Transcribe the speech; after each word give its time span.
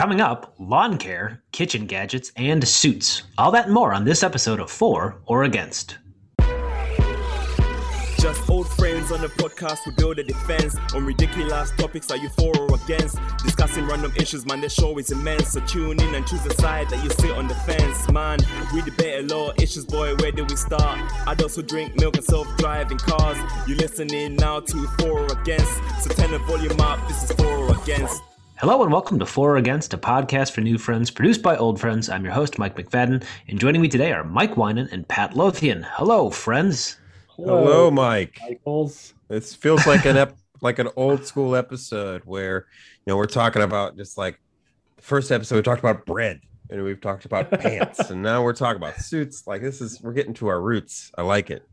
Coming 0.00 0.22
up, 0.22 0.54
lawn 0.58 0.96
care, 0.96 1.42
kitchen 1.52 1.84
gadgets, 1.84 2.32
and 2.34 2.66
suits. 2.66 3.24
All 3.36 3.50
that 3.50 3.66
and 3.66 3.74
more 3.74 3.92
on 3.92 4.06
this 4.06 4.22
episode 4.22 4.58
of 4.58 4.70
For 4.70 5.20
or 5.26 5.44
Against. 5.44 5.98
Just 8.18 8.48
old 8.48 8.66
friends 8.66 9.12
on 9.12 9.20
the 9.20 9.28
podcast, 9.28 9.80
we 9.84 9.92
build 9.92 10.18
a 10.18 10.24
defense 10.24 10.74
on 10.94 11.04
ridiculous 11.04 11.70
topics. 11.76 12.10
Are 12.10 12.16
you 12.16 12.30
for 12.30 12.58
or 12.58 12.76
against? 12.76 13.18
Discussing 13.44 13.86
random 13.86 14.10
issues, 14.16 14.46
man. 14.46 14.62
The 14.62 14.70
show 14.70 14.96
is 14.98 15.10
immense. 15.10 15.50
So 15.50 15.60
tune 15.66 16.00
in 16.00 16.14
and 16.14 16.26
choose 16.26 16.46
a 16.46 16.54
side 16.54 16.88
that 16.88 17.04
you 17.04 17.10
sit 17.10 17.32
on 17.32 17.46
the 17.46 17.54
fence, 17.54 18.10
man. 18.10 18.38
We 18.72 18.80
debate 18.80 19.30
a 19.30 19.34
lot 19.34 19.60
issues, 19.60 19.84
boy. 19.84 20.14
Where 20.16 20.32
do 20.32 20.46
we 20.46 20.56
start? 20.56 20.98
Adults 21.26 21.56
who 21.56 21.62
drink 21.62 22.00
milk 22.00 22.16
and 22.16 22.24
self-driving 22.24 22.98
cars. 23.00 23.36
You 23.68 23.74
listening 23.74 24.36
now 24.36 24.60
to 24.60 24.86
for 24.98 25.10
or 25.10 25.26
against? 25.42 25.74
So 26.02 26.08
turn 26.14 26.30
the 26.30 26.38
volume 26.38 26.80
up. 26.80 27.06
This 27.06 27.22
is 27.22 27.32
for 27.32 27.44
or 27.44 27.82
against. 27.82 28.22
Hello 28.60 28.82
and 28.82 28.92
welcome 28.92 29.18
to 29.18 29.24
For 29.24 29.52
or 29.52 29.56
Against, 29.56 29.94
a 29.94 29.96
podcast 29.96 30.52
for 30.52 30.60
new 30.60 30.76
friends 30.76 31.10
produced 31.10 31.40
by 31.40 31.56
old 31.56 31.80
friends. 31.80 32.10
I'm 32.10 32.24
your 32.24 32.34
host, 32.34 32.58
Mike 32.58 32.76
McFadden, 32.76 33.24
and 33.48 33.58
joining 33.58 33.80
me 33.80 33.88
today 33.88 34.12
are 34.12 34.22
Mike 34.22 34.56
Winan 34.56 34.92
and 34.92 35.08
Pat 35.08 35.34
Lothian. 35.34 35.82
Hello, 35.82 36.28
friends. 36.28 36.98
Hello, 37.36 37.90
Mike. 37.90 38.38
Michaels. 38.42 39.14
This 39.28 39.54
feels 39.54 39.86
like 39.86 40.04
an 40.04 40.18
ep- 40.18 40.36
like 40.60 40.78
an 40.78 40.90
old 40.94 41.24
school 41.24 41.56
episode 41.56 42.20
where 42.26 42.66
you 43.06 43.10
know 43.10 43.16
we're 43.16 43.24
talking 43.24 43.62
about 43.62 43.96
just 43.96 44.18
like 44.18 44.38
the 44.96 45.02
first 45.04 45.32
episode 45.32 45.56
we 45.56 45.62
talked 45.62 45.80
about 45.80 46.04
bread 46.04 46.42
and 46.68 46.84
we've 46.84 47.00
talked 47.00 47.24
about 47.24 47.50
pants 47.50 47.98
and 48.10 48.22
now 48.22 48.42
we're 48.42 48.52
talking 48.52 48.76
about 48.76 48.96
suits. 48.96 49.46
Like 49.46 49.62
this 49.62 49.80
is 49.80 50.02
we're 50.02 50.12
getting 50.12 50.34
to 50.34 50.48
our 50.48 50.60
roots. 50.60 51.10
I 51.16 51.22
like 51.22 51.50
it. 51.50 51.66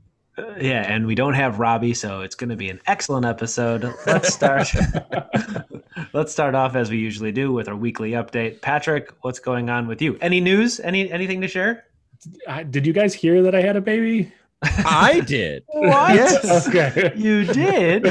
Yeah, 0.60 0.84
and 0.88 1.08
we 1.08 1.16
don't 1.16 1.34
have 1.34 1.60
Robbie, 1.60 1.94
so 1.96 2.22
it's 2.22 2.36
going 2.36 2.50
to 2.52 2.56
be 2.56 2.70
an 2.70 2.80
excellent 2.86 3.26
episode. 3.26 3.92
Let's 4.06 4.34
start. 4.34 4.68
Let's 6.14 6.32
start 6.32 6.54
off 6.54 6.76
as 6.76 6.92
we 6.92 6.98
usually 6.98 7.32
do 7.32 7.52
with 7.52 7.68
our 7.68 7.76
weekly 7.76 8.12
update. 8.12 8.62
Patrick, 8.62 9.12
what's 9.22 9.40
going 9.40 9.70
on 9.70 9.88
with 9.88 10.02
you? 10.02 10.18
Any 10.22 10.40
news? 10.40 10.80
Any 10.80 11.12
anything 11.12 11.42
to 11.42 11.48
share? 11.48 11.86
I- 12.48 12.64
Did 12.64 12.86
you 12.86 12.94
guys 12.94 13.14
hear 13.16 13.42
that 13.44 13.56
I 13.56 13.62
had 13.62 13.76
a 13.76 13.82
baby? 13.82 14.32
I 14.62 15.22
did. 15.22 15.64
What? 15.74 16.16
Yes. 16.16 16.68
Okay. 16.68 17.14
You 17.16 17.46
did. 17.46 18.06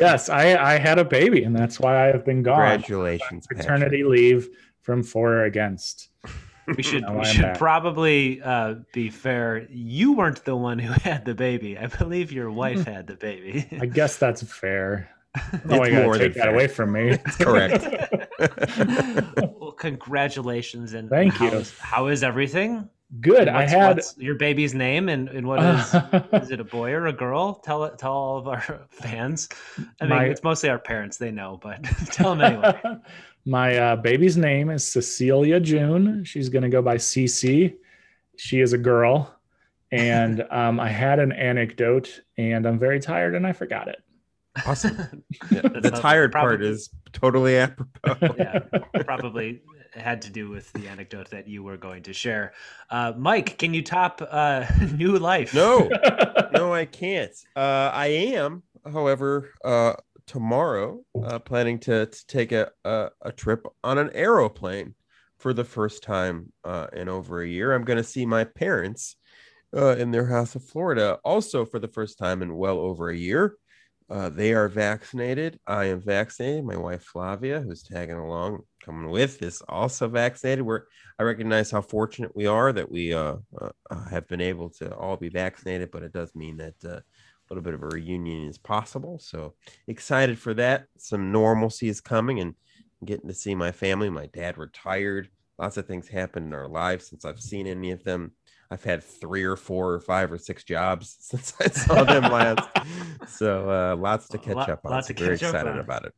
yes, 0.00 0.28
I, 0.28 0.54
I 0.74 0.78
had 0.78 0.98
a 0.98 1.04
baby, 1.04 1.42
and 1.44 1.54
that's 1.56 1.80
why 1.80 2.04
I 2.04 2.06
have 2.06 2.24
been 2.24 2.42
gone. 2.42 2.56
Congratulations, 2.56 3.46
Patrick. 3.46 3.66
Paternity 3.66 4.04
leave 4.04 4.48
from 4.82 5.02
for 5.02 5.34
or 5.34 5.44
against. 5.44 6.08
We 6.76 6.82
should 6.82 7.02
Now 7.02 7.18
we 7.18 7.24
should 7.26 7.42
back. 7.42 7.58
probably 7.58 8.40
uh, 8.42 8.74
be 8.92 9.10
fair. 9.10 9.66
You 9.70 10.12
weren't 10.14 10.44
the 10.44 10.56
one 10.56 10.78
who 10.78 10.92
had 11.02 11.24
the 11.24 11.34
baby. 11.34 11.76
I 11.78 11.86
believe 11.88 12.32
your 12.32 12.50
wife 12.50 12.84
had 12.94 13.06
the 13.06 13.14
baby. 13.16 13.66
I 13.80 13.86
guess 13.86 14.16
that's 14.16 14.42
fair. 14.42 15.10
No, 15.64 15.82
It's 15.82 15.88
I 15.88 15.90
gotta 15.90 16.18
take 16.18 16.34
that 16.34 16.44
fair. 16.44 16.54
away 16.54 16.68
from 16.68 16.92
me. 16.92 17.18
Correct. 17.40 17.84
well, 19.36 19.72
congratulations 19.72 20.94
and 20.94 21.08
Thank 21.10 21.34
how 21.34 21.50
you. 21.50 21.64
how 21.80 22.06
is 22.06 22.22
everything? 22.22 22.88
Good. 23.20 23.48
I 23.48 23.60
What's- 23.60 23.72
had 23.72 23.96
what's 23.96 24.18
your 24.18 24.34
baby's 24.36 24.74
name 24.74 25.08
and, 25.08 25.28
and 25.28 25.46
what 25.46 25.62
is 25.62 25.94
is 26.42 26.50
it 26.50 26.60
a 26.60 26.64
boy 26.64 26.92
or 26.92 27.06
a 27.06 27.12
girl? 27.12 27.54
Tell 27.56 27.84
it 27.84 27.98
tell 27.98 28.12
all 28.12 28.38
of 28.38 28.48
our 28.48 28.86
fans. 28.90 29.48
I 30.00 30.04
mean, 30.04 30.10
My- 30.10 30.24
it's 30.26 30.42
mostly 30.42 30.68
our 30.68 30.78
parents. 30.78 31.16
They 31.16 31.30
know, 31.30 31.58
but 31.62 31.82
tell 32.12 32.34
them 32.34 32.40
anyway. 32.40 32.98
My 33.46 33.76
uh, 33.76 33.96
baby's 33.96 34.36
name 34.36 34.70
is 34.70 34.86
Cecilia 34.86 35.60
June. 35.60 36.24
She's 36.24 36.48
going 36.48 36.62
to 36.62 36.68
go 36.70 36.80
by 36.80 36.96
CC. 36.96 37.74
She 38.36 38.60
is 38.60 38.72
a 38.72 38.78
girl. 38.78 39.38
And 39.92 40.44
um, 40.50 40.80
I 40.80 40.88
had 40.88 41.18
an 41.18 41.32
anecdote, 41.32 42.20
and 42.38 42.66
I'm 42.66 42.78
very 42.78 43.00
tired, 43.00 43.34
and 43.34 43.46
I 43.46 43.52
forgot 43.52 43.88
it. 43.88 44.02
awesome. 44.66 45.22
Yeah, 45.50 45.62
the 45.62 45.90
not- 45.90 46.00
tired 46.00 46.32
part 46.32 46.62
is 46.62 46.90
totally 47.12 47.58
apropos. 47.58 48.34
yeah, 48.38 48.60
probably 49.04 49.60
had 49.92 50.22
to 50.22 50.30
do 50.30 50.48
with 50.48 50.72
the 50.72 50.88
anecdote 50.88 51.30
that 51.30 51.46
you 51.46 51.62
were 51.62 51.76
going 51.76 52.02
to 52.04 52.12
share. 52.12 52.52
Uh, 52.90 53.12
Mike, 53.16 53.58
can 53.58 53.74
you 53.74 53.82
top 53.82 54.22
uh, 54.28 54.64
New 54.94 55.18
Life? 55.18 55.54
No, 55.54 55.88
no, 56.52 56.72
I 56.72 56.84
can't. 56.86 57.32
Uh, 57.54 57.90
I 57.92 58.06
am, 58.06 58.62
however, 58.90 59.50
uh, 59.64 59.94
tomorrow 60.26 61.00
uh, 61.24 61.38
planning 61.38 61.78
to, 61.78 62.06
to 62.06 62.26
take 62.26 62.52
a, 62.52 62.70
a 62.84 63.10
a 63.22 63.32
trip 63.32 63.66
on 63.82 63.98
an 63.98 64.10
aeroplane 64.14 64.94
for 65.38 65.52
the 65.52 65.64
first 65.64 66.02
time 66.02 66.52
uh, 66.64 66.86
in 66.92 67.08
over 67.08 67.42
a 67.42 67.48
year. 67.48 67.72
I'm 67.72 67.84
going 67.84 67.98
to 67.98 68.04
see 68.04 68.24
my 68.24 68.44
parents 68.44 69.16
uh, 69.76 69.96
in 69.96 70.10
their 70.10 70.26
house 70.26 70.54
of 70.54 70.64
Florida, 70.64 71.18
also 71.24 71.64
for 71.64 71.78
the 71.78 71.88
first 71.88 72.18
time 72.18 72.42
in 72.42 72.56
well 72.56 72.78
over 72.78 73.10
a 73.10 73.16
year. 73.16 73.56
Uh, 74.10 74.28
they 74.28 74.52
are 74.52 74.68
vaccinated. 74.68 75.58
I 75.66 75.86
am 75.86 76.00
vaccinated. 76.00 76.64
My 76.64 76.76
wife 76.76 77.02
Flavia, 77.02 77.60
who's 77.60 77.82
tagging 77.82 78.16
along, 78.16 78.60
coming 78.84 79.10
with, 79.10 79.42
is 79.42 79.62
also 79.68 80.08
vaccinated. 80.08 80.64
We're 80.64 80.82
I 81.18 81.22
recognize 81.22 81.70
how 81.70 81.80
fortunate 81.80 82.34
we 82.34 82.46
are 82.46 82.72
that 82.72 82.90
we 82.90 83.14
uh, 83.14 83.36
uh, 83.60 83.70
have 84.10 84.28
been 84.28 84.40
able 84.40 84.68
to 84.70 84.94
all 84.94 85.16
be 85.16 85.28
vaccinated, 85.28 85.90
but 85.90 86.02
it 86.02 86.12
does 86.12 86.34
mean 86.34 86.58
that 86.58 87.02
little 87.54 87.62
bit 87.62 87.74
of 87.74 87.82
a 87.84 87.86
reunion 87.94 88.48
is 88.48 88.58
possible. 88.58 89.18
So 89.20 89.54
excited 89.86 90.38
for 90.38 90.54
that. 90.54 90.86
Some 90.98 91.30
normalcy 91.30 91.88
is 91.88 92.00
coming 92.00 92.40
and 92.40 92.54
getting 93.04 93.28
to 93.28 93.34
see 93.34 93.54
my 93.54 93.70
family. 93.70 94.10
My 94.10 94.26
dad 94.26 94.58
retired. 94.58 95.28
Lots 95.56 95.76
of 95.76 95.86
things 95.86 96.08
happened 96.08 96.46
in 96.46 96.52
our 96.52 96.66
lives 96.66 97.08
since 97.08 97.24
I've 97.24 97.38
seen 97.40 97.68
any 97.68 97.92
of 97.92 98.02
them. 98.02 98.32
I've 98.72 98.82
had 98.82 99.04
three 99.04 99.44
or 99.44 99.54
four 99.54 99.92
or 99.92 100.00
five 100.00 100.32
or 100.32 100.38
six 100.38 100.64
jobs 100.64 101.16
since 101.20 101.54
I 101.60 101.68
saw 101.68 102.02
them 102.02 102.24
last. 102.24 102.68
So 103.28 103.70
uh, 103.70 103.96
lots 103.96 104.26
to 104.30 104.38
catch 104.46 104.56
Lot- 104.56 104.68
up 104.70 104.80
on. 104.84 104.90
lots 104.90 105.06
So 105.06 105.14
to 105.14 105.22
very 105.22 105.38
catch 105.38 105.50
up 105.50 105.54
excited 105.54 105.72
on. 105.74 105.78
about 105.78 106.06
it. 106.06 106.14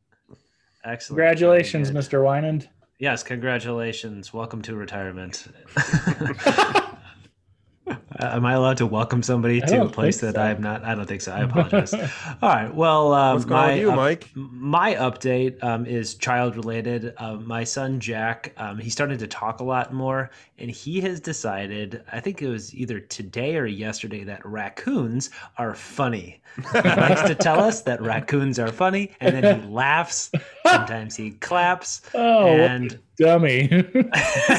Excellent. 0.83 1.17
Congratulations, 1.17 1.91
Mr. 1.91 2.23
Wynand. 2.23 2.67
Yes, 2.99 3.21
congratulations. 3.21 4.33
Welcome 4.33 4.63
to 4.63 4.75
retirement. 4.75 5.45
Uh, 8.19 8.31
Am 8.33 8.45
I 8.45 8.53
allowed 8.53 8.77
to 8.77 8.85
welcome 8.85 9.21
somebody 9.21 9.61
to 9.61 9.83
a 9.83 9.89
place 9.89 10.21
that 10.21 10.35
so. 10.35 10.41
I 10.41 10.49
am 10.49 10.61
not? 10.61 10.83
I 10.83 10.95
don't 10.95 11.05
think 11.05 11.21
so. 11.21 11.31
I 11.31 11.41
apologize. 11.41 11.93
All 12.41 12.49
right. 12.49 12.73
Well, 12.73 13.13
um, 13.13 13.33
What's 13.35 13.45
going 13.45 13.67
my 13.67 13.73
you, 13.75 13.91
Mike? 13.91 14.29
my 14.33 14.95
update 14.95 15.63
um, 15.63 15.85
is 15.85 16.15
child 16.15 16.55
related. 16.55 17.13
Uh, 17.17 17.35
my 17.35 17.63
son 17.63 17.99
Jack, 17.99 18.53
um, 18.57 18.79
he 18.79 18.89
started 18.89 19.19
to 19.19 19.27
talk 19.27 19.59
a 19.59 19.63
lot 19.63 19.93
more, 19.93 20.31
and 20.59 20.71
he 20.71 20.99
has 21.01 21.19
decided. 21.19 22.03
I 22.11 22.19
think 22.19 22.41
it 22.41 22.47
was 22.49 22.73
either 22.73 22.99
today 22.99 23.55
or 23.57 23.65
yesterday 23.65 24.23
that 24.23 24.45
raccoons 24.45 25.29
are 25.57 25.73
funny. 25.75 26.41
He 26.73 26.79
likes 26.81 27.21
to 27.23 27.35
tell 27.35 27.59
us 27.59 27.81
that 27.81 28.01
raccoons 28.01 28.57
are 28.59 28.71
funny, 28.71 29.11
and 29.19 29.35
then 29.35 29.61
he 29.61 29.67
laughs. 29.67 30.31
Sometimes 30.65 31.15
he 31.15 31.31
claps, 31.31 32.01
Oh, 32.15 32.47
and 32.47 32.97
dummy. 33.17 33.67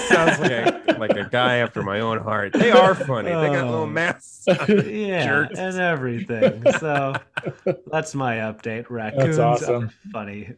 Sounds 0.09 0.39
like 0.39 0.51
a, 0.53 0.97
like 0.99 1.11
a 1.17 1.29
guy 1.31 1.57
after 1.57 1.83
my 1.83 2.01
own 2.01 2.19
heart. 2.19 2.53
They 2.53 2.71
are 2.71 2.95
funny. 2.95 3.29
They 3.31 3.33
got 3.49 3.65
little 3.67 3.83
Oh. 3.83 3.87
masks. 3.87 4.45
yeah, 4.69 5.25
Jerks. 5.27 5.59
and 5.59 5.79
everything. 5.79 6.63
So 6.79 7.15
that's 7.91 8.15
my 8.15 8.37
update. 8.37 8.87
Raccoons 8.89 9.39
awesome. 9.39 9.85
are 9.85 9.93
funny. 10.13 10.53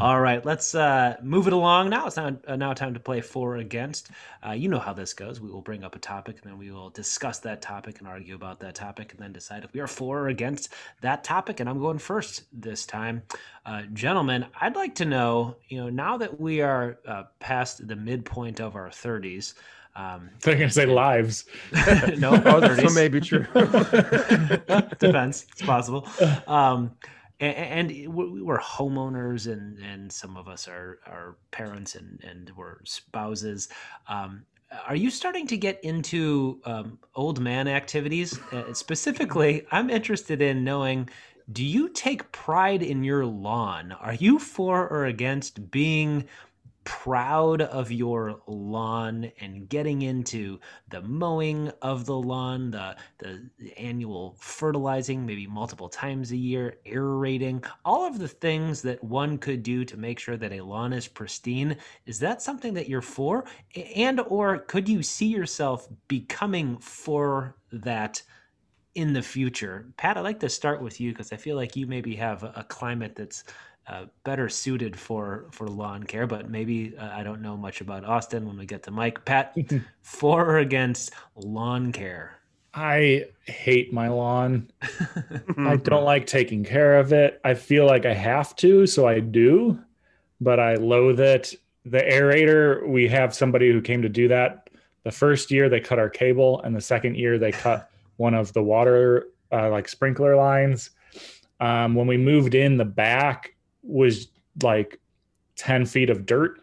All 0.00 0.20
right, 0.20 0.44
let's 0.44 0.74
uh, 0.74 1.16
move 1.22 1.46
it 1.46 1.52
along. 1.52 1.90
Now 1.90 2.06
it's 2.06 2.16
now, 2.16 2.36
uh, 2.46 2.56
now 2.56 2.72
time 2.74 2.94
to 2.94 3.00
play 3.00 3.20
for 3.20 3.54
or 3.54 3.56
against. 3.56 4.10
Uh, 4.46 4.52
you 4.52 4.68
know 4.68 4.78
how 4.78 4.92
this 4.92 5.12
goes. 5.12 5.40
We 5.40 5.50
will 5.50 5.60
bring 5.62 5.84
up 5.84 5.94
a 5.96 5.98
topic, 5.98 6.36
and 6.42 6.50
then 6.50 6.58
we 6.58 6.70
will 6.70 6.90
discuss 6.90 7.38
that 7.40 7.60
topic 7.62 7.98
and 7.98 8.08
argue 8.08 8.34
about 8.34 8.60
that 8.60 8.74
topic, 8.74 9.12
and 9.12 9.20
then 9.20 9.32
decide 9.32 9.64
if 9.64 9.72
we 9.72 9.80
are 9.80 9.86
for 9.86 10.20
or 10.20 10.28
against 10.28 10.72
that 11.00 11.24
topic. 11.24 11.60
And 11.60 11.68
I'm 11.68 11.78
going 11.80 11.98
first 11.98 12.44
this 12.52 12.86
time, 12.86 13.22
uh, 13.66 13.82
gentlemen. 13.92 14.46
I'd 14.60 14.76
like 14.76 14.94
to 14.96 15.04
know, 15.04 15.56
you 15.68 15.78
know, 15.78 15.88
now 15.88 16.16
that 16.18 16.40
we 16.40 16.60
are 16.60 16.98
uh, 17.06 17.24
past 17.40 17.86
the 17.86 17.96
midpoint 17.96 18.60
of 18.60 18.76
our 18.76 18.88
30s. 18.88 19.54
Um, 19.96 20.30
They're 20.42 20.54
going 20.54 20.68
to 20.68 20.74
say 20.74 20.86
lives. 21.06 21.44
no, 21.72 22.32
30s. 22.32 22.88
so 22.88 22.94
may 22.94 23.08
be 23.08 23.20
true. 23.20 23.44
Depends. 24.98 25.46
It's 25.52 25.62
possible. 25.62 26.08
Um, 26.46 26.92
a- 27.02 27.17
and, 27.40 27.90
and 27.90 28.14
we- 28.14 28.42
we're 28.42 28.60
homeowners, 28.60 29.50
and, 29.50 29.78
and 29.78 30.12
some 30.12 30.36
of 30.36 30.48
us 30.48 30.68
are, 30.68 30.98
are 31.06 31.36
parents 31.50 31.94
and, 31.94 32.22
and 32.24 32.52
we're 32.56 32.78
spouses. 32.84 33.68
Um, 34.08 34.44
are 34.86 34.96
you 34.96 35.10
starting 35.10 35.46
to 35.46 35.56
get 35.56 35.82
into 35.82 36.60
um, 36.64 36.98
old 37.14 37.40
man 37.40 37.68
activities? 37.68 38.38
Uh, 38.52 38.72
specifically, 38.74 39.66
I'm 39.70 39.88
interested 39.90 40.42
in 40.42 40.64
knowing 40.64 41.08
do 41.50 41.64
you 41.64 41.88
take 41.88 42.30
pride 42.30 42.82
in 42.82 43.02
your 43.02 43.24
lawn? 43.24 43.92
Are 43.92 44.12
you 44.12 44.38
for 44.38 44.86
or 44.86 45.06
against 45.06 45.70
being 45.70 46.26
proud 46.88 47.60
of 47.60 47.92
your 47.92 48.40
lawn 48.46 49.30
and 49.40 49.68
getting 49.68 50.00
into 50.00 50.58
the 50.88 51.02
mowing 51.02 51.70
of 51.82 52.06
the 52.06 52.16
lawn, 52.16 52.70
the 52.70 52.96
the 53.18 53.50
annual 53.76 54.36
fertilizing, 54.40 55.26
maybe 55.26 55.46
multiple 55.46 55.90
times 55.90 56.32
a 56.32 56.36
year, 56.36 56.78
aerating, 56.86 57.62
all 57.84 58.06
of 58.06 58.18
the 58.18 58.26
things 58.26 58.80
that 58.80 59.04
one 59.04 59.36
could 59.36 59.62
do 59.62 59.84
to 59.84 59.98
make 59.98 60.18
sure 60.18 60.38
that 60.38 60.50
a 60.50 60.62
lawn 60.62 60.94
is 60.94 61.06
pristine. 61.06 61.76
Is 62.06 62.18
that 62.20 62.40
something 62.40 62.72
that 62.72 62.88
you're 62.88 63.02
for? 63.02 63.44
And 63.94 64.20
or 64.20 64.60
could 64.60 64.88
you 64.88 65.02
see 65.02 65.26
yourself 65.26 65.88
becoming 66.08 66.78
for 66.78 67.54
that 67.70 68.22
in 68.94 69.12
the 69.12 69.22
future? 69.22 69.92
Pat, 69.98 70.16
I'd 70.16 70.22
like 70.22 70.40
to 70.40 70.48
start 70.48 70.80
with 70.80 71.02
you 71.02 71.12
because 71.12 71.34
I 71.34 71.36
feel 71.36 71.56
like 71.56 71.76
you 71.76 71.86
maybe 71.86 72.16
have 72.16 72.44
a 72.44 72.52
a 72.56 72.64
climate 72.64 73.14
that's 73.14 73.44
uh, 73.88 74.04
better 74.24 74.48
suited 74.48 74.98
for 74.98 75.46
for 75.50 75.66
lawn 75.66 76.02
care, 76.02 76.26
but 76.26 76.50
maybe 76.50 76.96
uh, 76.98 77.10
I 77.12 77.22
don't 77.22 77.40
know 77.40 77.56
much 77.56 77.80
about 77.80 78.04
Austin 78.04 78.46
when 78.46 78.58
we 78.58 78.66
get 78.66 78.82
to 78.84 78.90
Mike. 78.90 79.24
Pat, 79.24 79.56
for 80.02 80.44
or 80.44 80.58
against 80.58 81.12
lawn 81.34 81.92
care? 81.92 82.38
I 82.74 83.24
hate 83.46 83.92
my 83.92 84.08
lawn. 84.08 84.70
I 85.58 85.76
don't 85.76 86.04
like 86.04 86.26
taking 86.26 86.64
care 86.64 86.98
of 86.98 87.12
it. 87.12 87.40
I 87.42 87.54
feel 87.54 87.86
like 87.86 88.04
I 88.04 88.12
have 88.12 88.54
to, 88.56 88.86
so 88.86 89.08
I 89.08 89.20
do, 89.20 89.80
but 90.40 90.60
I 90.60 90.74
loathe 90.74 91.18
it. 91.18 91.54
The 91.86 91.98
aerator, 91.98 92.86
we 92.86 93.08
have 93.08 93.34
somebody 93.34 93.72
who 93.72 93.80
came 93.80 94.02
to 94.02 94.08
do 94.08 94.28
that. 94.28 94.68
The 95.04 95.10
first 95.10 95.50
year 95.50 95.70
they 95.70 95.80
cut 95.80 95.98
our 95.98 96.10
cable, 96.10 96.60
and 96.60 96.76
the 96.76 96.80
second 96.80 97.16
year 97.16 97.38
they 97.38 97.52
cut 97.52 97.90
one 98.16 98.34
of 98.34 98.52
the 98.52 98.62
water 98.62 99.28
uh, 99.50 99.70
like 99.70 99.88
sprinkler 99.88 100.36
lines. 100.36 100.90
Um, 101.60 101.94
when 101.94 102.06
we 102.06 102.18
moved 102.18 102.54
in, 102.54 102.76
the 102.76 102.84
back 102.84 103.54
was 103.88 104.28
like 104.62 105.00
10 105.56 105.86
feet 105.86 106.10
of 106.10 106.26
dirt 106.26 106.60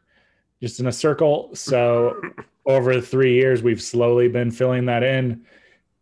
just 0.61 0.79
in 0.79 0.87
a 0.87 0.91
circle. 0.91 1.49
So 1.53 2.19
over 2.65 3.01
three 3.01 3.33
years, 3.33 3.61
we've 3.61 3.81
slowly 3.81 4.27
been 4.27 4.51
filling 4.51 4.85
that 4.85 5.03
in 5.03 5.45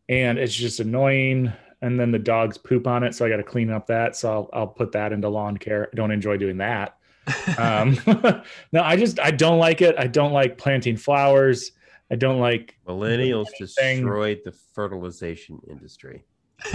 and 0.09 0.37
it's 0.37 0.53
just 0.53 0.79
annoying. 0.79 1.51
And 1.81 1.99
then 1.99 2.11
the 2.11 2.19
dogs 2.19 2.57
poop 2.57 2.87
on 2.87 3.03
it. 3.03 3.13
So 3.13 3.25
I 3.25 3.29
got 3.29 3.37
to 3.37 3.43
clean 3.43 3.69
up 3.69 3.87
that. 3.87 4.15
So 4.15 4.31
I'll, 4.31 4.49
I'll 4.53 4.67
put 4.67 4.93
that 4.93 5.11
into 5.11 5.27
lawn 5.27 5.57
care. 5.57 5.89
I 5.91 5.95
don't 5.95 6.11
enjoy 6.11 6.37
doing 6.37 6.57
that. 6.57 6.97
um, 7.57 7.97
no, 8.71 8.81
I 8.81 8.95
just, 8.95 9.19
I 9.19 9.31
don't 9.31 9.59
like 9.59 9.81
it. 9.81 9.95
I 9.97 10.07
don't 10.07 10.31
like 10.31 10.57
planting 10.57 10.95
flowers. 10.95 11.71
I 12.11 12.15
don't 12.15 12.39
like 12.39 12.77
Millennials 12.87 13.47
anything. 13.59 13.97
destroyed 13.97 14.41
the 14.45 14.53
fertilization 14.73 15.59
industry. 15.67 16.23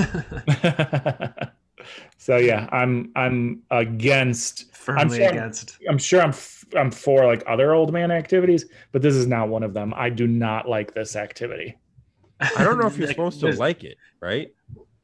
so 2.17 2.37
yeah, 2.37 2.69
I'm 2.73 3.11
I'm 3.17 3.62
against. 3.70 4.75
Firmly 4.75 5.25
I'm- 5.25 5.35
against. 5.35 5.79
I'm 5.88 5.99
sure 5.99 6.20
I'm 6.23 6.31
f- 6.31 6.64
I'm 6.76 6.90
for 6.90 7.26
like 7.26 7.43
other 7.46 7.73
old 7.75 7.93
man 7.93 8.11
activities, 8.11 8.67
but 8.93 9.02
this 9.02 9.14
is 9.14 9.26
not 9.26 9.49
one 9.49 9.62
of 9.62 9.75
them. 9.75 9.93
I 9.96 10.08
do 10.11 10.26
not 10.26 10.69
like 10.69 10.94
this 10.94 11.17
activity. 11.17 11.76
I 12.40 12.64
don't 12.64 12.79
know 12.79 12.87
if 12.87 12.96
you're 12.96 13.08
supposed 13.17 13.40
to 13.40 13.46
there's- 13.46 13.58
like 13.58 13.85
it, 13.85 13.96
right? 14.20 14.52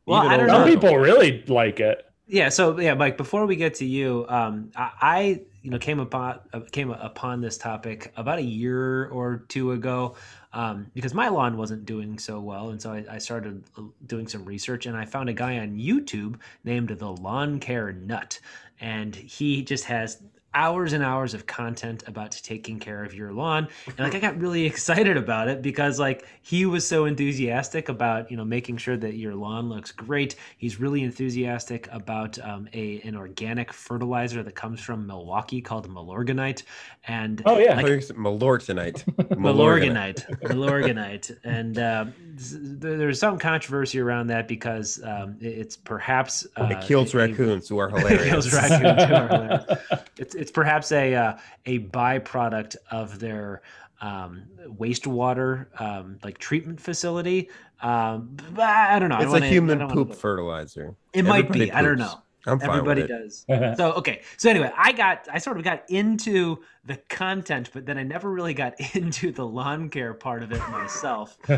Well, 0.06 0.20
I 0.26 0.36
don't 0.36 0.46
know. 0.46 0.54
Some 0.54 0.68
people- 0.68 0.88
people 0.90 0.98
really 0.98 1.44
like 1.48 1.80
it. 1.80 2.04
Yeah. 2.26 2.48
So 2.48 2.78
yeah, 2.80 2.94
Mike. 2.94 3.16
Before 3.18 3.44
we 3.46 3.56
get 3.56 3.74
to 3.76 3.84
you, 3.84 4.24
um, 4.28 4.70
I, 4.76 4.90
I 5.00 5.40
you 5.62 5.70
know 5.70 5.78
came 5.78 6.00
upon 6.00 6.40
uh, 6.54 6.60
came 6.72 6.90
upon 6.90 7.40
this 7.42 7.58
topic 7.58 8.12
about 8.16 8.38
a 8.38 8.42
year 8.42 9.06
or 9.08 9.44
two 9.48 9.72
ago 9.72 10.16
um, 10.54 10.86
because 10.94 11.12
my 11.12 11.28
lawn 11.28 11.56
wasn't 11.56 11.84
doing 11.84 12.18
so 12.18 12.40
well, 12.40 12.70
and 12.70 12.80
so 12.80 12.92
I, 12.92 13.04
I 13.10 13.18
started 13.18 13.64
uh, 13.76 13.82
doing 14.06 14.28
some 14.28 14.44
research, 14.44 14.86
and 14.86 14.96
I 14.96 15.04
found 15.04 15.28
a 15.28 15.32
guy 15.32 15.58
on 15.58 15.76
YouTube 15.76 16.36
named 16.62 16.88
the 16.88 17.10
Lawn 17.10 17.58
Care 17.58 17.92
Nut, 17.92 18.38
and 18.80 19.14
he 19.14 19.62
just 19.62 19.84
has 19.84 20.22
hours 20.54 20.92
and 20.92 21.02
hours 21.02 21.34
of 21.34 21.46
content 21.46 22.04
about 22.06 22.30
taking 22.32 22.78
care 22.78 23.04
of 23.04 23.12
your 23.14 23.32
lawn. 23.32 23.68
And 23.86 23.98
like 24.00 24.14
i 24.14 24.18
got 24.28 24.38
really 24.38 24.64
excited 24.64 25.16
about 25.16 25.48
it 25.48 25.62
because 25.62 25.98
like 25.98 26.26
he 26.42 26.64
was 26.66 26.86
so 26.86 27.04
enthusiastic 27.06 27.88
about 27.88 28.30
you 28.30 28.36
know 28.36 28.44
making 28.44 28.76
sure 28.76 28.96
that 28.96 29.14
your 29.14 29.34
lawn 29.34 29.68
looks 29.68 29.92
great. 29.92 30.36
He's 30.58 30.78
really 30.80 31.02
enthusiastic 31.02 31.88
about 31.92 32.38
um, 32.44 32.68
a 32.72 33.00
an 33.02 33.16
organic 33.16 33.72
fertilizer 33.72 34.42
that 34.42 34.54
comes 34.54 34.80
from 34.80 35.06
milwaukee 35.06 35.60
called 35.60 35.88
Milorganite. 35.88 36.62
And 37.06 37.42
Oh 37.44 37.58
yeah, 37.58 37.78
I 37.78 37.82
thought 37.82 37.90
you 37.90 37.98
Malortonite. 38.14 39.04
Milorganite, 39.36 40.24
Milorganite, 40.48 41.36
and 41.44 41.78
uh, 41.78 42.06
there's 42.38 43.18
some 43.18 43.38
controversy 43.38 43.98
around 44.00 44.28
that 44.28 44.48
because 44.48 45.02
um, 45.04 45.36
it's 45.40 45.76
perhaps 45.76 46.46
uh, 46.56 46.68
It 46.70 46.80
kills 46.82 47.14
a- 47.14 47.18
raccoons 47.18 47.68
who 47.68 47.78
are 47.78 47.88
it 47.88 47.98
hilarious. 47.98 48.28
kills 48.30 48.54
raccoons 48.54 49.04
who 49.04 49.14
are 49.14 49.28
hilarious. 49.28 49.80
It's 50.16 50.34
it's 50.44 50.50
perhaps 50.52 50.92
a 50.92 51.14
uh, 51.14 51.38
a 51.64 51.78
byproduct 51.78 52.76
of 52.90 53.18
their 53.18 53.62
um, 54.02 54.42
wastewater 54.66 55.68
um, 55.80 56.18
like 56.22 56.36
treatment 56.36 56.78
facility. 56.78 57.48
Um, 57.80 58.36
but 58.52 58.64
I 58.68 58.98
don't 58.98 59.08
know. 59.08 59.16
It's 59.16 59.24
don't 59.24 59.30
a 59.30 59.32
wanna- 59.36 59.46
I 59.46 59.48
human 59.48 59.78
don't 59.78 59.88
wanna- 59.88 60.04
poop 60.04 60.14
fertilizer. 60.14 60.94
It 61.14 61.24
might 61.24 61.46
Everybody 61.46 61.64
be. 61.66 61.72
I 61.72 61.80
don't 61.80 61.98
know. 61.98 62.20
I'm 62.46 62.60
fine 62.60 62.68
Everybody 62.68 63.02
with 63.02 63.10
it. 63.10 63.22
does. 63.22 63.46
So 63.78 63.92
okay. 63.94 64.20
So 64.36 64.50
anyway, 64.50 64.70
I 64.76 64.92
got 64.92 65.26
I 65.32 65.38
sort 65.38 65.56
of 65.56 65.64
got 65.64 65.88
into 65.88 66.58
the 66.84 66.96
content, 67.08 67.70
but 67.72 67.86
then 67.86 67.96
I 67.96 68.02
never 68.02 68.30
really 68.30 68.52
got 68.52 68.74
into 68.94 69.32
the 69.32 69.46
lawn 69.46 69.88
care 69.88 70.12
part 70.12 70.42
of 70.42 70.52
it 70.52 70.60
myself. 70.70 71.38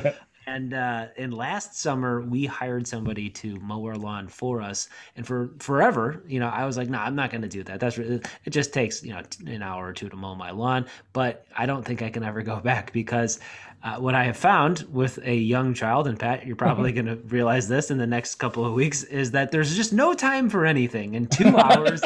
and 0.47 0.75
uh, 0.75 1.07
and 1.17 1.35
last 1.35 1.79
summer 1.79 2.23
we 2.23 2.47
hired 2.47 2.87
somebody 2.87 3.29
to 3.31 3.59
mow 3.61 3.85
our 3.87 3.97
lawn 3.97 4.29
for 4.29 4.63
us, 4.63 4.89
and 5.17 5.27
for 5.27 5.51
forever, 5.59 6.23
you 6.27 6.41
know, 6.41 6.49
I 6.49 6.65
was 6.65 6.77
like, 6.77 6.89
no, 6.89 6.99
I'm 6.99 7.17
not 7.17 7.31
going 7.31 7.43
to 7.43 7.49
do 7.49 7.63
that. 7.65 7.81
That's 7.81 7.99
it. 7.99 8.27
Just 8.49 8.73
takes 8.73 9.03
you 9.03 9.13
know 9.13 9.23
an 9.47 9.63
hour 9.63 9.87
or 9.87 9.93
two 9.93 10.09
to 10.09 10.17
mow 10.17 10.35
my 10.35 10.51
lawn, 10.51 10.87
but 11.13 11.47
I 11.57 11.67
don't 11.67 11.85
think 11.85 12.03
I 12.03 12.11
can 12.11 12.23
ever 12.23 12.43
go 12.43 12.57
back 12.65 12.93
because. 12.93 13.41
Uh, 13.83 13.99
what 13.99 14.17
I 14.17 14.25
have 14.25 14.39
found 14.39 14.85
with 14.91 15.19
a 15.23 15.37
young 15.37 15.73
child, 15.73 16.09
and 16.09 16.19
Pat, 16.19 16.45
you're 16.45 16.57
probably 16.57 16.91
going 16.93 17.07
to 17.07 17.17
realize 17.29 17.69
this 17.69 17.91
in 17.91 17.99
the 17.99 18.07
next 18.07 18.37
couple 18.37 18.65
of 18.65 18.73
weeks, 18.73 19.05
is 19.05 19.31
that 19.33 19.53
there's 19.53 19.77
just 19.77 19.93
no 19.93 20.13
time 20.13 20.49
for 20.51 20.65
anything. 20.65 21.15
And 21.15 21.31
two 21.31 21.57
hours 21.57 22.01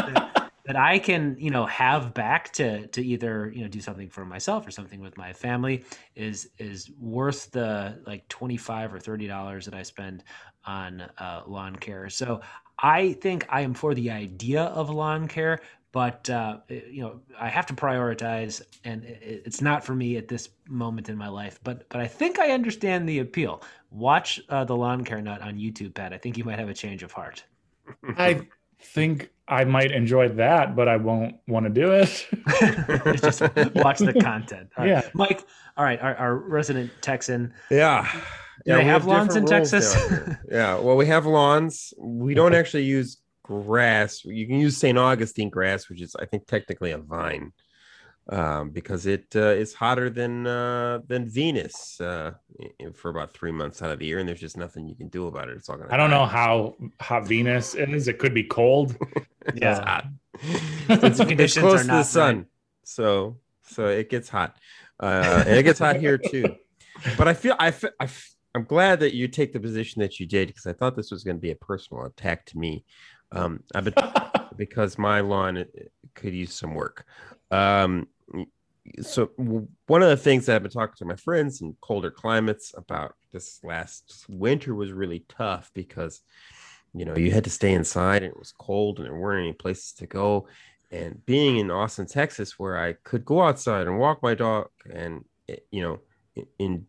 that, 0.70 0.80
I 0.80 1.00
can, 1.00 1.34
you 1.36 1.50
know, 1.50 1.66
have 1.66 2.14
back 2.14 2.52
to 2.52 2.86
to 2.86 3.04
either 3.04 3.50
you 3.52 3.62
know 3.62 3.68
do 3.68 3.80
something 3.80 4.08
for 4.08 4.24
myself 4.24 4.64
or 4.64 4.70
something 4.70 5.00
with 5.00 5.16
my 5.16 5.32
family 5.32 5.84
is 6.14 6.50
is 6.58 6.92
worth 7.00 7.50
the 7.50 7.98
like 8.06 8.28
twenty 8.28 8.56
five 8.56 8.94
or 8.94 9.00
thirty 9.00 9.26
dollars 9.26 9.64
that 9.64 9.74
I 9.74 9.82
spend 9.82 10.22
on 10.64 11.00
uh, 11.18 11.42
lawn 11.48 11.74
care. 11.74 12.08
So 12.08 12.40
I 12.78 13.14
think 13.14 13.46
I 13.48 13.62
am 13.62 13.74
for 13.74 13.94
the 13.94 14.12
idea 14.12 14.62
of 14.62 14.90
lawn 14.90 15.26
care, 15.26 15.60
but 15.90 16.30
uh, 16.30 16.58
you 16.68 17.02
know 17.02 17.20
I 17.36 17.48
have 17.48 17.66
to 17.66 17.74
prioritize, 17.74 18.62
and 18.84 19.02
it's 19.04 19.60
not 19.60 19.84
for 19.84 19.96
me 19.96 20.18
at 20.18 20.28
this 20.28 20.50
moment 20.68 21.08
in 21.08 21.16
my 21.16 21.28
life. 21.28 21.58
But 21.64 21.88
but 21.88 22.00
I 22.00 22.06
think 22.06 22.38
I 22.38 22.52
understand 22.52 23.08
the 23.08 23.18
appeal. 23.18 23.64
Watch 23.90 24.40
uh, 24.48 24.62
the 24.62 24.76
lawn 24.76 25.02
care 25.04 25.20
nut 25.20 25.42
on 25.42 25.56
YouTube, 25.56 25.94
Pat. 25.94 26.12
I 26.12 26.18
think 26.18 26.38
you 26.38 26.44
might 26.44 26.60
have 26.60 26.68
a 26.68 26.74
change 26.74 27.02
of 27.02 27.10
heart. 27.10 27.42
I 28.16 28.46
think 28.78 29.30
I 29.50 29.64
might 29.64 29.90
enjoy 29.90 30.28
that, 30.28 30.76
but 30.76 30.88
I 30.88 30.96
won't 30.96 31.34
want 31.48 31.66
to 31.66 31.70
do 31.70 31.92
it. 31.92 32.26
Just 33.20 33.40
watch 33.74 33.98
the 33.98 34.16
content. 34.22 34.70
All 34.78 34.84
right. 34.84 34.90
Yeah. 34.90 35.10
Mike. 35.12 35.44
All 35.76 35.84
right, 35.84 36.00
our, 36.00 36.14
our 36.14 36.36
resident 36.36 36.90
Texan. 37.00 37.52
Yeah. 37.70 38.08
Do 38.64 38.72
they 38.72 38.78
we 38.78 38.84
have 38.84 39.06
lawns 39.06 39.36
in 39.36 39.46
Texas? 39.46 39.96
yeah. 40.50 40.78
Well, 40.78 40.96
we 40.96 41.06
have 41.06 41.26
lawns. 41.26 41.92
We 41.98 42.34
don't 42.34 42.54
actually 42.54 42.84
use 42.84 43.16
grass. 43.42 44.24
You 44.24 44.46
can 44.46 44.56
use 44.56 44.76
St. 44.76 44.96
Augustine 44.96 45.48
grass, 45.48 45.88
which 45.88 46.00
is, 46.00 46.14
I 46.16 46.26
think, 46.26 46.46
technically 46.46 46.92
a 46.92 46.98
vine, 46.98 47.52
um, 48.28 48.70
because 48.70 49.06
it 49.06 49.26
uh, 49.34 49.54
is 49.54 49.72
hotter 49.74 50.10
than 50.10 50.46
uh, 50.46 51.00
than 51.08 51.28
Venus 51.28 52.00
uh, 52.00 52.32
for 52.94 53.10
about 53.10 53.32
three 53.32 53.52
months 53.52 53.82
out 53.82 53.90
of 53.90 53.98
the 53.98 54.06
year, 54.06 54.18
and 54.18 54.28
there's 54.28 54.40
just 54.40 54.58
nothing 54.58 54.86
you 54.86 54.94
can 54.94 55.08
do 55.08 55.26
about 55.26 55.48
it. 55.48 55.56
It's 55.56 55.68
all 55.68 55.76
gonna. 55.76 55.92
I 55.92 55.96
don't 55.96 56.10
die. 56.10 56.18
know 56.18 56.26
how 56.26 56.76
hot 57.00 57.26
Venus 57.26 57.74
is. 57.74 58.06
It 58.06 58.18
could 58.18 58.34
be 58.34 58.44
cold. 58.44 58.96
It's 59.46 59.60
Yeah. 59.62 59.84
hot. 59.84 60.04
it's, 60.88 61.20
it's 61.20 61.58
close 61.58 61.82
to 61.82 61.86
the 61.88 62.02
sun, 62.04 62.36
right. 62.36 62.46
so 62.84 63.38
so 63.64 63.86
it 63.86 64.10
gets 64.10 64.28
hot, 64.28 64.56
uh, 65.02 65.44
and 65.46 65.58
it 65.58 65.62
gets 65.62 65.78
hot 65.78 65.96
here 65.96 66.18
too. 66.18 66.56
But 67.16 67.28
I 67.28 67.34
feel 67.34 67.54
I 67.58 67.72
I 68.00 68.08
I'm 68.54 68.64
glad 68.64 69.00
that 69.00 69.14
you 69.14 69.28
take 69.28 69.52
the 69.52 69.60
position 69.60 70.00
that 70.02 70.18
you 70.18 70.26
did 70.26 70.48
because 70.48 70.66
I 70.66 70.72
thought 70.72 70.96
this 70.96 71.10
was 71.10 71.22
going 71.24 71.36
to 71.36 71.40
be 71.40 71.52
a 71.52 71.56
personal 71.56 72.04
attack 72.04 72.46
to 72.46 72.58
me. 72.58 72.84
Um, 73.32 73.62
I've 73.74 73.84
been 73.84 73.94
because 74.56 74.98
my 74.98 75.20
lawn 75.20 75.58
uh, 75.58 75.64
could 76.14 76.34
use 76.34 76.54
some 76.54 76.74
work. 76.74 77.04
Um, 77.50 78.08
so 79.02 79.26
one 79.86 80.02
of 80.02 80.08
the 80.08 80.16
things 80.16 80.46
that 80.46 80.56
I've 80.56 80.62
been 80.62 80.70
talking 80.72 80.96
to 80.98 81.04
my 81.04 81.16
friends 81.16 81.60
in 81.60 81.76
colder 81.80 82.10
climates 82.10 82.74
about 82.76 83.14
this 83.32 83.60
last 83.62 84.24
winter 84.28 84.74
was 84.74 84.90
really 84.90 85.24
tough 85.28 85.70
because 85.74 86.22
you 86.94 87.04
know 87.04 87.16
you 87.16 87.30
had 87.30 87.44
to 87.44 87.50
stay 87.50 87.72
inside 87.72 88.22
and 88.22 88.32
it 88.32 88.38
was 88.38 88.52
cold 88.52 88.98
and 88.98 89.06
there 89.06 89.14
weren't 89.14 89.40
any 89.42 89.52
places 89.52 89.92
to 89.92 90.06
go. 90.06 90.46
And 90.92 91.24
being 91.24 91.58
in 91.58 91.70
austin 91.70 92.06
texas 92.06 92.58
where 92.58 92.76
i 92.76 92.94
could 93.04 93.24
go 93.24 93.42
outside 93.42 93.86
and 93.86 93.96
walk 93.96 94.24
my 94.24 94.34
dog 94.34 94.70
and 94.92 95.24
eh, 95.48 95.56
you 95.70 95.82
know 95.82 96.00
in, 96.34 96.46
in 96.58 96.86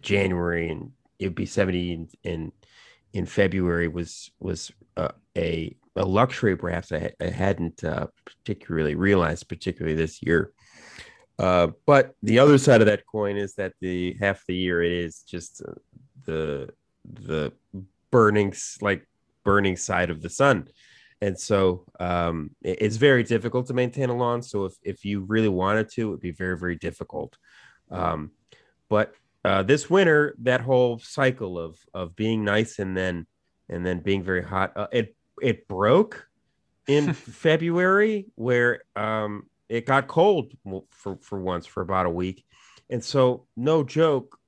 january 0.00 0.70
and 0.70 0.92
it'd 1.18 1.34
be 1.34 1.44
70 1.44 1.92
in 1.92 2.08
in, 2.24 2.52
in 3.12 3.26
february 3.26 3.86
was 3.86 4.30
was 4.40 4.72
uh, 4.96 5.10
a 5.36 5.76
a 5.94 6.06
luxury 6.06 6.56
perhaps 6.56 6.90
i, 6.90 7.12
I 7.20 7.26
hadn't 7.26 7.84
uh, 7.84 8.06
particularly 8.24 8.94
realized 8.94 9.46
particularly 9.46 9.94
this 9.94 10.22
year. 10.22 10.52
Uh, 11.38 11.68
but 11.86 12.14
the 12.22 12.38
other 12.38 12.58
side 12.58 12.80
of 12.80 12.86
that 12.86 13.04
coin 13.06 13.36
is 13.36 13.54
that 13.54 13.72
the 13.80 14.16
half 14.20 14.44
the 14.46 14.54
year 14.54 14.82
it 14.82 14.92
is 14.92 15.22
just 15.22 15.62
uh, 15.66 15.72
the 16.24 16.68
the 17.04 17.52
burning 18.12 18.54
like 18.80 19.04
burning 19.44 19.76
side 19.76 20.10
of 20.10 20.22
the 20.22 20.30
sun 20.30 20.68
and 21.20 21.36
so 21.36 21.84
um 21.98 22.50
it's 22.62 22.96
very 22.96 23.24
difficult 23.24 23.66
to 23.66 23.74
maintain 23.74 24.08
a 24.08 24.16
lawn 24.16 24.40
so 24.40 24.66
if 24.66 24.74
if 24.84 25.04
you 25.04 25.22
really 25.22 25.48
wanted 25.48 25.88
to 25.88 26.02
it 26.02 26.10
would 26.10 26.20
be 26.20 26.30
very 26.30 26.56
very 26.56 26.76
difficult 26.76 27.36
um 27.90 28.30
but 28.88 29.12
uh 29.44 29.64
this 29.64 29.90
winter 29.90 30.36
that 30.38 30.60
whole 30.60 31.00
cycle 31.00 31.58
of 31.58 31.76
of 31.92 32.14
being 32.14 32.44
nice 32.44 32.78
and 32.78 32.96
then 32.96 33.26
and 33.68 33.84
then 33.84 33.98
being 33.98 34.22
very 34.22 34.44
hot 34.44 34.72
uh, 34.76 34.86
it 34.92 35.16
it 35.40 35.66
broke 35.66 36.28
in 36.86 37.12
February 37.14 38.26
where 38.34 38.82
um, 38.96 39.44
it 39.68 39.86
got 39.86 40.06
cold 40.06 40.52
for, 40.90 41.16
for 41.20 41.40
once 41.40 41.66
for 41.66 41.82
about 41.82 42.06
a 42.06 42.10
week. 42.10 42.44
And 42.90 43.02
so, 43.02 43.46
no 43.56 43.82
joke, 43.84 44.38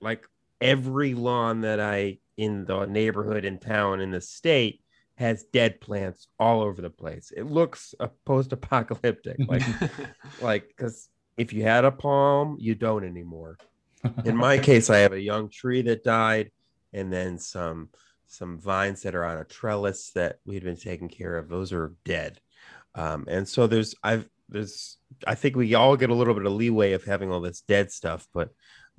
like 0.00 0.26
every 0.60 1.14
lawn 1.14 1.60
that 1.62 1.80
I 1.80 2.18
in 2.38 2.64
the 2.64 2.86
neighborhood, 2.86 3.44
in 3.44 3.58
town, 3.58 4.00
in 4.00 4.10
the 4.10 4.20
state 4.20 4.80
has 5.16 5.42
dead 5.52 5.80
plants 5.80 6.28
all 6.38 6.62
over 6.62 6.80
the 6.80 6.88
place. 6.88 7.32
It 7.36 7.42
looks 7.42 7.92
a 7.98 8.08
post-apocalyptic, 8.24 9.36
like 9.48 9.64
like 10.40 10.68
because 10.68 11.08
if 11.36 11.52
you 11.52 11.64
had 11.64 11.84
a 11.84 11.90
palm, 11.90 12.56
you 12.60 12.76
don't 12.76 13.04
anymore. 13.04 13.58
In 14.24 14.36
my 14.36 14.58
case, 14.68 14.88
I 14.88 14.98
have 14.98 15.12
a 15.12 15.20
young 15.20 15.50
tree 15.50 15.82
that 15.82 16.04
died, 16.04 16.52
and 16.92 17.12
then 17.12 17.38
some 17.38 17.90
some 18.28 18.58
vines 18.58 19.02
that 19.02 19.16
are 19.16 19.24
on 19.24 19.38
a 19.38 19.44
trellis 19.44 20.12
that 20.14 20.38
we 20.46 20.54
had 20.54 20.62
been 20.62 20.76
taking 20.76 21.08
care 21.08 21.36
of. 21.36 21.48
Those 21.48 21.72
are 21.72 21.94
dead, 22.04 22.40
um, 22.94 23.24
and 23.28 23.46
so 23.46 23.66
there's 23.66 23.96
I've 24.04 24.28
there's 24.48 24.98
I 25.26 25.34
think 25.34 25.56
we 25.56 25.74
all 25.74 25.96
get 25.96 26.10
a 26.10 26.14
little 26.14 26.34
bit 26.34 26.46
of 26.46 26.52
leeway 26.52 26.92
of 26.92 27.02
having 27.02 27.32
all 27.32 27.40
this 27.40 27.62
dead 27.62 27.90
stuff, 27.90 28.28
but 28.32 28.50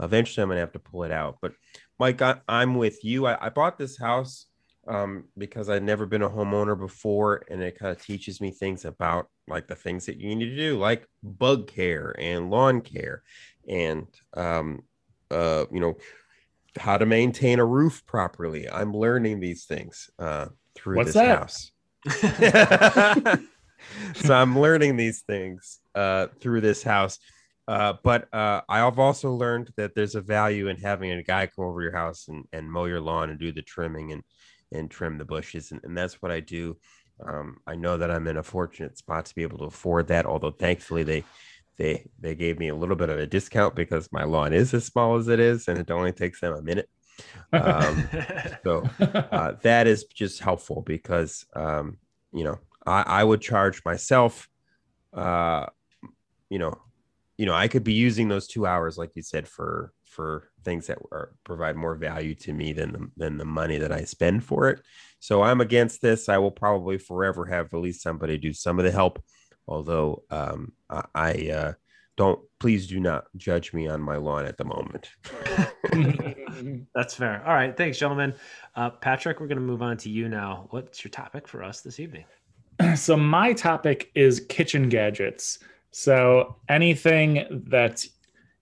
eventually 0.01 0.43
I'm 0.43 0.49
gonna 0.49 0.59
have 0.59 0.73
to 0.73 0.79
pull 0.79 1.05
it 1.05 1.11
out. 1.13 1.37
But 1.41 1.53
Mike, 1.99 2.21
I, 2.21 2.39
am 2.47 2.75
with 2.75 3.03
you. 3.03 3.27
I, 3.27 3.47
I, 3.47 3.49
bought 3.49 3.77
this 3.77 3.97
house 3.97 4.45
um, 4.87 5.25
because 5.37 5.69
I'd 5.69 5.83
never 5.83 6.05
been 6.05 6.21
a 6.21 6.29
homeowner 6.29 6.79
before, 6.79 7.43
and 7.49 7.61
it 7.61 7.77
kind 7.77 7.91
of 7.91 8.01
teaches 8.01 8.39
me 8.39 8.51
things 8.51 8.85
about 8.85 9.27
like 9.47 9.67
the 9.67 9.75
things 9.75 10.05
that 10.05 10.17
you 10.17 10.33
need 10.33 10.45
to 10.45 10.55
do, 10.55 10.77
like 10.77 11.05
bug 11.21 11.67
care 11.67 12.15
and 12.17 12.49
lawn 12.49 12.81
care, 12.81 13.23
and 13.67 14.07
um, 14.33 14.83
uh, 15.29 15.65
you 15.71 15.81
know 15.81 15.97
how 16.77 16.97
to 16.97 17.05
maintain 17.05 17.59
a 17.59 17.65
roof 17.65 18.05
properly. 18.05 18.69
I'm 18.69 18.95
learning 18.95 19.41
these 19.41 19.65
things 19.65 20.09
uh, 20.17 20.47
through 20.75 20.97
What's 20.97 21.13
this 21.13 21.15
that? 21.15 21.39
house. 21.39 21.71
so 24.15 24.33
I'm 24.33 24.57
learning 24.57 24.95
these 24.95 25.21
things 25.21 25.79
uh, 25.95 26.27
through 26.39 26.61
this 26.61 26.81
house. 26.81 27.19
Uh, 27.69 27.93
but 28.03 28.33
uh, 28.33 28.61
I've 28.67 28.97
also 28.97 29.31
learned 29.31 29.71
that 29.77 29.93
there's 29.93 30.15
a 30.15 30.21
value 30.21 30.69
in 30.69 30.77
having 30.77 31.11
a 31.11 31.21
guy 31.21 31.45
come 31.45 31.65
over 31.65 31.83
your 31.83 31.95
house 31.95 32.27
and, 32.27 32.45
and 32.51 32.71
mow 32.71 32.85
your 32.85 32.99
lawn 32.99 33.29
and 33.29 33.39
do 33.39 33.51
the 33.51 33.61
trimming 33.61 34.11
and 34.11 34.23
and 34.71 34.89
trim 34.89 35.19
the 35.19 35.25
bushes, 35.25 35.71
and, 35.71 35.79
and 35.83 35.95
that's 35.95 36.19
what 36.19 36.31
I 36.31 36.39
do. 36.39 36.77
Um, 37.23 37.57
I 37.67 37.75
know 37.75 37.95
that 37.97 38.09
I'm 38.09 38.27
in 38.27 38.37
a 38.37 38.43
fortunate 38.43 38.97
spot 38.97 39.27
to 39.27 39.35
be 39.35 39.43
able 39.43 39.59
to 39.59 39.65
afford 39.65 40.07
that. 40.07 40.25
Although 40.25 40.49
thankfully 40.49 41.03
they 41.03 41.23
they 41.77 42.09
they 42.19 42.33
gave 42.33 42.57
me 42.57 42.69
a 42.69 42.75
little 42.75 42.95
bit 42.95 43.09
of 43.09 43.19
a 43.19 43.27
discount 43.27 43.75
because 43.75 44.11
my 44.11 44.23
lawn 44.23 44.51
is 44.51 44.73
as 44.73 44.85
small 44.85 45.17
as 45.17 45.27
it 45.27 45.39
is, 45.39 45.67
and 45.67 45.77
it 45.77 45.91
only 45.91 46.11
takes 46.11 46.41
them 46.41 46.55
a 46.55 46.63
minute. 46.63 46.89
Um, 47.53 48.09
so 48.63 48.83
uh, 48.99 49.53
that 49.61 49.85
is 49.85 50.05
just 50.05 50.39
helpful 50.39 50.81
because 50.81 51.45
um, 51.55 51.97
you 52.33 52.45
know 52.45 52.57
I, 52.83 53.03
I 53.05 53.23
would 53.23 53.41
charge 53.41 53.85
myself, 53.85 54.49
uh, 55.13 55.67
you 56.49 56.57
know, 56.57 56.73
you 57.39 57.45
know, 57.45 57.53
I 57.53 57.69
could 57.69 57.85
be 57.85 57.93
using 57.93 58.27
those 58.27 58.47
two 58.47 58.67
hours, 58.67 58.97
like 58.97 59.15
you 59.15 59.21
said, 59.21 59.47
for 59.47 59.93
for 60.03 60.49
things 60.65 60.87
that 60.87 60.97
are, 61.13 61.31
provide 61.45 61.77
more 61.77 61.95
value 61.95 62.35
to 62.35 62.51
me 62.51 62.73
than 62.73 62.91
the, 62.91 63.11
than 63.15 63.37
the 63.37 63.45
money 63.45 63.77
that 63.77 63.93
I 63.93 64.03
spend 64.03 64.43
for 64.43 64.67
it. 64.67 64.81
So 65.19 65.41
I'm 65.41 65.61
against 65.61 66.01
this. 66.01 66.27
I 66.27 66.37
will 66.37 66.51
probably 66.51 66.97
forever 66.97 67.45
have 67.45 67.73
at 67.73 67.79
least 67.79 68.03
somebody 68.03 68.37
do 68.37 68.51
some 68.51 68.77
of 68.77 68.83
the 68.83 68.91
help. 68.91 69.23
Although 69.69 70.23
um, 70.29 70.73
I, 70.89 71.03
I 71.15 71.31
uh, 71.49 71.73
don't, 72.17 72.41
please 72.59 72.87
do 72.87 72.99
not 72.99 73.27
judge 73.37 73.71
me 73.71 73.87
on 73.87 74.01
my 74.01 74.17
lawn 74.17 74.45
at 74.45 74.57
the 74.57 74.65
moment. 74.65 75.09
That's 76.93 77.13
fair. 77.13 77.41
All 77.47 77.53
right, 77.53 77.77
thanks, 77.77 77.97
gentlemen. 77.97 78.33
Uh, 78.75 78.89
Patrick, 78.89 79.39
we're 79.39 79.47
going 79.47 79.59
to 79.59 79.63
move 79.63 79.81
on 79.81 79.95
to 79.97 80.09
you 80.09 80.27
now. 80.27 80.67
What's 80.71 81.05
your 81.05 81.11
topic 81.11 81.47
for 81.47 81.63
us 81.63 81.79
this 81.79 82.01
evening? 82.01 82.25
So 82.95 83.15
my 83.15 83.53
topic 83.53 84.09
is 84.15 84.45
kitchen 84.49 84.89
gadgets. 84.89 85.59
So 85.91 86.57
anything 86.67 87.63
that 87.69 88.05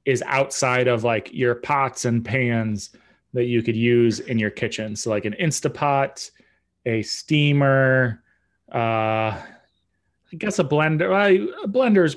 is 0.05 0.23
outside 0.25 0.87
of 0.87 1.03
like 1.03 1.29
your 1.33 1.55
pots 1.55 2.05
and 2.05 2.23
pans 2.23 2.91
that 3.33 3.45
you 3.45 3.61
could 3.61 3.75
use 3.75 4.19
in 4.21 4.39
your 4.39 4.49
kitchen. 4.49 4.95
So 4.95 5.09
like 5.09 5.25
an 5.25 5.35
Instapot, 5.39 6.31
a 6.85 7.01
steamer, 7.03 8.23
uh, 8.73 8.77
I 8.77 10.35
guess 10.37 10.59
a 10.59 10.63
blender. 10.63 11.09
Well, 11.09 11.63
a 11.63 11.67
blender 11.67 12.05
is 12.05 12.15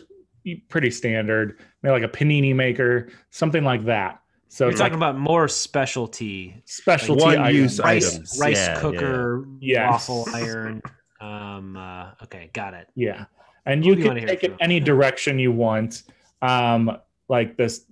pretty 0.69 0.91
standard. 0.91 1.59
Maybe 1.83 1.93
like 1.93 2.03
a 2.05 2.09
panini 2.09 2.55
maker, 2.55 3.11
something 3.31 3.65
like 3.65 3.85
that. 3.87 4.23
So 4.49 4.67
you're 4.67 4.77
talking 4.77 4.99
like 4.99 5.11
about 5.11 5.19
more 5.19 5.49
specialty, 5.49 6.63
specialty 6.65 7.23
like 7.23 7.39
one 7.39 7.55
use 7.55 7.79
rice, 7.81 8.15
items, 8.15 8.39
rice 8.41 8.57
yeah, 8.57 8.81
cooker, 8.81 9.47
yeah. 9.61 9.91
waffle 9.91 10.27
iron. 10.33 10.83
Um, 11.21 11.77
uh, 11.77 12.11
okay, 12.23 12.51
got 12.53 12.75
it. 12.75 12.89
Yeah 12.95 13.27
and 13.67 13.85
you 13.85 13.97
can 13.97 14.27
take 14.27 14.45
it 14.45 14.57
any 14.61 14.81
direction 14.81 15.39
you 15.39 15.53
want 15.53 16.03
um 16.43 16.97
like 17.29 17.57
this 17.57 17.85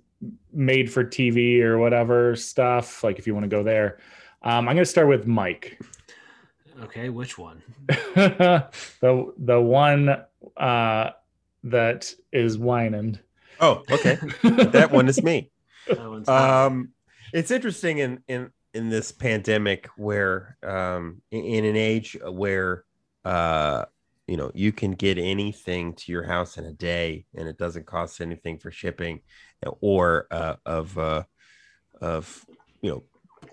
made 0.51 0.91
for 0.91 1.03
tv 1.03 1.61
or 1.61 1.77
whatever 1.77 2.35
stuff 2.35 3.03
like 3.03 3.19
if 3.19 3.27
you 3.27 3.33
want 3.33 3.43
to 3.43 3.49
go 3.49 3.63
there. 3.63 3.99
Um 4.41 4.67
i'm 4.67 4.75
going 4.75 4.77
to 4.77 4.85
start 4.85 5.07
with 5.07 5.27
mike. 5.27 5.79
Okay 6.83 7.09
which 7.09 7.37
one? 7.37 7.61
The 8.15 9.33
the 9.37 9.61
one 9.61 10.23
uh 10.57 11.09
that 11.63 12.13
is 12.31 12.57
whining. 12.57 13.19
Oh 13.59 13.83
okay. 13.91 14.17
That 14.43 14.91
one 14.91 15.07
is 15.07 15.21
me. 15.21 15.51
Um 16.27 16.89
it's 17.33 17.51
interesting 17.51 17.99
in 17.99 18.23
in 18.27 18.51
in 18.73 18.89
this 18.89 19.11
pandemic 19.11 19.87
where 19.97 20.57
um 20.63 21.21
in, 21.31 21.43
in 21.43 21.65
an 21.65 21.75
age 21.75 22.17
where 22.23 22.83
uh 23.25 23.85
you 24.29 24.37
know 24.37 24.51
you 24.53 24.71
can 24.71 24.91
get 24.91 25.17
anything 25.17 25.93
to 25.93 26.11
your 26.11 26.23
house 26.23 26.57
in 26.57 26.65
a 26.65 26.71
day 26.71 27.25
and 27.35 27.47
it 27.47 27.57
doesn't 27.57 27.87
cost 27.87 28.21
anything 28.21 28.59
for 28.59 28.69
shipping 28.69 29.21
or 29.81 30.27
uh, 30.29 30.55
of 30.65 30.97
uh, 30.97 31.23
of 31.99 32.45
you 32.81 32.91
know 32.91 33.03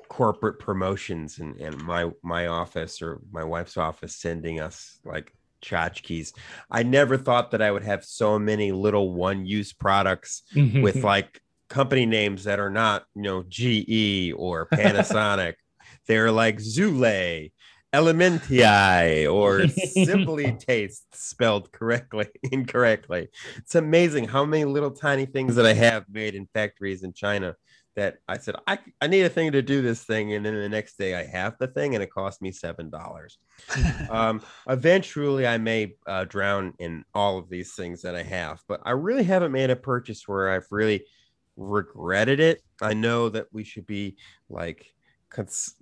corporate 0.09 0.59
promotions 0.59 1.39
and, 1.39 1.57
and 1.57 1.83
my 1.83 2.11
my 2.23 2.49
office 2.49 3.01
or 3.01 3.21
my 3.33 3.43
wife's 3.43 3.79
office 3.79 4.17
sending 4.17 4.61
us 4.61 5.01
like 5.05 5.33
tchotchkes. 5.63 6.33
I 6.71 6.83
never 6.83 7.17
thought 7.17 7.53
that 7.53 7.63
I 7.63 7.71
would 7.71 7.85
have 7.85 8.05
so 8.05 8.39
many 8.39 8.71
little 8.71 9.13
one 9.13 9.47
use 9.47 9.73
products 9.73 10.43
with 10.55 10.97
like 11.03 11.41
company 11.71 12.05
names 12.05 12.45
that 12.45 12.61
are 12.61 12.71
not, 12.71 13.05
you 13.15 13.23
know, 13.23 13.43
GE 13.49 14.35
or 14.37 14.69
Panasonic. 14.69 15.55
They're 16.07 16.31
like 16.31 16.59
Zule 16.59 17.51
Elementi 17.93 19.33
or 19.33 19.67
simply 20.05 20.53
taste 20.53 21.07
spelled 21.15 21.73
correctly, 21.73 22.27
incorrectly. 22.53 23.29
It's 23.57 23.75
amazing 23.75 24.29
how 24.29 24.45
many 24.45 24.65
little 24.65 24.91
tiny 24.91 25.27
things 25.27 25.55
that 25.57 25.67
I 25.67 25.73
have 25.73 26.05
made 26.11 26.35
in 26.35 26.47
factories 26.53 27.03
in 27.03 27.13
China 27.13 27.57
that 27.97 28.19
I 28.29 28.37
said, 28.37 28.57
I, 28.67 28.79
I 29.01 29.07
need 29.07 29.23
a 29.23 29.31
thing 29.31 29.53
to 29.53 29.63
do 29.63 29.81
this 29.81 30.05
thing. 30.05 30.35
And 30.35 30.45
then 30.45 30.55
the 30.55 30.69
next 30.69 30.99
day 30.99 31.15
I 31.15 31.25
have 31.25 31.57
the 31.59 31.67
thing 31.67 31.95
and 31.95 32.05
it 32.05 32.13
cost 32.13 32.43
me 32.43 32.53
$7. 32.53 33.37
um, 34.11 34.43
eventually 34.69 35.47
I 35.47 35.57
may 35.57 35.95
uh, 36.07 36.25
drown 36.25 36.75
in 36.79 37.05
all 37.15 37.39
of 37.39 37.49
these 37.49 37.75
things 37.75 38.03
that 38.03 38.15
I 38.15 38.23
have, 38.23 38.63
but 38.69 38.81
I 38.85 38.91
really 38.91 39.25
haven't 39.25 39.53
made 39.53 39.71
a 39.71 39.77
purchase 39.77 40.29
where 40.29 40.51
I've 40.51 40.67
really 40.71 41.07
regretted 41.57 42.39
it. 42.39 42.63
I 42.83 42.93
know 42.93 43.31
that 43.31 43.47
we 43.51 43.65
should 43.65 43.87
be 43.87 44.17
like, 44.51 44.93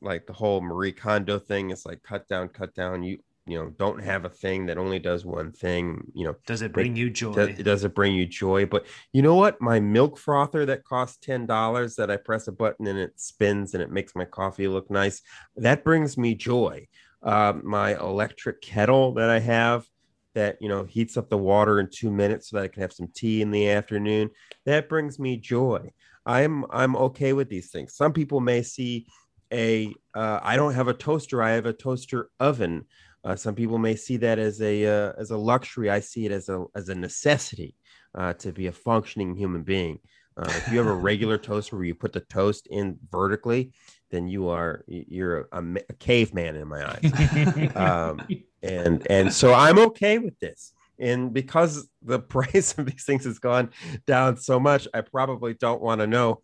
like 0.00 0.26
the 0.26 0.32
whole 0.32 0.60
Marie 0.60 0.92
Kondo 0.92 1.38
thing 1.38 1.70
is 1.70 1.86
like 1.86 2.02
cut 2.02 2.28
down, 2.28 2.48
cut 2.48 2.74
down. 2.74 3.02
You 3.02 3.18
you 3.46 3.58
know 3.58 3.70
don't 3.70 4.02
have 4.02 4.24
a 4.24 4.30
thing 4.30 4.66
that 4.66 4.78
only 4.78 4.98
does 4.98 5.24
one 5.24 5.52
thing. 5.52 6.02
You 6.14 6.26
know, 6.26 6.36
does 6.46 6.62
it 6.62 6.72
bring 6.72 6.96
you 6.96 7.10
joy? 7.10 7.34
Does, 7.34 7.58
does 7.58 7.84
it 7.84 7.94
bring 7.94 8.14
you 8.14 8.26
joy? 8.26 8.66
But 8.66 8.86
you 9.12 9.22
know 9.22 9.34
what? 9.34 9.60
My 9.60 9.80
milk 9.80 10.18
frother 10.18 10.64
that 10.66 10.84
costs 10.84 11.18
ten 11.18 11.46
dollars 11.46 11.96
that 11.96 12.10
I 12.10 12.16
press 12.16 12.48
a 12.48 12.52
button 12.52 12.86
and 12.86 12.98
it 12.98 13.20
spins 13.20 13.74
and 13.74 13.82
it 13.82 13.90
makes 13.90 14.14
my 14.14 14.24
coffee 14.24 14.68
look 14.68 14.90
nice. 14.90 15.22
That 15.56 15.84
brings 15.84 16.16
me 16.16 16.34
joy. 16.34 16.88
Uh, 17.22 17.54
my 17.62 17.98
electric 17.98 18.60
kettle 18.60 19.14
that 19.14 19.30
I 19.30 19.40
have 19.40 19.86
that 20.34 20.56
you 20.60 20.68
know 20.68 20.84
heats 20.84 21.16
up 21.16 21.28
the 21.28 21.38
water 21.38 21.80
in 21.80 21.88
two 21.90 22.10
minutes 22.10 22.50
so 22.50 22.56
that 22.56 22.64
I 22.64 22.68
can 22.68 22.82
have 22.82 22.92
some 22.92 23.08
tea 23.14 23.42
in 23.42 23.50
the 23.50 23.70
afternoon. 23.70 24.30
That 24.64 24.88
brings 24.88 25.18
me 25.18 25.36
joy. 25.36 25.92
I'm 26.26 26.64
I'm 26.70 26.96
okay 26.96 27.32
with 27.34 27.48
these 27.48 27.70
things. 27.70 27.94
Some 27.94 28.12
people 28.12 28.40
may 28.40 28.62
see 28.62 29.06
a 29.52 29.94
uh, 30.14 30.40
I 30.42 30.56
don't 30.56 30.74
have 30.74 30.88
a 30.88 30.94
toaster. 30.94 31.42
I 31.42 31.52
have 31.52 31.66
a 31.66 31.72
toaster 31.72 32.30
oven. 32.40 32.86
Uh, 33.24 33.34
some 33.34 33.54
people 33.54 33.78
may 33.78 33.96
see 33.96 34.16
that 34.18 34.38
as 34.38 34.60
a 34.60 34.86
uh, 34.86 35.12
as 35.18 35.30
a 35.30 35.36
luxury. 35.36 35.90
I 35.90 36.00
see 36.00 36.26
it 36.26 36.32
as 36.32 36.48
a 36.48 36.64
as 36.74 36.88
a 36.88 36.94
necessity 36.94 37.74
uh, 38.14 38.34
to 38.34 38.52
be 38.52 38.66
a 38.66 38.72
functioning 38.72 39.34
human 39.34 39.62
being. 39.62 39.98
Uh, 40.36 40.46
if 40.48 40.70
you 40.70 40.78
have 40.78 40.86
a 40.86 40.94
regular 41.10 41.38
toaster 41.38 41.76
where 41.76 41.84
you 41.84 41.94
put 41.94 42.12
the 42.12 42.20
toast 42.20 42.66
in 42.70 42.98
vertically, 43.10 43.72
then 44.10 44.28
you 44.28 44.48
are 44.48 44.84
you're 44.86 45.48
a, 45.52 45.62
a 45.62 45.92
caveman 45.98 46.56
in 46.56 46.68
my 46.68 46.88
eyes. 46.88 47.70
um, 47.76 48.20
and 48.62 49.06
and 49.10 49.32
so 49.32 49.54
I'm 49.54 49.78
okay 49.78 50.18
with 50.18 50.38
this. 50.38 50.72
And 50.98 51.32
because 51.32 51.88
the 52.02 52.18
price 52.34 52.76
of 52.78 52.86
these 52.86 53.04
things 53.04 53.24
has 53.24 53.38
gone 53.38 53.70
down 54.06 54.36
so 54.36 54.60
much, 54.60 54.86
I 54.92 55.00
probably 55.00 55.54
don't 55.54 55.82
want 55.82 56.00
to 56.00 56.06
know 56.06 56.42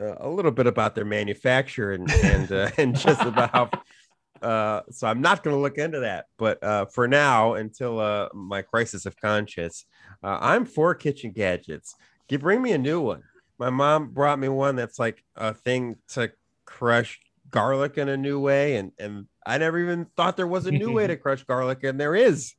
uh, 0.00 0.14
a 0.18 0.28
little 0.28 0.50
bit 0.50 0.66
about 0.66 0.94
their 0.94 1.04
manufacture 1.04 1.92
and 1.92 2.10
and 2.10 2.52
uh, 2.52 2.70
and 2.78 2.98
just 2.98 3.20
about 3.22 3.50
how 3.50 3.70
uh, 4.42 4.82
so 4.90 5.06
I'm 5.06 5.20
not 5.20 5.42
going 5.42 5.56
to 5.56 5.60
look 5.60 5.78
into 5.78 6.00
that. 6.00 6.26
But 6.38 6.62
uh, 6.62 6.86
for 6.86 7.08
now, 7.08 7.54
until 7.54 8.00
uh, 8.00 8.28
my 8.34 8.62
crisis 8.62 9.06
of 9.06 9.16
conscience, 9.16 9.86
uh, 10.22 10.38
I'm 10.40 10.64
for 10.66 10.94
kitchen 10.94 11.32
gadgets. 11.32 11.94
You 12.28 12.38
bring 12.38 12.62
me 12.62 12.72
a 12.72 12.78
new 12.78 13.00
one. 13.00 13.22
My 13.58 13.70
mom 13.70 14.10
brought 14.10 14.38
me 14.38 14.48
one 14.48 14.76
that's 14.76 14.98
like 14.98 15.22
a 15.36 15.54
thing 15.54 15.96
to 16.08 16.32
crush 16.64 17.20
garlic 17.50 17.98
in 17.98 18.08
a 18.08 18.16
new 18.16 18.40
way, 18.40 18.76
and 18.76 18.92
and 18.98 19.26
I 19.46 19.58
never 19.58 19.78
even 19.78 20.06
thought 20.16 20.36
there 20.36 20.46
was 20.46 20.66
a 20.66 20.72
new 20.72 20.92
way 20.92 21.06
to 21.06 21.16
crush 21.24 21.44
garlic, 21.44 21.84
and 21.84 22.00
there 22.00 22.14
is. 22.14 22.54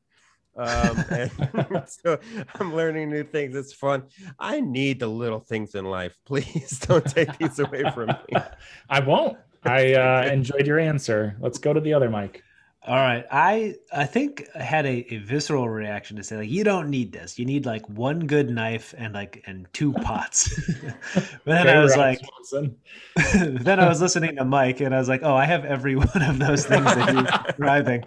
Um, 0.55 1.03
and 1.09 1.31
so 1.87 2.19
I'm 2.59 2.75
learning 2.75 3.09
new 3.09 3.23
things. 3.23 3.55
It's 3.55 3.73
fun. 3.73 4.03
I 4.39 4.61
need 4.61 4.99
the 4.99 5.07
little 5.07 5.39
things 5.39 5.75
in 5.75 5.85
life. 5.85 6.17
Please 6.25 6.79
don't 6.79 7.05
take 7.05 7.37
these 7.37 7.59
away 7.59 7.83
from 7.93 8.07
me. 8.07 8.39
I 8.89 8.99
won't. 8.99 9.37
I 9.63 9.93
uh, 9.93 10.29
enjoyed 10.31 10.67
your 10.67 10.79
answer. 10.79 11.35
Let's 11.39 11.57
go 11.57 11.73
to 11.73 11.81
the 11.81 11.93
other 11.93 12.09
mic. 12.09 12.43
All 12.87 12.95
right. 12.95 13.25
I 13.31 13.75
I 13.91 14.05
think 14.05 14.47
I 14.53 14.61
had 14.61 14.85
a, 14.85 15.13
a 15.13 15.17
visceral 15.17 15.67
reaction 15.67 16.17
to 16.17 16.23
say 16.23 16.37
like 16.37 16.49
you 16.49 16.63
don't 16.63 16.91
need 16.91 17.11
this. 17.11 17.39
You 17.39 17.45
need 17.45 17.65
like 17.65 17.87
one 17.89 18.27
good 18.27 18.49
knife 18.51 18.93
and 18.95 19.13
like 19.13 19.41
and 19.47 19.67
two 19.73 19.91
pots. 19.91 20.53
but 21.15 21.39
then 21.45 21.67
I 21.67 21.81
was 21.81 21.97
like 21.97 22.21
then 23.33 23.79
I 23.79 23.89
was 23.89 24.01
listening 24.01 24.35
to 24.35 24.45
Mike 24.45 24.81
and 24.81 24.93
I 24.93 24.99
was 24.99 25.09
like, 25.09 25.21
oh, 25.23 25.35
I 25.35 25.45
have 25.45 25.65
every 25.65 25.95
one 25.95 26.21
of 26.21 26.37
those 26.37 26.65
things 26.65 26.85
that 26.85 27.09
he's 27.09 27.45
describing. 27.45 28.03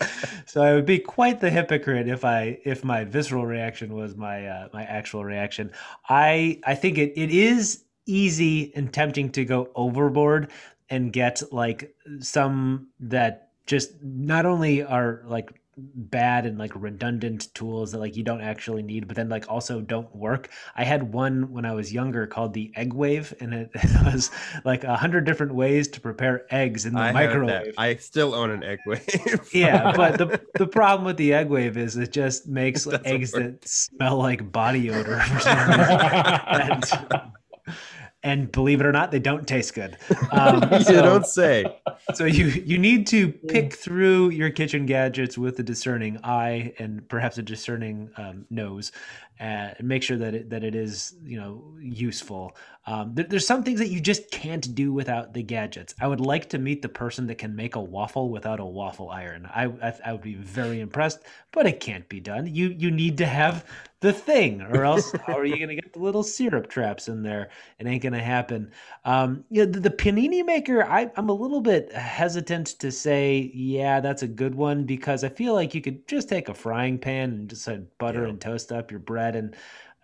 So 0.46 0.62
I 0.62 0.74
would 0.74 0.86
be 0.86 1.00
quite 1.00 1.40
the 1.40 1.50
hypocrite 1.50 2.06
if 2.06 2.24
I 2.24 2.58
if 2.64 2.84
my 2.84 3.02
visceral 3.02 3.46
reaction 3.46 3.94
was 3.94 4.14
my 4.16 4.46
uh, 4.46 4.68
my 4.72 4.84
actual 4.84 5.24
reaction. 5.24 5.72
I 6.08 6.60
I 6.64 6.76
think 6.76 6.98
it, 6.98 7.14
it 7.16 7.30
is 7.30 7.82
easy 8.06 8.72
and 8.76 8.92
tempting 8.92 9.30
to 9.30 9.44
go 9.44 9.70
overboard 9.74 10.52
and 10.88 11.12
get 11.12 11.42
like 11.52 11.94
some 12.20 12.88
that 13.00 13.47
just 13.68 13.92
not 14.02 14.46
only 14.46 14.82
are 14.82 15.22
like 15.26 15.52
bad 15.94 16.44
and 16.44 16.58
like 16.58 16.72
redundant 16.74 17.54
tools 17.54 17.92
that 17.92 17.98
like 17.98 18.16
you 18.16 18.24
don't 18.24 18.40
actually 18.40 18.82
need 18.82 19.06
but 19.06 19.14
then 19.14 19.28
like 19.28 19.48
also 19.48 19.80
don't 19.80 20.12
work 20.12 20.48
i 20.74 20.82
had 20.82 21.12
one 21.12 21.52
when 21.52 21.64
i 21.64 21.72
was 21.72 21.92
younger 21.92 22.26
called 22.26 22.52
the 22.52 22.72
egg 22.74 22.92
wave 22.92 23.32
and 23.38 23.54
it, 23.54 23.70
it 23.74 24.12
was 24.12 24.32
like 24.64 24.82
a 24.82 24.96
hundred 24.96 25.24
different 25.24 25.54
ways 25.54 25.86
to 25.86 26.00
prepare 26.00 26.52
eggs 26.52 26.84
in 26.84 26.94
the 26.94 27.00
I 27.00 27.12
microwave 27.12 27.74
i 27.78 27.94
still 27.94 28.34
own 28.34 28.50
an 28.50 28.64
egg 28.64 28.80
wave 28.86 29.06
yeah 29.52 29.92
but 29.96 30.18
the 30.18 30.40
the 30.54 30.66
problem 30.66 31.04
with 31.06 31.16
the 31.16 31.32
egg 31.32 31.48
wave 31.48 31.76
is 31.76 31.96
it 31.96 32.10
just 32.10 32.48
makes 32.48 32.84
It 32.86 33.02
eggs 33.04 33.32
work. 33.32 33.44
that 33.44 33.68
smell 33.68 34.16
like 34.16 34.50
body 34.50 34.90
odor 34.90 35.20
for 35.20 35.38
some 35.40 35.70
reason. 35.70 36.00
and, 36.48 37.32
and 38.22 38.50
believe 38.52 38.80
it 38.80 38.86
or 38.86 38.92
not 38.92 39.10
they 39.10 39.18
don't 39.18 39.46
taste 39.46 39.74
good 39.74 39.96
um, 40.32 40.62
you 40.72 40.82
so- 40.82 41.02
don't 41.02 41.26
say 41.26 41.64
so 42.14 42.24
you 42.24 42.46
you 42.46 42.78
need 42.78 43.06
to 43.06 43.30
pick 43.30 43.74
through 43.74 44.30
your 44.30 44.50
kitchen 44.50 44.86
gadgets 44.86 45.36
with 45.36 45.58
a 45.58 45.62
discerning 45.62 46.18
eye 46.24 46.72
and 46.78 47.06
perhaps 47.08 47.38
a 47.38 47.42
discerning 47.42 48.10
um, 48.16 48.46
nose, 48.50 48.92
and 49.38 49.74
make 49.82 50.02
sure 50.02 50.16
that 50.16 50.34
it, 50.34 50.50
that 50.50 50.64
it 50.64 50.74
is 50.74 51.16
you 51.22 51.38
know 51.38 51.62
useful. 51.80 52.56
Um, 52.86 53.14
there, 53.14 53.26
there's 53.26 53.46
some 53.46 53.62
things 53.62 53.78
that 53.80 53.88
you 53.88 54.00
just 54.00 54.30
can't 54.30 54.74
do 54.74 54.92
without 54.92 55.34
the 55.34 55.42
gadgets. 55.42 55.94
I 56.00 56.06
would 56.06 56.20
like 56.20 56.48
to 56.50 56.58
meet 56.58 56.82
the 56.82 56.88
person 56.88 57.26
that 57.26 57.36
can 57.36 57.54
make 57.54 57.74
a 57.76 57.80
waffle 57.80 58.30
without 58.30 58.60
a 58.60 58.64
waffle 58.64 59.10
iron. 59.10 59.46
I 59.46 59.66
I, 59.82 59.94
I 60.06 60.12
would 60.12 60.22
be 60.22 60.34
very 60.34 60.80
impressed, 60.80 61.20
but 61.52 61.66
it 61.66 61.80
can't 61.80 62.08
be 62.08 62.20
done. 62.20 62.46
You 62.46 62.68
you 62.68 62.90
need 62.90 63.18
to 63.18 63.26
have 63.26 63.64
the 64.00 64.12
thing, 64.12 64.62
or 64.62 64.84
else 64.84 65.10
how 65.26 65.34
are 65.36 65.44
you 65.44 65.56
going 65.56 65.68
to 65.70 65.74
get 65.74 65.92
the 65.92 65.98
little 65.98 66.22
syrup 66.22 66.68
traps 66.68 67.08
in 67.08 67.22
there? 67.22 67.50
It 67.80 67.86
ain't 67.86 68.02
going 68.02 68.12
to 68.12 68.20
happen. 68.22 68.70
Um, 69.04 69.44
yeah, 69.50 69.64
the, 69.64 69.80
the 69.80 69.90
panini 69.90 70.44
maker, 70.44 70.84
I, 70.84 71.10
I'm 71.16 71.28
a 71.28 71.32
little 71.32 71.60
bit 71.60 71.92
hesitant 71.92 72.68
to 72.78 72.92
say, 72.92 73.50
yeah, 73.54 74.00
that's 74.00 74.22
a 74.22 74.28
good 74.28 74.54
one 74.54 74.84
because 74.84 75.24
I 75.24 75.28
feel 75.28 75.54
like 75.54 75.74
you 75.74 75.80
could 75.80 76.06
just 76.06 76.28
take 76.28 76.48
a 76.48 76.54
frying 76.54 76.98
pan 76.98 77.30
and 77.30 77.50
just 77.50 77.68
uh, 77.68 77.78
butter 77.98 78.22
Yeah. 78.22 78.28
and 78.28 78.40
toast 78.40 78.70
up 78.70 78.90
your 78.92 79.00
bread, 79.00 79.34
and 79.34 79.56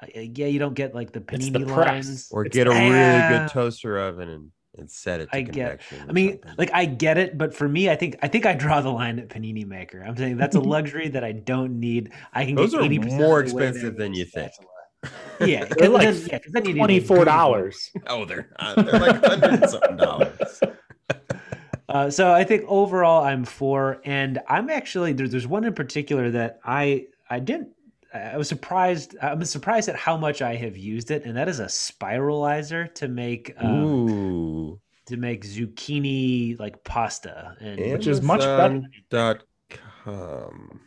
uh, 0.03 0.07
yeah, 0.15 0.47
you 0.47 0.59
don't 0.59 0.75
get 0.75 0.95
like 0.95 1.13
the 1.13 1.21
panini 1.21 1.53
the 1.53 1.73
press. 1.73 1.87
lines. 2.07 2.29
or 2.33 2.45
It's- 2.47 2.55
get 2.57 2.67
a 2.67 2.71
really 2.71 2.89
Yeah. 2.91 3.45
good 3.47 3.53
toaster 3.53 3.97
oven 3.99 4.29
and, 4.29 4.51
and 4.77 4.91
set 4.91 5.21
it 5.21 5.31
to 5.31 5.37
I 5.37 5.41
get- 5.43 5.53
convection 5.53 5.99
I 6.09 6.13
mean, 6.13 6.31
something. 6.33 6.55
like 6.59 6.71
I 6.73 6.85
get 6.85 7.19
it, 7.19 7.39
but 7.39 7.55
for 7.55 7.69
me, 7.69 7.89
I 7.91 7.97
think 7.97 8.17
I 8.23 8.29
think 8.29 8.47
I 8.47 8.55
draw 8.55 8.81
the 8.81 8.91
line 8.91 9.19
at 9.19 9.29
panini 9.29 9.67
maker. 9.67 10.03
I'm 10.07 10.17
saying 10.17 10.37
that's 10.37 10.57
a 10.57 10.61
luxury 10.77 11.09
that 11.09 11.23
I 11.25 11.33
don't 11.33 11.79
need. 11.81 12.13
I 12.33 12.45
can 12.45 12.55
Those 12.55 12.73
get 12.73 12.81
are 12.81 12.85
80% 12.85 13.19
more 13.19 13.41
of 13.41 13.49
the 13.51 13.55
way 13.55 13.61
there 13.63 13.69
expensive 13.71 13.97
than 13.97 14.15
you 14.15 14.25
think. 14.25 14.53
spatula. 14.53 14.71
Yeah, 15.41 15.65
They're 15.67 15.77
'cause 15.77 15.89
like 15.91 16.03
then- 16.15 16.27
yeah, 16.31 16.39
'cause 16.39 16.53
then 16.53 16.65
you 16.65 16.75
Twenty 16.77 16.99
four 17.01 17.25
dollars. 17.25 17.91
oh 18.07 18.25
they're 18.25 18.49
uh, 18.59 18.81
they're 18.83 19.01
like 19.01 19.23
hundred 19.25 19.69
something 19.69 19.97
dollars 19.97 20.61
Uh, 21.89 22.09
so 22.11 22.33
I 22.33 22.45
think 22.45 22.65
overall 22.67 23.23
I'm 23.23 23.45
for, 23.45 24.01
and 24.05 24.41
I'm 24.49 24.71
actually 24.71 25.13
there, 25.13 25.29
there's 25.29 25.47
one 25.47 25.65
in 25.65 25.75
particular 25.75 26.31
that 26.31 26.59
I 26.65 27.07
I 27.29 27.41
didn't. 27.41 27.69
I 28.15 28.37
was 28.37 28.49
surprised. 28.49 29.17
I'm 29.21 29.45
surprised 29.45 29.89
at 29.89 29.97
how 29.97 30.17
much 30.17 30.41
I 30.41 30.55
have 30.55 30.77
used 30.77 31.11
it, 31.11 31.25
and 31.25 31.37
that 31.37 31.49
is 31.49 31.59
a 31.61 31.67
spiralizer 31.67 32.93
to 32.95 33.09
make 33.09 33.53
um, 33.59 34.79
to 35.07 35.17
make 35.17 35.45
zucchini 35.45 36.59
like 36.61 36.85
pasta. 36.85 37.57
And 37.61 37.93
Which 37.93 38.07
is 38.07 38.23
much 38.23 38.41
better. 38.41 38.83
Dot 39.11 39.43
com. 40.05 40.81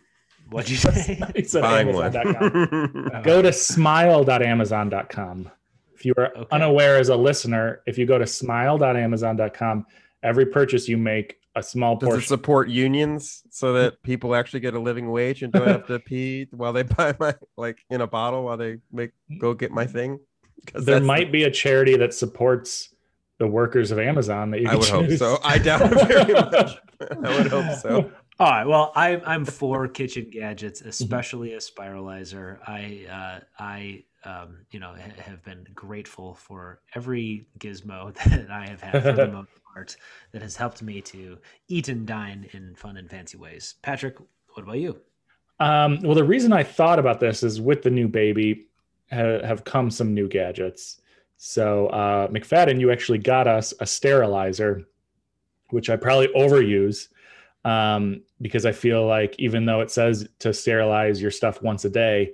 what'd 0.50 0.70
you 0.70 0.78
say? 0.78 1.20
He 1.36 1.44
said 1.44 1.62
Buying 1.64 1.94
one. 1.94 2.16
Amazon.com. 2.16 3.22
Go 3.24 3.42
to 3.42 3.52
smile.amazon.com. 3.52 5.52
If 5.94 6.06
you 6.06 6.14
are 6.18 6.28
Okay. 6.38 6.48
unaware 6.52 6.98
as 6.98 7.10
a 7.10 7.16
listener, 7.16 7.82
if 7.88 7.98
you 7.98 8.06
go 8.06 8.18
to 8.20 8.28
smile.amazon.com, 8.28 9.86
every 10.24 10.46
purchase 10.46 10.88
you 10.88 10.96
make, 10.98 11.38
a 11.58 11.64
small 11.64 11.96
Does 11.96 12.08
it 12.08 12.12
portion. 12.12 12.28
support 12.28 12.70
unions 12.70 13.44
so 13.50 13.74
that 13.74 14.02
people 14.04 14.36
actually 14.36 14.60
get 14.62 14.74
a 14.74 14.80
living 14.80 15.10
wage 15.12 15.44
and 15.44 15.52
don't 15.52 15.68
have 15.68 15.88
to 15.88 16.00
pee 16.00 16.48
while 16.52 16.72
they 16.74 16.84
buy 16.98 17.16
my 17.20 17.34
like 17.58 17.80
in 17.90 18.02
a 18.02 18.08
bottle 18.08 18.44
while 18.44 18.58
they 18.58 18.78
make 18.92 19.12
go 19.40 19.54
get 19.54 19.72
my 19.72 19.86
thing? 19.86 20.20
'Cause 20.68 20.86
there 20.86 20.96
that's- 20.96 21.08
might 21.08 21.32
be 21.32 21.44
a 21.44 21.52
charity 21.52 21.96
that 21.98 22.14
supports 22.14 22.94
the 23.40 23.48
workers 23.48 23.92
of 23.92 24.00
Amazon 24.00 24.50
that 24.52 24.62
you 24.62 24.68
I 24.68 24.72
can 24.72 24.80
would 24.80 24.90
hope 24.90 25.12
so. 25.18 25.38
I 25.44 25.58
doubt 25.60 25.82
it 25.92 26.08
very 26.08 26.34
much. 26.52 26.78
I 27.02 27.38
would 27.38 27.48
hope 27.48 27.78
so. 27.78 28.12
All 28.40 28.50
right. 28.52 28.66
Well, 28.66 28.92
I'm 28.96 29.22
I'm 29.26 29.46
for 29.46 29.88
kitchen 29.88 30.30
gadgets, 30.32 30.80
Mm-hmm. 30.82 30.90
especially 30.90 31.54
a 31.54 31.58
spiralizer. 31.58 32.58
I 32.68 33.06
uh, 33.10 33.40
I 33.58 34.04
um, 34.26 34.66
you 34.72 34.80
know 34.80 34.94
ha- 34.94 35.22
have 35.22 35.44
been 35.44 35.66
grateful 35.74 36.34
for 36.34 36.82
every 36.96 37.48
gizmo 37.60 38.14
that 38.30 38.50
I 38.52 38.68
have 38.68 38.82
had 38.82 39.04
for 39.04 39.14
the 39.14 39.28
most 39.32 39.50
part 39.74 39.96
that 40.32 40.42
has 40.42 40.56
helped 40.56 40.82
me 40.82 41.02
to 41.02 41.38
eat 41.68 41.88
and 41.90 42.06
dine 42.06 42.48
in 42.54 42.76
fun 42.76 42.98
and 42.98 43.10
fancy 43.10 43.38
ways. 43.38 43.76
Patrick, 43.82 44.18
what 44.54 44.64
about 44.64 44.80
you? 44.80 45.00
Um, 45.60 46.02
well, 46.02 46.16
the 46.16 46.24
reason 46.24 46.54
I 46.54 46.64
thought 46.64 47.00
about 47.00 47.20
this 47.20 47.44
is 47.44 47.60
with 47.60 47.82
the 47.82 47.90
new 47.90 48.08
baby 48.08 48.68
ha- 49.12 49.42
have 49.44 49.64
come 49.64 49.90
some 49.90 50.14
new 50.14 50.28
gadgets. 50.28 51.02
So, 51.38 51.88
uh, 51.88 52.28
McFadden, 52.28 52.80
you 52.80 52.92
actually 52.92 53.20
got 53.20 53.48
us 53.48 53.74
a 53.80 53.86
sterilizer, 53.86 54.84
which 55.70 55.90
I 55.90 55.96
probably 55.96 56.28
overuse 56.30 57.10
um, 57.66 58.22
because 58.42 58.66
I 58.66 58.72
feel 58.72 59.06
like 59.06 59.36
even 59.40 59.66
though 59.66 59.82
it 59.82 59.92
says 59.92 60.28
to 60.40 60.54
sterilize 60.54 61.22
your 61.22 61.32
stuff 61.32 61.62
once 61.62 61.86
a 61.86 61.90
day, 61.90 62.34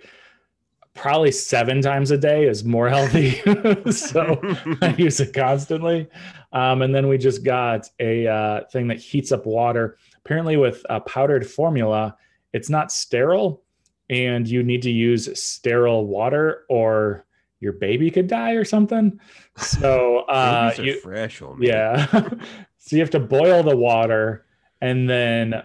probably 0.94 1.32
seven 1.32 1.82
times 1.82 2.12
a 2.12 2.18
day 2.18 2.46
is 2.48 2.64
more 2.64 2.90
healthy. 2.90 3.42
so 3.92 4.40
I 4.82 4.96
use 4.98 5.20
it 5.20 5.34
constantly. 5.34 6.08
Um, 6.52 6.82
and 6.82 6.94
then 6.94 7.08
we 7.08 7.18
just 7.18 7.44
got 7.44 7.90
a 8.00 8.28
uh, 8.28 8.62
thing 8.72 8.88
that 8.88 9.00
heats 9.00 9.32
up 9.32 9.46
water. 9.46 9.98
Apparently, 10.18 10.58
with 10.58 10.86
a 10.90 11.00
powdered 11.02 11.50
formula, 11.50 12.16
it's 12.54 12.70
not 12.70 12.92
sterile, 12.92 13.64
and 14.10 14.48
you 14.48 14.64
need 14.64 14.84
to 14.84 14.92
use 14.92 15.42
sterile 15.42 16.06
water, 16.06 16.66
or 16.70 17.26
your 17.60 17.74
baby 17.74 18.12
could 18.12 18.28
die 18.28 18.52
or 18.52 18.64
something. 18.64 19.20
So, 19.58 20.20
uh, 20.30 20.74
you, 20.78 21.00
fresh, 21.00 21.42
oh, 21.42 21.58
yeah. 21.60 22.06
so 22.78 22.96
you 22.96 23.00
have 23.00 23.10
to 23.12 23.20
boil 23.20 23.64
the 23.64 23.76
water 23.76 24.46
and 24.82 25.10
then 25.10 25.64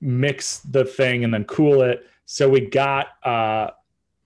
mix 0.00 0.58
the 0.60 0.84
thing 0.84 1.24
and 1.24 1.34
then 1.34 1.44
cool 1.44 1.82
it. 1.82 2.06
So 2.26 2.48
we 2.48 2.60
got 2.60 3.08
uh, 3.24 3.70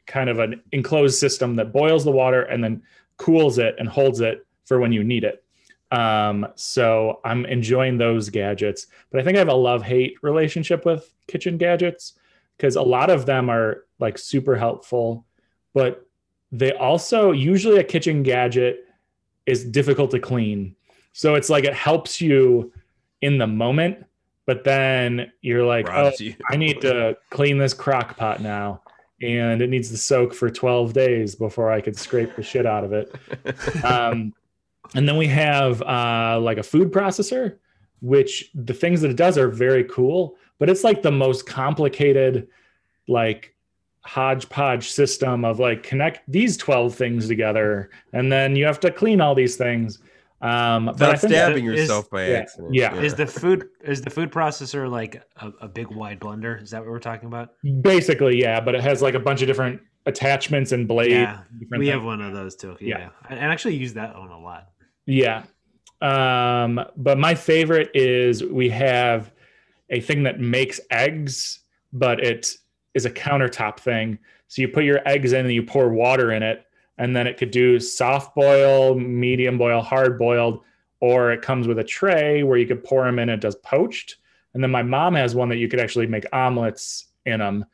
kind 0.07 0.29
of 0.29 0.39
an 0.39 0.63
enclosed 0.73 1.19
system 1.19 1.57
that 1.57 1.73
boils 1.73 2.05
the 2.05 2.11
water 2.11 2.43
and 2.43 2.63
then 2.63 2.83
cools 3.17 3.59
it 3.59 3.75
and 3.79 3.89
holds 3.89 4.21
it 4.21 4.47
for 4.65 4.79
when 4.79 4.93
you 4.93 5.05
need 5.05 5.25
it. 5.25 5.45
Um, 5.91 6.47
so 6.57 7.21
I'm 7.25 7.47
enjoying 7.47 7.99
those 7.99 8.29
gadgets, 8.29 8.89
but 9.11 9.21
I 9.21 9.25
think 9.25 9.37
I 9.37 9.39
have 9.39 9.49
a 9.49 9.55
love 9.55 9.83
hate 9.83 10.17
relationship 10.23 10.85
with 10.85 11.13
kitchen 11.29 11.57
gadgets 11.57 12.15
because 12.57 12.77
a 12.77 12.83
lot 12.83 13.11
of 13.11 13.27
them 13.27 13.49
are 13.49 13.85
like 14.01 14.19
super 14.19 14.57
helpful, 14.57 15.25
but 15.73 16.07
they 16.51 16.73
also 16.73 17.33
usually 17.33 17.79
a 17.79 17.85
kitchen 17.85 18.23
gadget 18.23 18.87
is 19.47 19.65
difficult 19.65 20.11
to 20.13 20.19
clean. 20.19 20.75
So 21.13 21.35
it's 21.35 21.51
like 21.51 21.65
it 21.65 21.75
helps 21.75 22.21
you 22.21 22.73
in 23.21 23.39
the 23.39 23.47
moment, 23.47 24.05
but 24.47 24.65
then 24.65 25.33
you're 25.41 25.65
like, 25.65 25.89
oh, 25.91 26.13
you. 26.19 26.35
I 26.51 26.57
need 26.57 26.81
to 26.83 27.17
clean 27.31 27.59
this 27.59 27.75
crock 27.75 28.17
pot 28.17 28.41
now. 28.41 28.83
And 29.25 29.63
it 29.63 29.71
needs 29.71 29.91
to 29.91 29.97
soak 29.97 30.35
for 30.35 30.51
12 30.51 30.93
days 30.93 31.35
before 31.35 31.71
I 31.71 31.81
could 31.81 31.97
scrape 31.97 32.37
the 32.37 32.43
shit 32.43 32.67
out 32.67 32.85
of 32.85 32.93
it. 32.93 33.15
Um, 33.85 34.35
and 34.95 35.09
then 35.09 35.17
we 35.17 35.27
have 35.29 35.83
uh, 35.83 36.39
like 36.41 36.59
a 36.59 36.63
food 36.63 36.93
processor 36.93 37.57
which 38.05 38.51
the 38.55 38.75
things 38.75 39.01
that 39.01 39.11
it 39.11 39.17
does 39.17 39.39
are 39.39 39.49
very 39.49 39.85
cool, 39.85 40.37
but 40.59 40.69
it's 40.69 40.85
like 40.85 41.01
the 41.01 41.11
most 41.11 41.47
complicated, 41.47 42.49
like 43.09 43.55
hodgepodge 44.03 44.91
system 44.91 45.43
of 45.43 45.59
like 45.59 45.83
connect 45.83 46.31
these 46.31 46.59
12 46.59 46.95
things 46.95 47.27
together 47.27 47.89
and 48.13 48.31
then 48.31 48.55
you 48.55 48.67
have 48.67 48.79
to 48.79 48.91
clean 48.91 49.19
all 49.19 49.35
these 49.35 49.57
things 49.57 50.01
um 50.45 50.87
but 50.87 51.03
I 51.03 51.07
Not 51.11 51.19
stabbing 51.19 51.65
that 51.67 51.73
is- 51.75 51.81
yourself 51.81 52.11
by 52.11 52.27
yeah, 52.29 52.37
accident. 52.39 52.75
yeah. 52.75 52.95
Is 52.97 53.15
the 53.15 53.27
food 53.27 53.69
is 53.83 54.03
the 54.03 54.11
food 54.11 54.31
processor 54.31 54.91
like 54.91 55.23
a, 55.37 55.51
a 55.63 55.69
big 55.69 55.89
wide 55.89 56.21
blender? 56.21 56.63
Is 56.63 56.71
that 56.71 56.81
what 56.83 56.91
we're 56.91 56.99
talking 57.01 57.27
about? 57.29 57.51
basically 57.83 58.41
yeah 58.41 58.61
but 58.61 58.75
it 58.75 58.81
has 58.83 59.01
like 59.03 59.15
a 59.15 59.21
bunch 59.21 59.41
of 59.43 59.49
different 59.49 59.81
attachments 60.07 60.73
and 60.73 60.87
blades 60.87 61.13
Yeah, 61.13 61.41
different 61.59 61.81
we 61.81 61.87
things. 61.87 61.95
have 61.95 62.05
one 62.05 62.21
of 62.21 62.35
those 62.35 62.55
too. 62.57 62.77
Yeah. 62.81 62.99
Yeah, 62.99 63.09
I, 63.31 63.35
I 63.37 63.39
actually 63.53 63.77
use 63.77 63.95
that 63.95 64.15
one 64.19 64.31
a 64.31 64.39
lot. 64.39 64.67
Yeah. 65.07 65.45
Um, 66.03 66.81
but 66.97 67.17
my 67.19 67.35
favorite 67.35 67.91
is 67.95 68.45
we 68.45 68.69
have 68.69 69.33
a 69.89 70.01
thing 70.01 70.23
that 70.25 70.41
makes 70.41 70.79
eggs, 70.91 71.61
but 71.93 72.21
it 72.23 72.53
is 72.95 73.07
a 73.07 73.11
countertop 73.11 73.79
thing. 73.79 74.19
So 74.49 74.61
you 74.61 74.69
put 74.69 74.85
your 74.85 75.01
eggs 75.09 75.33
in 75.33 75.47
and 75.47 75.55
you 75.55 75.63
pour 75.63 75.89
water 75.89 76.33
in 76.33 76.43
it, 76.43 76.65
and 76.99 77.15
then 77.15 77.27
it 77.27 77.37
could 77.37 77.51
do 77.51 77.81
soft 77.81 78.35
boil, 78.35 78.95
medium 78.95 79.59
boil, 79.59 79.83
hard 79.83 80.19
boiled, 80.19 80.63
or 81.01 81.33
it 81.33 81.43
comes 81.43 81.67
with 81.67 81.79
a 81.79 81.85
tray 81.85 82.43
where 82.43 82.59
you 82.59 82.67
could 82.67 82.85
pour 82.85 83.05
them 83.05 83.19
in. 83.19 83.29
It 83.29 83.41
does 83.41 83.57
poached. 83.57 84.17
And 84.55 84.63
then 84.63 84.71
my 84.71 84.83
mom 84.83 85.15
has 85.15 85.35
one 85.35 85.49
that 85.49 85.57
you 85.57 85.69
could 85.69 85.81
actually 85.81 86.07
make 86.07 86.25
omelets 86.33 87.07
in 87.27 87.41
them. 87.41 87.67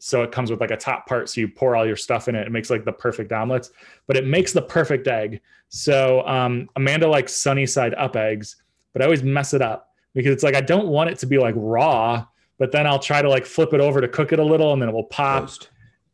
So 0.00 0.22
it 0.22 0.32
comes 0.32 0.50
with 0.50 0.60
like 0.60 0.72
a 0.72 0.76
top 0.76 1.06
part. 1.06 1.28
So 1.28 1.40
you 1.40 1.48
pour 1.48 1.76
all 1.76 1.86
your 1.86 1.96
stuff 1.96 2.26
in 2.28 2.34
it. 2.34 2.46
It 2.46 2.50
makes 2.50 2.68
like 2.68 2.84
the 2.84 2.92
perfect 2.92 3.32
omelets, 3.32 3.70
but 4.06 4.16
it 4.16 4.26
makes 4.26 4.52
the 4.52 4.62
perfect 4.62 5.06
egg. 5.06 5.40
So 5.68 6.26
um, 6.26 6.68
Amanda 6.76 7.08
likes 7.08 7.34
sunny 7.34 7.66
side 7.66 7.94
up 7.94 8.16
eggs, 8.16 8.56
but 8.92 9.02
I 9.02 9.04
always 9.04 9.22
mess 9.22 9.54
it 9.54 9.62
up 9.62 9.94
because 10.14 10.32
it's 10.32 10.42
like 10.42 10.56
I 10.56 10.60
don't 10.60 10.88
want 10.88 11.10
it 11.10 11.18
to 11.20 11.26
be 11.26 11.38
like 11.38 11.54
raw, 11.56 12.26
but 12.58 12.72
then 12.72 12.86
I'll 12.86 12.98
try 12.98 13.22
to 13.22 13.28
like 13.28 13.46
flip 13.46 13.72
it 13.72 13.80
over 13.80 14.00
to 14.00 14.08
cook 14.08 14.32
it 14.32 14.40
a 14.40 14.44
little 14.44 14.72
and 14.72 14.82
then 14.82 14.88
it 14.88 14.92
will 14.92 15.04
pop. 15.04 15.44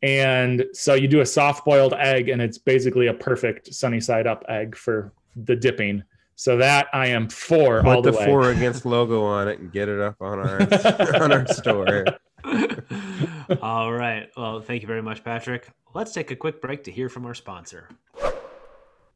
And 0.03 0.65
so 0.73 0.93
you 0.93 1.07
do 1.07 1.21
a 1.21 1.25
soft 1.25 1.63
boiled 1.63 1.93
egg 1.93 2.29
and 2.29 2.41
it's 2.41 2.57
basically 2.57 3.07
a 3.07 3.13
perfect 3.13 3.73
sunny 3.73 3.99
side 3.99 4.27
up 4.27 4.43
egg 4.49 4.75
for 4.75 5.13
the 5.35 5.55
dipping. 5.55 6.03
So 6.35 6.57
that 6.57 6.87
I 6.91 7.07
am 7.07 7.29
for 7.29 7.85
all 7.85 8.01
the, 8.01 8.11
the 8.11 8.17
way. 8.17 8.25
four 8.25 8.49
against 8.49 8.85
logo 8.85 9.23
on 9.23 9.47
it 9.47 9.59
and 9.59 9.71
get 9.71 9.87
it 9.89 9.99
up 9.99 10.15
on 10.21 10.39
our 10.39 10.61
on 11.21 11.31
our 11.31 11.47
store. 11.47 12.05
All 13.61 13.91
right. 13.93 14.27
Well, 14.35 14.61
thank 14.61 14.81
you 14.81 14.87
very 14.87 15.03
much, 15.03 15.23
Patrick. 15.23 15.69
Let's 15.93 16.13
take 16.13 16.31
a 16.31 16.35
quick 16.35 16.59
break 16.59 16.83
to 16.85 16.91
hear 16.91 17.09
from 17.09 17.25
our 17.27 17.35
sponsor. 17.35 17.89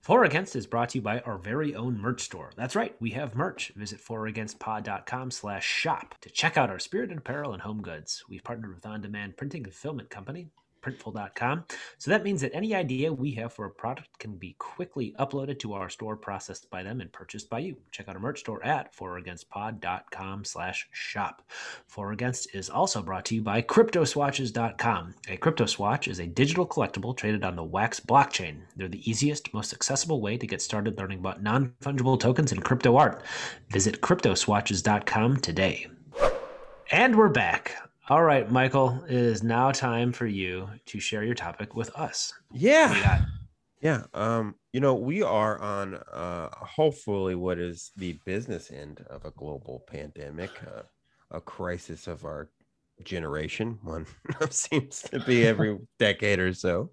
For 0.01 0.23
Against 0.23 0.55
is 0.55 0.67
brought 0.67 0.89
to 0.89 0.99
you 0.99 1.01
by 1.01 1.21
our 1.21 1.39
very 1.39 1.73
own 1.73 1.99
merch 1.99 2.21
store. 2.21 2.51
That's 2.55 2.75
right, 2.75 2.95
we 2.99 3.09
have 3.11 3.33
merch. 3.33 3.71
Visit 3.75 3.99
foragainstpod.com 3.99 5.31
slash 5.31 5.65
shop 5.65 6.13
to 6.21 6.29
check 6.29 6.57
out 6.57 6.69
our 6.69 6.77
spirited 6.77 7.17
apparel 7.17 7.53
and 7.53 7.61
home 7.63 7.81
goods. 7.81 8.23
We've 8.29 8.43
partnered 8.43 8.75
with 8.75 8.85
on-demand 8.85 9.35
printing 9.35 9.63
and 9.63 9.73
fulfillment 9.73 10.11
company, 10.11 10.49
printful.com. 10.85 11.65
So 11.97 12.11
that 12.11 12.23
means 12.23 12.41
that 12.41 12.53
any 12.53 12.75
idea 12.75 13.11
we 13.11 13.31
have 13.33 13.53
for 13.53 13.65
a 13.65 13.71
product 13.71 14.19
can 14.19 14.35
be 14.35 14.55
quickly 14.59 15.15
uploaded 15.19 15.59
to 15.59 15.73
our 15.73 15.89
store, 15.89 16.15
processed 16.15 16.69
by 16.69 16.83
them, 16.83 17.01
and 17.01 17.11
purchased 17.11 17.49
by 17.49 17.59
you. 17.59 17.77
Check 17.91 18.07
out 18.07 18.15
our 18.15 18.21
merch 18.21 18.41
store 18.41 18.63
at 18.63 18.95
foragainstpod.com 18.95 20.45
slash 20.45 20.87
shop. 20.91 21.41
For 21.87 22.11
Against 22.11 22.53
is 22.55 22.69
also 22.69 23.01
brought 23.01 23.25
to 23.25 23.35
you 23.35 23.41
by 23.41 23.61
CryptoSwatches.com. 23.61 25.15
A 25.27 25.37
CryptoSwatch 25.37 26.07
is 26.07 26.19
a 26.19 26.27
digital 26.27 26.65
collectible 26.67 27.15
traded 27.15 27.43
on 27.43 27.55
the 27.55 27.63
Wax 27.63 27.99
blockchain. 27.99 28.61
They're 28.75 28.87
the 28.87 29.09
easiest, 29.09 29.53
most 29.53 29.73
accessible 29.73 30.21
way 30.21 30.37
to 30.37 30.47
get 30.47 30.61
started 30.61 30.97
learning 30.97 31.19
about 31.19 31.43
non-fungible 31.43 32.19
tokens 32.19 32.51
and 32.51 32.63
crypto 32.63 32.95
art. 32.95 33.23
Visit 33.69 34.01
CryptoSwatches.com 34.01 35.37
today. 35.37 35.87
And 36.91 37.17
we're 37.17 37.29
back. 37.29 37.84
All 38.07 38.23
right, 38.23 38.51
Michael, 38.51 39.03
it 39.09 39.15
is 39.15 39.41
now 39.41 39.71
time 39.71 40.11
for 40.11 40.27
you 40.27 40.69
to 40.85 40.99
share 40.99 41.23
your 41.23 41.33
topic 41.33 41.75
with 41.75 41.89
us. 41.95 42.31
What 42.49 42.59
do 42.59 42.63
you 42.63 42.69
Yeah. 42.69 43.25
Yeah. 43.81 44.03
Um, 44.13 44.53
you 44.73 44.79
know, 44.79 44.93
we 44.93 45.23
are 45.23 45.59
on 45.59 45.95
uh 45.95 46.49
hopefully 46.51 47.33
what 47.33 47.57
is 47.57 47.91
the 47.97 48.19
business 48.23 48.69
end 48.69 49.03
of 49.09 49.25
a 49.25 49.31
global 49.31 49.83
pandemic, 49.87 50.51
uh, 50.67 50.83
a 51.31 51.41
crisis 51.41 52.05
of 52.05 52.25
our 52.25 52.51
generation. 53.03 53.79
One 53.81 54.05
seems 54.51 55.01
to 55.11 55.19
be 55.21 55.47
every 55.47 55.75
decade 55.99 56.37
or 56.37 56.53
so. 56.53 56.91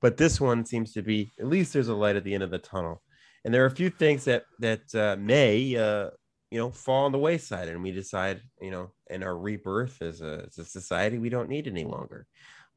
But 0.00 0.16
this 0.16 0.40
one 0.40 0.66
seems 0.66 0.92
to 0.94 1.02
be 1.02 1.30
at 1.38 1.46
least 1.46 1.72
there's 1.72 1.86
a 1.86 1.94
light 1.94 2.16
at 2.16 2.24
the 2.24 2.34
end 2.34 2.42
of 2.42 2.50
the 2.50 2.58
tunnel. 2.58 3.00
And 3.44 3.54
there 3.54 3.62
are 3.62 3.66
a 3.66 3.70
few 3.70 3.90
things 3.90 4.24
that 4.24 4.42
that 4.58 4.92
uh, 4.92 5.16
may 5.20 5.76
uh 5.76 6.10
you 6.50 6.58
know 6.58 6.70
fall 6.70 7.04
on 7.04 7.12
the 7.12 7.18
wayside 7.18 7.68
and 7.68 7.82
we 7.82 7.92
decide 7.92 8.40
you 8.60 8.70
know 8.70 8.90
in 9.10 9.22
our 9.22 9.36
rebirth 9.36 10.00
as 10.02 10.20
a, 10.20 10.44
as 10.46 10.58
a 10.58 10.64
society 10.64 11.18
we 11.18 11.28
don't 11.28 11.48
need 11.48 11.66
any 11.66 11.84
longer. 11.84 12.26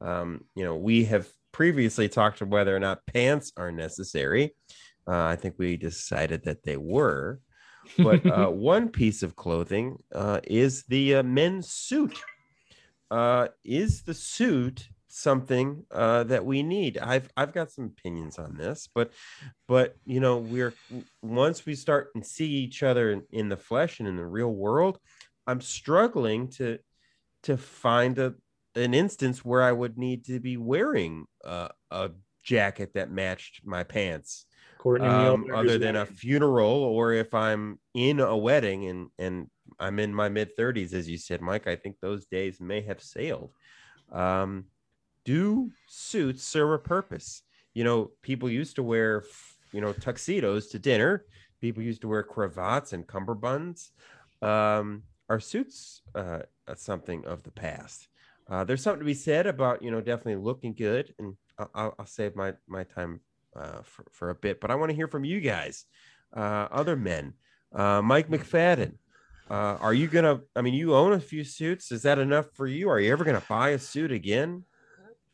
Um, 0.00 0.44
you 0.54 0.64
know 0.64 0.76
we 0.76 1.04
have 1.04 1.28
previously 1.52 2.08
talked 2.08 2.40
of 2.40 2.48
whether 2.48 2.74
or 2.74 2.80
not 2.80 3.06
pants 3.06 3.52
are 3.56 3.72
necessary. 3.72 4.54
Uh, 5.06 5.24
i 5.24 5.36
think 5.36 5.56
we 5.58 5.76
decided 5.76 6.44
that 6.44 6.62
they 6.62 6.76
were. 6.76 7.40
But 7.98 8.24
uh, 8.38 8.48
one 8.48 8.88
piece 8.88 9.22
of 9.22 9.36
clothing 9.36 9.98
uh, 10.14 10.40
is 10.44 10.84
the 10.84 11.16
uh, 11.16 11.22
men's 11.22 11.70
suit. 11.70 12.18
Uh, 13.10 13.48
is 13.62 14.02
the 14.02 14.14
suit 14.14 14.88
something 15.14 15.84
uh, 15.90 16.24
that 16.24 16.44
we 16.44 16.62
need. 16.62 16.96
I've 16.96 17.28
i've 17.36 17.52
got 17.52 17.70
some 17.70 17.84
opinions 17.84 18.38
on 18.38 18.56
this 18.56 18.88
but 18.94 19.12
but 19.68 19.96
you 20.04 20.20
know 20.20 20.38
we're 20.38 20.72
once 21.22 21.66
we 21.66 21.74
start 21.74 22.10
and 22.14 22.24
see 22.24 22.46
each 22.48 22.82
other 22.82 23.12
in, 23.12 23.22
in 23.30 23.48
the 23.48 23.56
flesh 23.56 24.00
and 24.00 24.08
in 24.08 24.16
the 24.16 24.26
real 24.26 24.52
world 24.52 24.98
i'm 25.46 25.60
struggling 25.60 26.48
to 26.48 26.78
to 27.42 27.56
find 27.56 28.18
a 28.18 28.34
an 28.74 28.94
instance 28.94 29.44
where 29.44 29.62
i 29.62 29.72
would 29.72 29.98
need 29.98 30.24
to 30.24 30.40
be 30.40 30.56
wearing 30.56 31.26
uh, 31.44 31.68
a 31.90 32.10
jacket 32.42 32.92
that 32.94 33.10
matched 33.10 33.60
my 33.64 33.82
pants 33.84 34.46
Courtney 34.78 35.08
um, 35.08 35.46
other 35.54 35.78
than 35.78 35.96
a 35.96 36.06
funeral 36.06 36.82
or 36.84 37.12
if 37.12 37.34
i'm 37.34 37.78
in 37.94 38.18
a 38.20 38.36
wedding 38.36 38.86
and 38.86 39.08
and 39.18 39.46
i'm 39.78 39.98
in 39.98 40.14
my 40.14 40.28
mid 40.28 40.56
30s 40.56 40.92
as 40.94 41.08
you 41.08 41.18
said 41.18 41.40
mike 41.40 41.66
i 41.66 41.76
think 41.76 41.96
those 42.00 42.24
days 42.26 42.60
may 42.60 42.80
have 42.80 43.02
sailed. 43.02 43.52
Um, 44.10 44.66
do 45.24 45.70
suits 45.86 46.42
serve 46.42 46.72
a 46.72 46.78
purpose. 46.78 47.42
You 47.74 47.84
know 47.84 48.10
people 48.22 48.50
used 48.50 48.76
to 48.76 48.82
wear 48.82 49.24
you 49.72 49.80
know 49.80 49.92
tuxedos 49.92 50.68
to 50.68 50.78
dinner. 50.78 51.24
People 51.60 51.82
used 51.82 52.02
to 52.02 52.08
wear 52.08 52.22
cravats 52.22 52.92
and 52.92 53.06
cummerbunds. 53.06 53.90
Um, 54.42 55.04
are 55.28 55.40
suits 55.40 56.02
uh, 56.14 56.40
something 56.74 57.24
of 57.24 57.42
the 57.42 57.50
past. 57.50 58.08
Uh, 58.50 58.64
there's 58.64 58.82
something 58.82 59.00
to 59.00 59.06
be 59.06 59.14
said 59.14 59.46
about 59.46 59.82
you 59.82 59.90
know 59.90 60.00
definitely 60.00 60.36
looking 60.36 60.74
good. 60.74 61.14
And 61.18 61.36
i'll, 61.58 61.94
I'll, 61.98 62.06
save 62.06 62.34
my 62.34 62.54
my 62.66 62.84
time 62.84 63.20
uh, 63.56 63.82
for, 63.82 64.04
for 64.10 64.30
a 64.30 64.34
bit 64.34 64.60
but 64.60 64.70
i 64.70 64.74
want 64.74 64.90
to 64.90 64.96
hear 64.96 65.06
from 65.06 65.24
you 65.24 65.40
guys 65.40 65.84
uh, 66.36 66.68
other 66.70 66.96
men. 66.96 67.34
Uh, 67.74 68.02
mike 68.02 68.28
mcfadden 68.28 68.92
uh, 69.50 69.76
are 69.80 69.94
you 69.94 70.06
gonna 70.06 70.40
i 70.56 70.60
mean 70.60 70.74
you 70.74 70.94
own 70.94 71.12
a 71.12 71.20
few 71.20 71.44
suits. 71.44 71.92
Is 71.92 72.02
that 72.02 72.18
enough 72.18 72.46
for 72.54 72.66
you? 72.66 72.88
Are 72.88 73.00
you 73.00 73.12
ever 73.12 73.24
gonna 73.24 73.42
buy 73.48 73.70
a 73.70 73.78
suit 73.78 74.12
again 74.12 74.64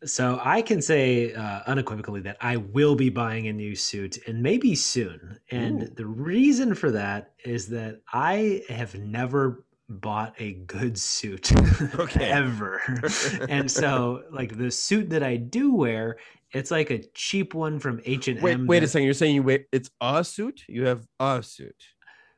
So 0.05 0.41
I 0.45 0.63
can 0.63 0.81
say 0.81 1.33
uh, 1.35 1.61
unequivocally 1.67 2.21
that 2.21 2.37
I 2.41 2.57
will 2.57 2.95
be 2.95 3.11
buying 3.11 3.49
a 3.49 3.53
new 3.53 3.75
suit 3.75 4.19
and 4.29 4.43
maybe 4.43 4.75
soon. 4.75 5.39
And 5.51 5.83
Ooh. 5.83 5.87
the 5.87 6.07
reason 6.07 6.75
for 6.75 6.91
that 6.93 7.33
is 7.45 7.69
that 7.69 8.01
I 8.13 8.63
have 8.69 8.95
never 8.95 9.65
bought 9.89 10.35
a 10.39 10.53
good 10.53 10.99
suit 10.99 11.51
Okay. 11.99 12.31
ever. 12.31 12.81
and 13.49 13.71
so 13.71 14.23
like 14.31 14.57
the 14.57 14.71
suit 14.71 15.11
that 15.11 15.23
I 15.23 15.37
do 15.37 15.75
wear, 15.75 16.19
it's 16.53 16.71
like 16.71 16.91
a 16.91 16.99
cheap 17.15 17.55
one 17.55 17.79
from 17.79 18.01
H&M. 18.05 18.41
wait 18.41 18.67
wait 18.67 18.83
a 18.83 18.89
second 18.89 19.05
you're 19.05 19.15
saying 19.15 19.35
you 19.35 19.43
wait 19.43 19.67
it's 19.71 19.91
a 20.01 20.25
suit 20.25 20.63
you 20.67 20.87
have 20.87 21.07
a 21.21 21.43
suit 21.43 21.77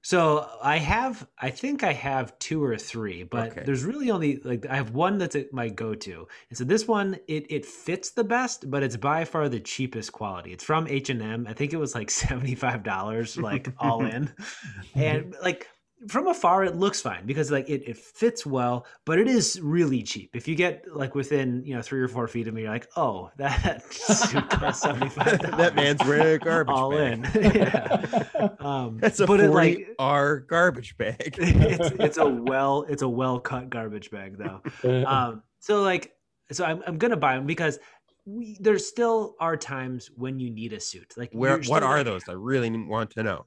So 0.03 0.49
I 0.63 0.79
have, 0.79 1.29
I 1.39 1.51
think 1.51 1.85
I 1.85 1.93
have 1.93 2.39
two 2.39 2.65
or 2.65 2.79
three, 2.79 3.23
but 3.23 3.51
Okay. 3.51 3.63
there's 3.67 3.85
really 3.85 4.11
only 4.11 4.37
like 4.39 4.65
I 4.67 4.77
have 4.77 4.93
one 4.93 5.19
that's 5.19 5.37
at 5.37 5.53
my 5.53 5.69
go-to, 5.69 6.27
and 6.49 6.57
so 6.59 6.65
this 6.65 6.89
one 6.89 7.19
it 7.29 7.47
it 7.51 7.67
fits 7.67 8.11
the 8.11 8.25
best, 8.25 8.71
but 8.71 8.83
it's 8.83 8.97
by 8.97 9.25
far 9.27 9.49
the 9.49 9.61
cheapest 9.61 10.13
quality. 10.13 10.53
It's 10.53 10.65
from 10.65 10.87
H 10.87 11.11
and 11.11 11.21
M. 11.21 11.47
I 11.47 11.53
think 11.53 11.73
it 11.75 11.77
was 11.77 11.95
like 11.95 12.11
seventy 12.25 12.55
five 12.55 12.83
dollars, 12.83 13.37
like 13.37 13.69
all 13.79 14.05
in, 14.07 14.29
mm-hmm. 14.29 15.01
and 15.01 15.35
like 15.43 15.69
from 16.09 16.29
afar 16.29 16.65
it 16.65 16.77
looks 16.77 17.01
fine 17.01 17.27
because 17.27 17.51
like 17.51 17.69
it, 17.69 17.83
it 17.87 17.97
fits 17.97 18.47
well, 18.47 18.87
but 19.05 19.19
it 19.19 19.29
is 19.29 19.61
really 19.63 20.03
cheap. 20.03 20.31
If 20.35 20.49
you 20.49 20.55
get 20.55 20.85
like 20.95 21.15
within 21.15 21.63
you 21.65 21.75
know 21.75 21.83
three 21.83 22.01
or 22.01 22.09
four 22.09 22.27
feet 22.27 22.49
of 22.49 22.55
me, 22.55 22.63
you're 22.63 22.71
like, 22.71 22.89
oh, 22.97 23.31
that 23.37 23.85
suit 23.93 24.49
costs 24.49 24.83
seventy 24.83 25.09
five 25.09 25.41
that 25.57 25.75
man's 25.75 26.03
wearing 26.05 26.35
a 26.35 26.39
garbage 26.39 26.75
all 26.75 26.91
bag. 26.91 27.13
in. 27.35 27.53
yeah. 27.55 28.49
Um, 28.61 28.99
that's 29.01 29.21
a 29.21 29.27
but 29.27 29.41
40 29.41 29.45
it 29.45 29.51
like 29.51 29.89
r 29.99 30.41
garbage 30.41 30.97
bag 30.97 31.37
it's 31.39 31.91
it's 31.99 32.19
a 32.19 32.27
well 32.27 32.87
it's 32.89 33.03
a 33.03 33.09
well 33.09 33.39
cut 33.39 33.69
garbage 33.71 34.11
bag 34.11 34.39
though. 34.39 35.05
Um, 35.05 35.43
so 35.59 35.83
like 35.83 36.13
so 36.51 36.65
I'm 36.65 36.83
I'm 36.87 36.99
gonna 36.99 37.17
buy 37.17 37.37
them 37.37 37.47
because 37.47 37.79
we 38.25 38.57
there 38.61 38.79
still 38.79 39.35
are 39.41 39.57
times 39.57 40.11
when 40.17 40.39
you 40.39 40.51
need 40.51 40.73
a 40.73 40.81
suit. 40.81 41.13
Like 41.17 41.31
where 41.33 41.59
what 41.63 41.83
are 41.83 41.99
like- 41.99 42.07
those 42.07 42.23
i 42.29 42.33
really 42.33 42.71
want 42.71 43.11
to 43.11 43.23
know 43.23 43.47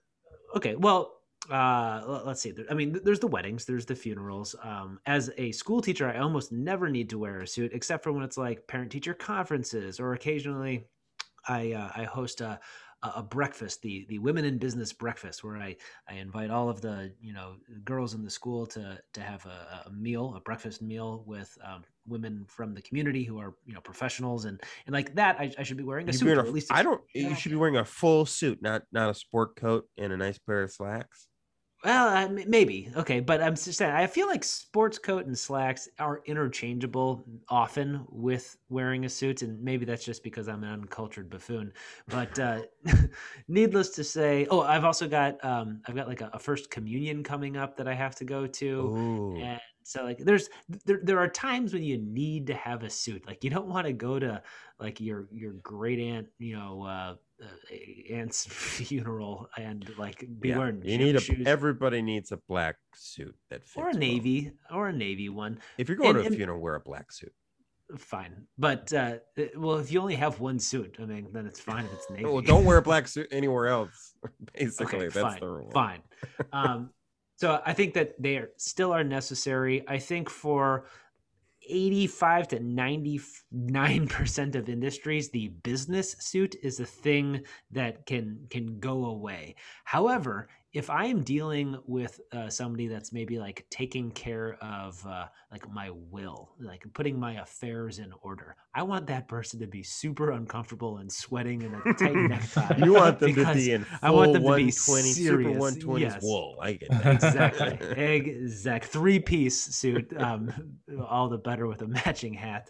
Okay, 0.55 0.75
well 0.75 1.13
uh 1.49 2.21
let's 2.25 2.41
see 2.41 2.53
i 2.69 2.73
mean 2.73 2.97
there's 3.03 3.19
the 3.19 3.27
weddings 3.27 3.65
there's 3.65 3.85
the 3.85 3.95
funerals 3.95 4.55
um 4.63 4.97
as 5.05 5.29
a 5.37 5.51
school 5.51 5.81
teacher 5.81 6.07
i 6.07 6.17
almost 6.17 6.53
never 6.53 6.89
need 6.89 7.09
to 7.09 7.17
wear 7.19 7.41
a 7.41 7.47
suit 7.47 7.71
except 7.73 8.01
for 8.01 8.13
when 8.13 8.23
it's 8.23 8.37
like 8.37 8.65
parent 8.67 8.89
teacher 8.89 9.13
conferences 9.13 9.99
or 9.99 10.13
occasionally 10.13 10.87
i 11.47 11.73
uh, 11.73 11.91
i 11.95 12.03
host 12.03 12.39
a 12.39 12.59
a 13.17 13.21
breakfast 13.21 13.81
the 13.81 14.05
the 14.07 14.17
women 14.19 14.45
in 14.45 14.57
business 14.57 14.93
breakfast 14.93 15.43
where 15.43 15.57
i 15.57 15.75
i 16.07 16.13
invite 16.13 16.49
all 16.49 16.69
of 16.69 16.79
the 16.79 17.13
you 17.19 17.33
know 17.33 17.57
girls 17.83 18.13
in 18.13 18.23
the 18.23 18.29
school 18.29 18.65
to 18.65 18.97
to 19.11 19.19
have 19.19 19.45
a, 19.45 19.83
a 19.85 19.91
meal 19.91 20.33
a 20.37 20.39
breakfast 20.39 20.81
meal 20.81 21.21
with 21.27 21.57
um, 21.65 21.83
women 22.07 22.45
from 22.47 22.73
the 22.73 22.81
community 22.81 23.25
who 23.25 23.37
are 23.37 23.55
you 23.65 23.73
know 23.73 23.81
professionals 23.81 24.45
and 24.45 24.61
and 24.85 24.93
like 24.93 25.13
that 25.15 25.37
i, 25.37 25.51
I 25.57 25.63
should 25.63 25.75
be 25.75 25.83
wearing 25.83 26.07
a 26.07 26.13
You 26.13 26.17
suit 26.19 26.25
wearing 26.27 26.45
a- 26.45 26.47
at 26.47 26.53
least 26.53 26.71
I 26.71 26.81
don't. 26.83 27.01
You 27.13 27.35
should 27.35 27.51
be 27.51 27.57
wearing 27.57 27.75
a 27.75 27.83
full 27.83 28.25
suit, 28.25 28.61
not 28.61 28.83
not 28.93 29.09
a 29.09 29.13
sport 29.13 29.57
coat 29.57 29.89
and 29.97 30.13
a 30.13 30.17
nice 30.17 30.37
pair 30.39 30.63
of 30.63 30.71
slacks. 30.71 31.27
Well, 31.83 32.29
mean, 32.29 32.49
maybe 32.49 32.89
okay, 32.95 33.19
but 33.19 33.41
I'm 33.41 33.55
just 33.55 33.73
saying. 33.73 33.91
I 33.91 34.07
feel 34.07 34.27
like 34.27 34.43
sports 34.45 34.97
coat 34.97 35.25
and 35.25 35.37
slacks 35.37 35.89
are 35.99 36.21
interchangeable 36.25 37.25
often 37.49 38.05
with 38.09 38.55
wearing 38.69 39.03
a 39.03 39.09
suit, 39.09 39.41
and 39.41 39.61
maybe 39.61 39.83
that's 39.83 40.05
just 40.05 40.23
because 40.23 40.47
I'm 40.47 40.63
an 40.63 40.71
uncultured 40.71 41.29
buffoon. 41.29 41.73
But 42.07 42.39
uh, 42.39 42.61
needless 43.49 43.89
to 43.91 44.03
say, 44.03 44.47
oh, 44.49 44.61
I've 44.61 44.85
also 44.85 45.09
got 45.09 45.43
um, 45.43 45.81
I've 45.85 45.95
got 45.95 46.07
like 46.07 46.21
a, 46.21 46.29
a 46.33 46.39
first 46.39 46.71
communion 46.71 47.21
coming 47.21 47.57
up 47.57 47.75
that 47.75 47.87
I 47.87 47.93
have 47.93 48.15
to 48.15 48.23
go 48.23 48.47
to, 48.47 48.65
Ooh. 48.65 49.37
and 49.41 49.59
so 49.83 50.03
like 50.05 50.19
there's 50.19 50.49
there, 50.85 51.01
there 51.03 51.19
are 51.19 51.27
times 51.27 51.73
when 51.73 51.83
you 51.83 51.97
need 51.97 52.47
to 52.47 52.53
have 52.53 52.83
a 52.83 52.89
suit. 52.89 53.27
Like 53.27 53.43
you 53.43 53.49
don't 53.49 53.67
want 53.67 53.87
to 53.87 53.93
go 53.93 54.19
to 54.19 54.41
like 54.79 55.01
your 55.01 55.27
your 55.31 55.51
great 55.53 55.99
aunt, 55.99 56.27
you 56.39 56.55
know. 56.55 56.83
Uh, 56.83 56.93
uh, 56.93 57.15
aunt's 58.11 58.45
funeral 58.49 59.49
and 59.57 59.89
like 59.97 60.25
be 60.39 60.49
Yeah, 60.49 60.57
wearing 60.59 60.81
you 60.83 60.97
need 60.97 61.15
a. 61.15 61.19
shoes 61.21 61.45
Everybody 61.47 62.01
needs 62.01 62.31
a 62.31 62.37
black 62.47 62.75
suit 62.95 63.35
that 63.49 63.63
fits. 63.63 63.77
or 63.77 63.83
a 63.89 63.91
well. 63.91 63.99
navy 63.99 64.51
or 64.71 64.87
a 64.89 64.93
navy 64.93 65.29
one 65.29 65.59
If 65.77 65.87
you're 65.89 65.97
going 65.97 66.11
and- 66.11 66.17
to 66.19 66.23
a 66.23 66.27
and- 66.27 66.35
funeral, 66.35 66.59
wear 66.59 66.75
a 66.75 66.79
black 66.79 67.11
suit. 67.11 67.33
fine 67.97 68.47
but 68.57 68.91
uh 68.93 69.17
uh, 69.37 69.43
well 69.57 69.77
if 69.77 69.91
you 69.91 69.99
only 69.99 70.15
have 70.15 70.39
one 70.39 70.57
suit 70.57 70.95
i 70.99 71.05
mean 71.05 71.27
then 71.33 71.45
it's 71.45 71.59
fine 71.59 71.85
if 71.85 71.93
it's 71.93 72.09
navy 72.15 72.23
Well, 72.25 72.41
don't 72.41 72.65
wear 72.65 72.77
a 72.77 72.81
black 72.81 73.07
suit 73.13 73.27
anywhere 73.31 73.67
else. 73.67 74.13
Basically, 74.57 74.97
okay 75.07 75.07
that's 75.09 75.33
fine 75.33 75.39
the 75.39 75.47
rule. 75.47 75.71
fine 75.71 76.01
um 76.53 76.89
so 77.35 77.61
i 77.65 77.73
think 77.73 77.93
that 77.93 78.09
they 78.21 78.37
are 78.37 78.49
still 78.57 78.91
are 78.93 79.03
necessary 79.03 79.83
i 79.87 79.99
think 79.99 80.29
for 80.29 80.85
85 81.69 82.47
to 82.49 82.59
99% 82.59 84.55
of 84.55 84.69
industries 84.69 85.29
the 85.29 85.47
business 85.63 86.15
suit 86.19 86.55
is 86.63 86.79
a 86.79 86.85
thing 86.85 87.43
that 87.71 88.05
can 88.05 88.47
can 88.49 88.79
go 88.79 89.05
away. 89.05 89.55
However 89.83 90.49
if 90.73 90.89
i 90.89 91.05
am 91.05 91.21
dealing 91.21 91.77
with 91.85 92.19
uh, 92.31 92.49
somebody 92.49 92.87
that's 92.87 93.13
maybe 93.13 93.39
like 93.39 93.65
taking 93.69 94.11
care 94.11 94.57
of 94.61 95.05
uh, 95.05 95.25
like 95.51 95.69
my 95.71 95.89
will 96.09 96.51
like 96.59 96.83
putting 96.93 97.19
my 97.19 97.33
affairs 97.41 97.99
in 97.99 98.11
order 98.21 98.55
i 98.73 98.81
want 98.81 99.05
that 99.07 99.27
person 99.27 99.59
to 99.59 99.67
be 99.67 99.83
super 99.83 100.31
uncomfortable 100.31 100.97
and 100.97 101.11
sweating 101.11 101.61
in 101.61 101.73
a 101.73 101.93
tight 101.93 102.15
necktie 102.15 102.77
You 102.77 102.93
want 102.93 103.19
them 103.19 103.35
to 103.35 103.53
be 103.53 103.71
in 103.71 103.83
full 103.83 103.99
I 104.01 104.09
want 104.09 104.33
them 104.33 104.41
to 104.43 104.55
be 104.55 104.71
120 104.71 105.11
super 105.11 105.43
serious, 105.43 105.57
120s 105.57 105.99
yes. 105.99 106.23
wool. 106.23 106.57
I 106.61 106.73
get 106.73 106.89
that. 107.03 107.13
exactly 107.13 108.03
exact 108.03 108.85
three 108.85 109.19
piece 109.19 109.61
suit 109.75 110.11
um 110.17 110.51
all 111.07 111.29
the 111.29 111.37
better 111.37 111.67
with 111.67 111.81
a 111.81 111.87
matching 111.87 112.33
hat 112.33 112.69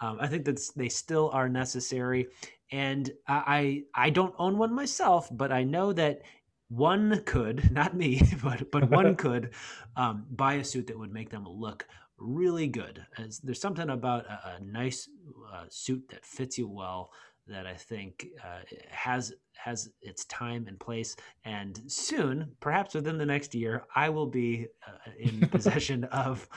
um 0.00 0.18
i 0.20 0.26
think 0.26 0.44
that 0.44 0.60
they 0.76 0.88
still 0.88 1.30
are 1.32 1.48
necessary 1.48 2.26
and 2.72 3.10
i 3.28 3.82
I 3.94 4.10
don't 4.10 4.34
own 4.38 4.58
one 4.58 4.74
myself 4.74 5.28
but 5.30 5.52
i 5.52 5.62
know 5.62 5.92
that 5.92 6.22
one 6.68 7.22
could 7.24 7.70
not 7.72 7.96
me 7.96 8.22
but 8.42 8.70
but 8.70 8.90
one 8.90 9.16
could 9.24 9.50
um 9.96 10.24
buy 10.30 10.54
a 10.54 10.64
suit 10.64 10.86
that 10.86 10.98
would 10.98 11.12
make 11.12 11.30
them 11.30 11.46
look 11.46 11.86
really 12.18 12.68
good 12.68 13.04
As 13.18 13.38
there's 13.40 13.60
something 13.60 13.90
about 13.90 14.24
a, 14.26 14.56
a 14.56 14.64
nice 14.64 15.08
uh, 15.52 15.64
suit 15.68 16.04
that 16.10 16.24
fits 16.24 16.56
you 16.56 16.68
well 16.68 17.10
that 17.46 17.66
I 17.66 17.74
think 17.74 18.26
uh, 18.42 18.60
has 18.88 19.32
has 19.56 19.90
its 20.00 20.24
time 20.26 20.66
and 20.66 20.78
place. 20.78 21.16
And 21.44 21.80
soon, 21.86 22.52
perhaps 22.60 22.94
within 22.94 23.18
the 23.18 23.26
next 23.26 23.54
year, 23.54 23.84
I 23.94 24.08
will 24.08 24.26
be 24.26 24.66
uh, 24.86 25.10
in 25.18 25.48
possession 25.48 26.04
of 26.04 26.48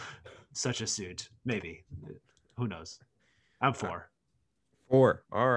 such 0.53 0.81
a 0.81 0.87
suit. 0.87 1.29
Maybe, 1.45 1.83
who 2.55 2.67
knows? 2.67 2.99
I'm 3.61 3.73
for. 3.73 4.09
Four. 4.89 5.23
All 5.31 5.49
right. 5.49 5.56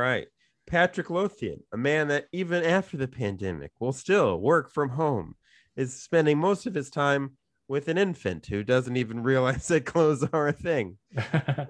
Patrick 0.70 1.10
Lothian, 1.10 1.64
a 1.72 1.76
man 1.76 2.06
that 2.08 2.26
even 2.32 2.62
after 2.62 2.96
the 2.96 3.08
pandemic 3.08 3.72
will 3.80 3.92
still 3.92 4.38
work 4.40 4.70
from 4.70 4.90
home, 4.90 5.34
is 5.74 6.00
spending 6.00 6.38
most 6.38 6.64
of 6.64 6.74
his 6.74 6.90
time 6.90 7.32
with 7.66 7.88
an 7.88 7.98
infant 7.98 8.46
who 8.46 8.62
doesn't 8.62 8.96
even 8.96 9.22
realize 9.24 9.66
that 9.66 9.84
clothes 9.84 10.24
are 10.32 10.48
a 10.48 10.52
thing. 10.52 10.98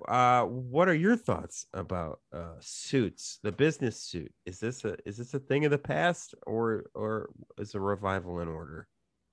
Uh, 0.08 0.42
what 0.44 0.88
are 0.88 0.94
your 0.94 1.14
thoughts 1.16 1.66
about 1.72 2.18
uh, 2.32 2.56
suits? 2.58 3.38
The 3.44 3.52
business 3.52 4.02
suit 4.02 4.32
is 4.44 4.58
this 4.58 4.84
a 4.84 4.96
is 5.06 5.18
this 5.18 5.34
a 5.34 5.38
thing 5.38 5.64
of 5.64 5.70
the 5.70 5.78
past 5.78 6.34
or 6.48 6.86
or 6.94 7.30
is 7.56 7.76
a 7.76 7.80
revival 7.80 8.40
in 8.40 8.48
order? 8.48 8.88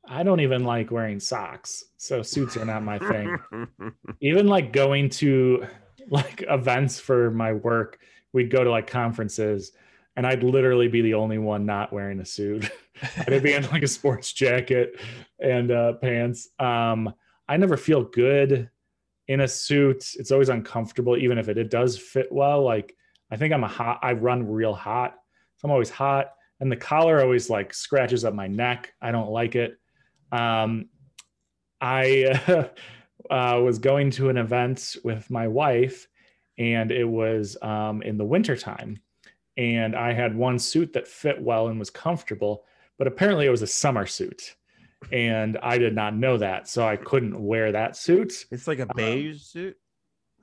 I 0.07 0.21
don't 0.21 0.39
even 0.41 0.65
like 0.65 0.91
wearing 0.91 1.19
socks, 1.19 1.83
so 1.97 2.21
suits 2.21 2.57
are 2.57 2.65
not 2.65 2.83
my 2.83 2.99
thing. 2.99 3.39
even 4.21 4.45
like 4.45 4.71
going 4.71 5.09
to 5.21 5.65
like 6.11 6.43
events 6.47 6.99
for 6.99 7.31
my 7.31 7.53
work 7.53 7.97
we'd 8.33 8.51
go 8.51 8.63
to 8.63 8.69
like 8.69 8.87
conferences 8.87 9.71
and 10.15 10.25
i'd 10.25 10.43
literally 10.43 10.87
be 10.87 11.01
the 11.01 11.13
only 11.13 11.37
one 11.37 11.65
not 11.65 11.93
wearing 11.93 12.19
a 12.19 12.25
suit. 12.25 12.69
I'd 13.27 13.43
be 13.43 13.53
in 13.53 13.67
like 13.69 13.83
a 13.83 13.87
sports 13.87 14.33
jacket 14.33 14.99
and 15.39 15.71
uh, 15.71 15.93
pants. 15.93 16.49
Um 16.59 17.13
i 17.47 17.55
never 17.55 17.77
feel 17.77 18.03
good 18.03 18.69
in 19.27 19.41
a 19.41 19.47
suit. 19.47 20.13
It's 20.15 20.31
always 20.31 20.49
uncomfortable 20.49 21.17
even 21.17 21.37
if 21.37 21.49
it, 21.49 21.57
it 21.57 21.69
does 21.69 21.97
fit 21.97 22.31
well. 22.31 22.63
Like 22.63 22.95
i 23.31 23.37
think 23.37 23.53
i'm 23.53 23.63
a 23.63 23.67
hot 23.67 23.99
i 24.01 24.13
run 24.13 24.47
real 24.47 24.73
hot. 24.73 25.15
So 25.57 25.67
i'm 25.67 25.71
always 25.71 25.89
hot 25.89 26.31
and 26.59 26.71
the 26.71 26.77
collar 26.77 27.21
always 27.21 27.49
like 27.49 27.73
scratches 27.73 28.25
up 28.25 28.33
my 28.33 28.47
neck. 28.47 28.93
I 29.01 29.11
don't 29.11 29.29
like 29.29 29.55
it. 29.55 29.77
Um 30.31 30.89
i 31.79 32.69
uh, 33.29 33.61
was 33.63 33.79
going 33.79 34.11
to 34.11 34.29
an 34.29 34.37
event 34.37 34.95
with 35.03 35.29
my 35.29 35.47
wife, 35.47 36.07
and 36.57 36.91
it 36.91 37.05
was 37.05 37.57
um, 37.61 38.01
in 38.01 38.17
the 38.17 38.25
wintertime. 38.25 38.99
And 39.57 39.95
I 39.95 40.13
had 40.13 40.35
one 40.35 40.59
suit 40.59 40.93
that 40.93 41.07
fit 41.07 41.41
well 41.41 41.67
and 41.67 41.79
was 41.79 41.89
comfortable, 41.89 42.65
but 42.97 43.07
apparently 43.07 43.45
it 43.45 43.49
was 43.49 43.63
a 43.63 43.67
summer 43.67 44.05
suit. 44.05 44.55
And 45.11 45.57
I 45.61 45.77
did 45.77 45.95
not 45.95 46.15
know 46.15 46.37
that. 46.37 46.67
So 46.67 46.87
I 46.87 46.95
couldn't 46.95 47.39
wear 47.39 47.71
that 47.71 47.95
suit. 47.95 48.45
It's 48.51 48.67
like 48.67 48.79
a 48.79 48.87
beige 48.93 49.41
suit. 49.41 49.77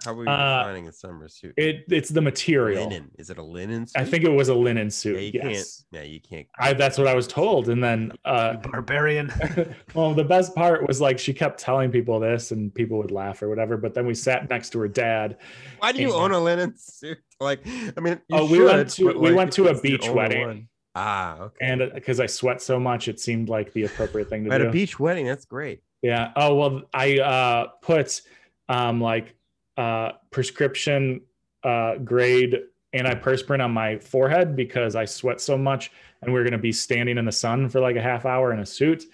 How 0.04 0.12
are 0.12 0.22
you 0.24 0.28
uh, 0.28 0.88
a 0.88 0.92
summer 0.92 1.28
suit? 1.28 1.54
It, 1.56 1.84
it's 1.88 2.10
the 2.10 2.20
material. 2.20 2.84
linen. 2.84 3.10
Is 3.18 3.30
it 3.30 3.38
a 3.38 3.42
linen 3.42 3.86
suit? 3.86 4.00
I 4.00 4.04
think 4.04 4.24
it 4.24 4.30
was 4.30 4.48
a 4.48 4.54
linen 4.54 4.90
suit. 4.90 5.14
Yeah, 5.14 5.20
you 5.20 5.50
yes. 5.50 5.84
can't. 5.92 6.04
Yeah, 6.04 6.12
you 6.12 6.20
can't. 6.20 6.46
I, 6.58 6.72
that's 6.74 6.98
what 6.98 7.06
I 7.06 7.14
was 7.14 7.26
told. 7.26 7.68
And 7.68 7.82
then, 7.82 8.12
uh, 8.24 8.54
barbarian. 8.56 9.32
well, 9.94 10.12
the 10.12 10.24
best 10.24 10.54
part 10.54 10.86
was 10.86 11.00
like 11.00 11.18
she 11.18 11.32
kept 11.32 11.58
telling 11.58 11.90
people 11.90 12.20
this 12.20 12.50
and 12.50 12.74
people 12.74 12.98
would 12.98 13.10
laugh 13.10 13.42
or 13.42 13.48
whatever. 13.48 13.76
But 13.76 13.94
then 13.94 14.06
we 14.06 14.14
sat 14.14 14.48
next 14.50 14.70
to 14.70 14.78
her 14.80 14.88
dad 14.88 15.38
Why 15.78 15.92
do 15.92 16.00
you 16.02 16.12
and- 16.12 16.22
own 16.22 16.32
a 16.32 16.40
linen 16.40 16.76
suit? 16.76 17.18
Like, 17.40 17.66
I 17.66 18.00
mean, 18.00 18.20
you 18.28 18.36
Oh, 18.36 18.46
we 18.46 18.62
went 18.62 18.90
to- 18.90 19.06
but, 19.06 19.20
we 19.20 19.28
like, 19.28 19.36
went 19.36 19.52
to 19.54 19.68
a 19.68 19.80
beach 19.80 20.08
wedding. 20.08 20.46
one. 20.46 20.68
Ah, 20.96 21.38
okay. 21.40 21.56
and 21.60 21.90
because 21.92 22.20
I 22.20 22.26
sweat 22.26 22.62
so 22.62 22.78
much, 22.78 23.08
it 23.08 23.18
seemed 23.18 23.48
like 23.48 23.72
the 23.72 23.84
appropriate 23.84 24.28
thing 24.28 24.44
to 24.44 24.52
at 24.52 24.58
do. 24.58 24.64
At 24.64 24.68
a 24.68 24.72
beach 24.72 25.00
wedding, 25.00 25.26
that's 25.26 25.44
great. 25.44 25.82
Yeah. 26.02 26.32
Oh 26.36 26.54
well, 26.54 26.82
I 26.92 27.18
uh, 27.18 27.66
put 27.82 28.20
um, 28.68 29.00
like 29.00 29.34
uh, 29.76 30.12
prescription 30.30 31.20
uh, 31.62 31.96
grade 31.96 32.60
antiperspirant 32.94 33.62
on 33.62 33.72
my 33.72 33.98
forehead 33.98 34.54
because 34.54 34.94
I 34.94 35.04
sweat 35.04 35.40
so 35.40 35.58
much, 35.58 35.90
and 36.22 36.32
we 36.32 36.40
are 36.40 36.44
going 36.44 36.52
to 36.52 36.58
be 36.58 36.72
standing 36.72 37.18
in 37.18 37.24
the 37.24 37.32
sun 37.32 37.68
for 37.68 37.80
like 37.80 37.96
a 37.96 38.02
half 38.02 38.24
hour 38.24 38.52
in 38.52 38.60
a 38.60 38.66
suit. 38.66 39.04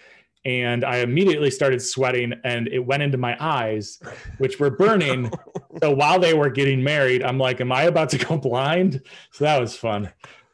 And 0.44 0.84
I 0.84 0.98
immediately 0.98 1.50
started 1.50 1.82
sweating, 1.82 2.32
and 2.44 2.68
it 2.68 2.78
went 2.78 3.02
into 3.02 3.18
my 3.18 3.36
eyes, 3.40 4.00
which 4.38 4.58
were 4.58 4.70
burning. 4.70 5.30
so 5.82 5.90
while 5.90 6.18
they 6.18 6.32
were 6.32 6.48
getting 6.48 6.82
married, 6.82 7.22
I'm 7.22 7.38
like, 7.38 7.60
"Am 7.60 7.72
I 7.72 7.82
about 7.82 8.08
to 8.10 8.18
go 8.18 8.38
blind?" 8.38 9.02
So 9.32 9.44
that 9.44 9.60
was 9.60 9.76
fun. 9.76 10.10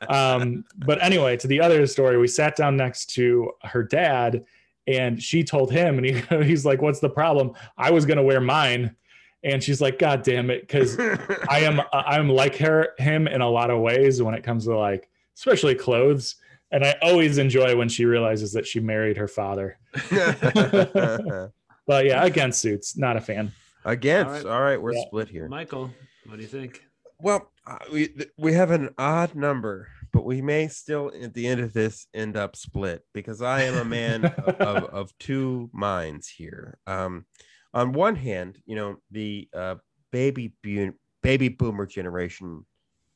Um, 0.08 0.64
but 0.78 1.02
anyway, 1.02 1.36
to 1.36 1.46
the 1.46 1.60
other 1.60 1.86
story, 1.86 2.18
we 2.18 2.26
sat 2.26 2.56
down 2.56 2.76
next 2.76 3.14
to 3.14 3.52
her 3.62 3.84
dad, 3.84 4.44
and 4.88 5.22
she 5.22 5.44
told 5.44 5.70
him, 5.70 5.98
and 5.98 6.06
he, 6.06 6.20
he's 6.44 6.66
like, 6.66 6.82
"What's 6.82 7.00
the 7.00 7.10
problem? 7.10 7.52
I 7.78 7.92
was 7.92 8.04
gonna 8.06 8.24
wear 8.24 8.40
mine," 8.40 8.96
and 9.42 9.62
she's 9.62 9.80
like, 9.80 9.98
"God 9.98 10.22
damn 10.22 10.50
it," 10.50 10.62
because 10.62 10.98
I 11.48 11.60
am 11.60 11.80
I'm 11.92 12.28
like 12.28 12.56
her 12.56 12.94
him 12.98 13.28
in 13.28 13.40
a 13.40 13.48
lot 13.48 13.70
of 13.70 13.80
ways 13.80 14.22
when 14.22 14.34
it 14.34 14.42
comes 14.42 14.64
to 14.64 14.76
like 14.76 15.08
especially 15.36 15.74
clothes. 15.74 16.36
And 16.72 16.84
I 16.84 16.96
always 17.00 17.38
enjoy 17.38 17.76
when 17.76 17.88
she 17.88 18.04
realizes 18.06 18.52
that 18.54 18.66
she 18.66 18.80
married 18.80 19.16
her 19.16 19.28
father. 19.28 19.78
But 21.88 22.04
yeah, 22.04 22.24
against 22.24 22.60
suits, 22.60 22.96
not 22.96 23.16
a 23.16 23.20
fan. 23.20 23.52
Against. 23.84 24.44
All 24.44 24.50
All 24.50 24.60
right, 24.60 24.82
we're 24.82 24.92
Yeah. 24.92 25.04
split 25.06 25.28
here. 25.28 25.46
Michael, 25.48 25.92
what 26.26 26.34
do 26.34 26.42
you 26.42 26.48
think? 26.48 26.82
Well, 27.20 27.48
uh, 27.64 27.78
we 27.92 28.12
we 28.36 28.54
have 28.54 28.72
an 28.72 28.92
odd 28.98 29.36
number 29.36 29.86
but 30.16 30.24
we 30.24 30.40
may 30.40 30.66
still 30.66 31.12
at 31.22 31.34
the 31.34 31.46
end 31.46 31.60
of 31.60 31.74
this 31.74 32.06
end 32.14 32.38
up 32.38 32.56
split 32.56 33.04
because 33.12 33.42
I 33.42 33.64
am 33.64 33.74
a 33.76 33.84
man 33.84 34.24
of, 34.24 34.48
of, 34.60 34.84
of 34.84 35.18
two 35.18 35.68
minds 35.74 36.26
here. 36.26 36.78
Um, 36.86 37.26
on 37.76 37.92
one 37.92 38.16
hand, 38.16 38.58
you 38.64 38.74
know 38.74 38.96
the 39.10 39.48
uh, 39.54 39.76
baby 40.10 40.54
bu- 40.62 40.94
baby 41.22 41.50
boomer 41.50 41.86
generation 41.86 42.64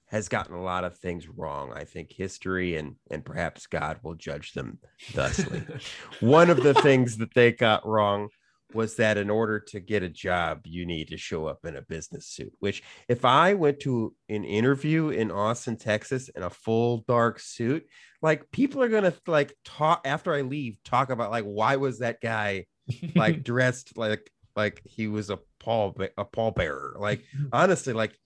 has 0.09 0.29
gotten 0.29 0.55
a 0.55 0.63
lot 0.63 0.85
of 0.85 0.99
things 0.99 1.29
wrong. 1.29 1.73
I 1.75 1.85
think 1.85 2.13
history 2.13 2.77
and 2.77 2.97
and 3.11 3.25
perhaps 3.25 3.67
God 3.67 3.99
will 4.03 4.17
judge 4.17 4.53
them 4.53 4.79
thusly. 5.13 5.63
One 6.21 6.51
of 6.51 6.63
the 6.63 6.75
things 6.75 7.17
that 7.17 7.33
they 7.35 7.53
got 7.53 7.87
wrong 7.87 8.29
was 8.75 8.97
that 8.97 9.17
in 9.17 9.31
order 9.31 9.59
to 9.59 9.81
get 9.81 10.03
a 10.03 10.09
job, 10.11 10.61
you 10.65 10.85
need 10.85 11.09
to 11.09 11.17
show 11.17 11.47
up 11.47 11.65
in 11.65 11.77
a 11.77 11.83
business 11.83 12.27
suit. 12.27 12.53
Which, 12.59 12.83
if 13.09 13.25
I 13.25 13.55
went 13.55 13.81
to 13.81 14.15
an 14.29 14.45
interview 14.45 15.09
in 15.09 15.31
Austin, 15.31 15.79
Texas, 15.79 16.29
in 16.29 16.43
a 16.43 16.51
full 16.51 16.99
dark 17.09 17.41
suit, 17.41 17.87
like 18.21 18.51
people 18.51 18.83
are 18.83 18.91
gonna 18.91 19.15
like 19.27 19.55
talk 19.65 20.03
after 20.05 20.35
I 20.35 20.43
leave, 20.43 20.77
talk 20.85 21.09
about 21.09 21.31
like 21.31 21.45
why 21.45 21.77
was 21.77 22.01
that 22.01 22.21
guy 22.21 22.67
like 23.15 23.43
dressed 23.43 23.97
like 23.97 24.31
like 24.61 24.83
he 24.85 25.09
was 25.09 25.31
a 25.31 25.39
pall 25.59 25.97
a 26.19 26.25
pallbearer. 26.25 26.99
Like 26.99 27.25
honestly, 27.53 27.93
like 27.93 28.19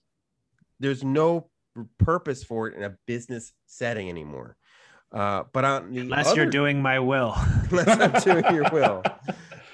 there's 0.79 1.03
no 1.03 1.49
purpose 1.99 2.43
for 2.43 2.67
it 2.67 2.75
in 2.75 2.83
a 2.83 2.95
business 3.07 3.53
setting 3.65 4.09
anymore. 4.09 4.57
Uh, 5.11 5.43
but 5.53 5.63
on 5.63 5.93
the 5.93 6.01
unless 6.01 6.27
other, 6.27 6.43
you're 6.43 6.51
doing 6.51 6.81
my 6.81 6.99
will, 6.99 7.33
unless 7.71 7.87
I'm 7.87 8.21
doing 8.21 8.55
your 8.55 8.69
will. 8.71 9.03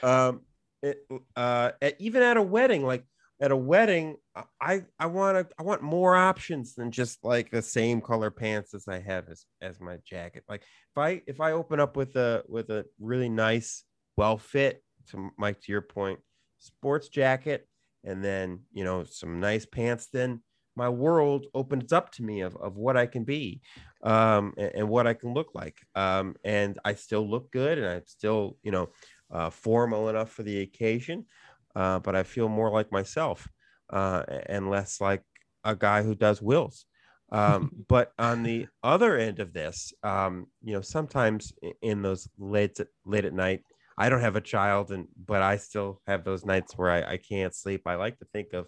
Um, 0.03 0.41
it, 0.81 0.97
uh, 1.35 1.73
at, 1.79 1.93
even 2.01 2.23
at 2.23 2.35
a 2.35 2.41
wedding, 2.41 2.83
like 2.83 3.05
at 3.39 3.51
a 3.51 3.55
wedding, 3.55 4.15
I 4.59 4.81
I 4.97 5.05
want 5.05 5.37
to 5.37 5.55
I 5.59 5.61
want 5.61 5.83
more 5.83 6.15
options 6.15 6.73
than 6.73 6.89
just 6.89 7.23
like 7.23 7.51
the 7.51 7.61
same 7.61 8.01
color 8.01 8.31
pants 8.31 8.73
as 8.73 8.87
I 8.87 8.97
have 8.97 9.29
as 9.29 9.45
as 9.61 9.79
my 9.79 9.97
jacket. 10.03 10.43
Like 10.49 10.63
if 10.63 10.97
I 10.97 11.21
if 11.27 11.39
I 11.39 11.51
open 11.51 11.79
up 11.79 11.95
with 11.95 12.15
a 12.15 12.41
with 12.47 12.71
a 12.71 12.85
really 12.99 13.29
nice, 13.29 13.83
well 14.17 14.39
fit, 14.39 14.83
to 15.09 15.29
Mike 15.37 15.61
to 15.61 15.71
your 15.71 15.81
point, 15.81 16.19
sports 16.61 17.09
jacket, 17.09 17.67
and 18.03 18.23
then 18.23 18.61
you 18.71 18.83
know 18.83 19.03
some 19.03 19.39
nice 19.39 19.65
pants, 19.65 20.07
then 20.11 20.41
my 20.75 20.89
world 20.89 21.47
opens 21.53 21.91
up 21.91 22.11
to 22.13 22.23
me 22.23 22.41
of, 22.41 22.55
of 22.55 22.77
what 22.77 22.95
I 22.95 23.05
can 23.05 23.23
be 23.23 23.61
um, 24.03 24.53
and, 24.57 24.71
and, 24.75 24.89
what 24.89 25.05
I 25.05 25.13
can 25.13 25.33
look 25.33 25.53
like. 25.53 25.77
Um, 25.95 26.35
and 26.43 26.79
I 26.85 26.93
still 26.93 27.29
look 27.29 27.51
good 27.51 27.77
and 27.77 27.87
I'm 27.87 28.05
still, 28.05 28.57
you 28.63 28.71
know, 28.71 28.89
uh, 29.29 29.49
formal 29.49 30.09
enough 30.09 30.31
for 30.31 30.43
the 30.43 30.61
occasion, 30.61 31.25
uh, 31.75 31.99
but 31.99 32.15
I 32.15 32.23
feel 32.23 32.49
more 32.49 32.71
like 32.71 32.91
myself 32.91 33.47
uh, 33.91 34.23
and 34.47 34.69
less 34.69 35.01
like 35.01 35.23
a 35.63 35.75
guy 35.75 36.03
who 36.03 36.15
does 36.15 36.41
wills. 36.41 36.85
Um, 37.31 37.71
but 37.87 38.11
on 38.17 38.43
the 38.43 38.67
other 38.83 39.17
end 39.17 39.39
of 39.39 39.53
this, 39.53 39.93
um, 40.03 40.47
you 40.63 40.73
know, 40.73 40.81
sometimes 40.81 41.53
in 41.81 42.01
those 42.01 42.27
late 42.37 42.79
late 43.05 43.25
at 43.25 43.33
night, 43.33 43.61
I 44.01 44.09
don't 44.09 44.21
have 44.21 44.35
a 44.35 44.41
child, 44.41 44.89
and 44.89 45.07
but 45.27 45.43
I 45.43 45.57
still 45.57 46.01
have 46.07 46.23
those 46.23 46.43
nights 46.43 46.75
where 46.75 46.89
I, 46.89 47.13
I 47.13 47.17
can't 47.17 47.53
sleep. 47.53 47.83
I 47.85 47.95
like 47.95 48.17
to 48.17 48.25
think 48.33 48.53
of 48.53 48.67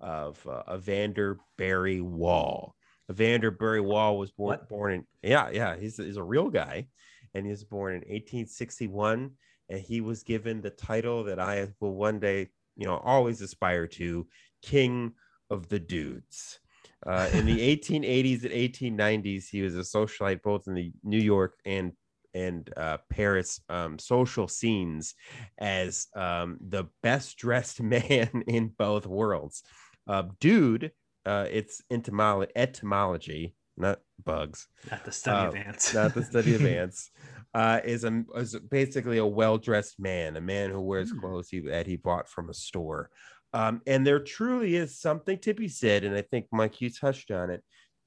of 0.00 0.46
uh, 0.46 0.62
Evander 0.72 1.40
Berry 1.56 2.00
Wall. 2.00 2.76
Evander 3.10 3.50
Berry 3.50 3.80
Wall 3.80 4.18
was 4.18 4.30
born 4.30 4.58
what? 4.58 4.68
born 4.68 4.92
in 4.92 5.04
yeah 5.20 5.50
yeah 5.50 5.76
he's, 5.76 5.96
he's 5.96 6.16
a 6.16 6.22
real 6.22 6.48
guy, 6.48 6.86
and 7.34 7.44
he 7.44 7.50
was 7.50 7.64
born 7.64 7.94
in 7.94 8.02
1861, 8.02 9.32
and 9.68 9.80
he 9.80 10.00
was 10.00 10.22
given 10.22 10.60
the 10.60 10.70
title 10.70 11.24
that 11.24 11.40
I 11.40 11.66
will 11.80 11.96
one 11.96 12.20
day 12.20 12.46
you 12.76 12.86
know 12.86 12.98
always 12.98 13.40
aspire 13.40 13.88
to, 13.88 14.28
King 14.62 15.12
of 15.50 15.68
the 15.68 15.80
Dudes. 15.80 16.60
Uh, 17.04 17.28
in 17.32 17.46
the 17.46 17.58
1880s 17.76 18.44
and 18.44 19.00
1890s, 19.02 19.48
he 19.50 19.62
was 19.62 19.76
a 19.76 19.80
socialite 19.80 20.42
both 20.42 20.68
in 20.68 20.74
the 20.74 20.92
New 21.02 21.18
York 21.18 21.54
and 21.64 21.94
and 22.34 22.70
uh, 22.76 22.98
Paris 23.10 23.60
um, 23.68 23.98
social 23.98 24.48
scenes 24.48 25.14
as 25.58 26.06
um, 26.14 26.58
the 26.60 26.86
best 27.02 27.36
dressed 27.38 27.80
man 27.82 28.44
in 28.46 28.68
both 28.78 29.06
worlds. 29.06 29.62
Uh, 30.06 30.24
dude, 30.40 30.92
uh, 31.26 31.46
it's 31.50 31.82
etymolo- 31.92 32.48
etymology, 32.56 33.54
not 33.76 34.00
bugs. 34.24 34.68
Not 34.90 35.04
the 35.04 35.12
study 35.12 35.46
of 35.46 35.66
ants. 35.66 35.94
not 35.94 36.14
the 36.14 36.24
study 36.24 36.54
of 36.54 36.64
ants. 36.66 37.10
Uh, 37.54 37.80
is 37.84 38.04
a 38.04 38.24
is 38.36 38.54
basically 38.70 39.18
a 39.18 39.26
well 39.26 39.58
dressed 39.58 39.98
man, 39.98 40.36
a 40.36 40.40
man 40.40 40.70
who 40.70 40.80
wears 40.80 41.12
mm. 41.12 41.20
clothes 41.20 41.48
he, 41.48 41.60
that 41.60 41.86
he 41.86 41.96
bought 41.96 42.28
from 42.28 42.50
a 42.50 42.54
store. 42.54 43.10
Um, 43.54 43.80
and 43.86 44.06
there 44.06 44.20
truly 44.20 44.76
is 44.76 45.00
something 45.00 45.38
to 45.38 45.54
be 45.54 45.68
said, 45.68 46.04
and 46.04 46.14
I 46.14 46.22
think 46.22 46.46
Mike, 46.52 46.80
you 46.80 46.90
touched 46.90 47.30
on 47.30 47.50
it, 47.50 47.62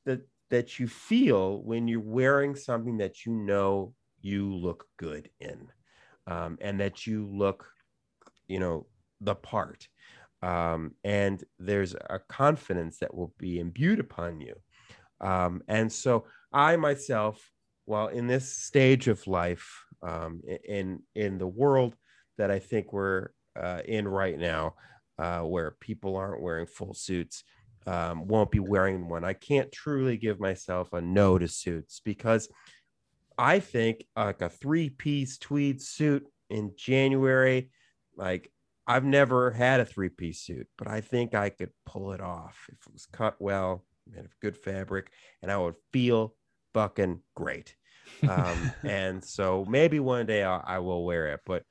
that 0.05 0.21
that 0.51 0.79
you 0.79 0.87
feel 0.87 1.61
when 1.63 1.87
you're 1.87 1.99
wearing 1.99 2.55
something 2.55 2.97
that 2.97 3.25
you 3.25 3.33
know 3.33 3.93
you 4.21 4.53
look 4.53 4.87
good 4.97 5.29
in, 5.39 5.67
um, 6.27 6.57
and 6.61 6.79
that 6.79 7.05
you 7.07 7.27
look, 7.27 7.67
you 8.47 8.59
know, 8.59 8.87
the 9.19 9.35
part 9.35 9.87
um, 10.41 10.95
and 11.03 11.43
there's 11.59 11.93
a 11.93 12.19
confidence 12.27 12.97
that 12.99 13.13
will 13.13 13.33
be 13.37 13.59
imbued 13.59 13.99
upon 13.99 14.41
you. 14.41 14.55
Um, 15.19 15.61
and 15.67 15.91
so 15.91 16.25
I 16.51 16.75
myself, 16.77 17.51
while 17.85 18.07
in 18.07 18.27
this 18.27 18.57
stage 18.57 19.07
of 19.07 19.25
life, 19.27 19.85
um, 20.01 20.41
in 20.67 21.03
in 21.13 21.37
the 21.37 21.47
world 21.47 21.95
that 22.37 22.49
I 22.49 22.57
think 22.57 22.91
we're 22.91 23.29
uh, 23.59 23.81
in 23.85 24.07
right 24.07 24.37
now, 24.37 24.75
uh, 25.19 25.41
where 25.41 25.75
people 25.79 26.15
aren't 26.15 26.41
wearing 26.41 26.65
full 26.65 26.95
suits, 26.95 27.43
um, 27.85 28.27
won't 28.27 28.49
be 28.49 28.59
wearing 28.59 29.07
one. 29.07 29.23
I 29.23 29.33
can't 29.33 29.71
truly 29.71 30.17
give 30.17 30.39
myself 30.39 30.91
a 30.93 31.01
no 31.01 31.37
to 31.37 31.47
suits 31.47 32.01
because 32.03 32.49
I 33.41 33.59
think 33.59 34.05
like 34.15 34.43
a 34.43 34.49
three 34.49 34.91
piece 34.91 35.39
tweed 35.39 35.81
suit 35.81 36.27
in 36.51 36.73
January, 36.77 37.71
like 38.15 38.51
I've 38.85 39.03
never 39.03 39.49
had 39.49 39.79
a 39.79 39.85
three 39.85 40.09
piece 40.09 40.41
suit, 40.41 40.67
but 40.77 40.87
I 40.87 41.01
think 41.01 41.33
I 41.33 41.49
could 41.49 41.71
pull 41.83 42.11
it 42.11 42.21
off 42.21 42.67
if 42.71 42.85
it 42.85 42.93
was 42.93 43.07
cut 43.07 43.37
well, 43.39 43.83
made 44.07 44.25
of 44.25 44.39
good 44.41 44.55
fabric, 44.55 45.11
and 45.41 45.51
I 45.51 45.57
would 45.57 45.73
feel 45.91 46.35
fucking 46.75 47.21
great. 47.35 47.75
Um, 48.29 48.71
and 48.83 49.23
so 49.23 49.65
maybe 49.67 49.99
one 49.99 50.27
day 50.27 50.43
I'll, 50.43 50.63
I 50.63 50.77
will 50.77 51.03
wear 51.03 51.29
it, 51.29 51.39
but 51.43 51.63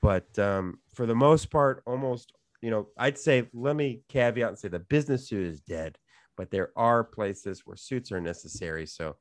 but 0.00 0.38
um, 0.38 0.78
for 0.94 1.06
the 1.06 1.16
most 1.16 1.50
part, 1.50 1.82
almost 1.86 2.34
you 2.62 2.70
know, 2.70 2.86
I'd 2.96 3.18
say 3.18 3.48
let 3.52 3.74
me 3.74 4.02
caveat 4.08 4.50
and 4.50 4.58
say 4.58 4.68
the 4.68 4.78
business 4.78 5.28
suit 5.28 5.44
is 5.44 5.60
dead, 5.60 5.98
but 6.36 6.52
there 6.52 6.70
are 6.76 7.02
places 7.02 7.62
where 7.64 7.76
suits 7.76 8.12
are 8.12 8.20
necessary. 8.20 8.86
So 8.86 9.16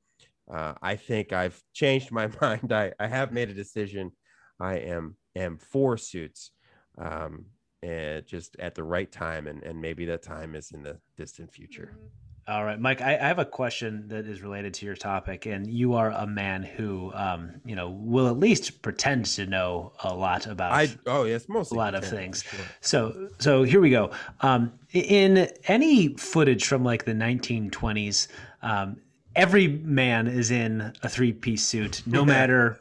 uh, 0.51 0.73
I 0.81 0.95
think 0.95 1.33
I've 1.33 1.61
changed 1.73 2.11
my 2.11 2.29
mind. 2.41 2.71
I, 2.71 2.93
I 2.99 3.07
have 3.07 3.31
made 3.31 3.49
a 3.49 3.53
decision. 3.53 4.11
I 4.59 4.77
am 4.77 5.17
am 5.35 5.57
for 5.57 5.97
suits 5.97 6.51
um, 6.97 7.45
and 7.83 8.25
just 8.25 8.55
at 8.59 8.75
the 8.75 8.83
right 8.83 9.11
time, 9.11 9.47
and, 9.47 9.63
and 9.63 9.79
maybe 9.79 10.05
that 10.05 10.23
time 10.23 10.55
is 10.55 10.71
in 10.71 10.83
the 10.83 10.97
distant 11.17 11.51
future. 11.51 11.91
Mm-hmm. 11.93 12.07
All 12.47 12.63
right, 12.63 12.79
Mike, 12.79 13.01
I, 13.01 13.15
I, 13.15 13.27
have 13.27 13.39
a 13.39 13.45
question 13.45 14.07
that 14.09 14.27
is 14.27 14.43
related 14.43 14.75
to 14.75 14.85
your 14.85 14.95
topic, 14.95 15.47
and 15.47 15.65
you 15.65 15.95
are 15.95 16.11
a 16.11 16.27
man 16.27 16.61
who, 16.61 17.11
um, 17.15 17.59
you 17.65 17.75
know, 17.75 17.89
will 17.89 18.27
at 18.27 18.37
least 18.37 18.83
pretend 18.83 19.25
to 19.25 19.47
know 19.47 19.93
a 20.03 20.13
lot 20.13 20.45
about. 20.45 20.71
I 20.71 20.89
oh 21.07 21.23
yes, 21.23 21.49
mostly 21.49 21.75
a 21.75 21.79
lot 21.79 21.95
of 21.95 22.05
things. 22.05 22.43
Sure. 22.43 22.65
So 22.81 23.29
so 23.39 23.63
here 23.63 23.81
we 23.81 23.89
go. 23.89 24.11
Um, 24.41 24.73
in 24.93 25.49
any 25.67 26.09
footage 26.17 26.67
from 26.67 26.83
like 26.83 27.05
the 27.05 27.13
1920s, 27.13 28.27
um, 28.61 28.97
every 29.35 29.67
man 29.67 30.27
is 30.27 30.51
in 30.51 30.93
a 31.03 31.09
three 31.09 31.33
piece 31.33 31.63
suit, 31.63 32.01
no 32.05 32.25
matter 32.25 32.79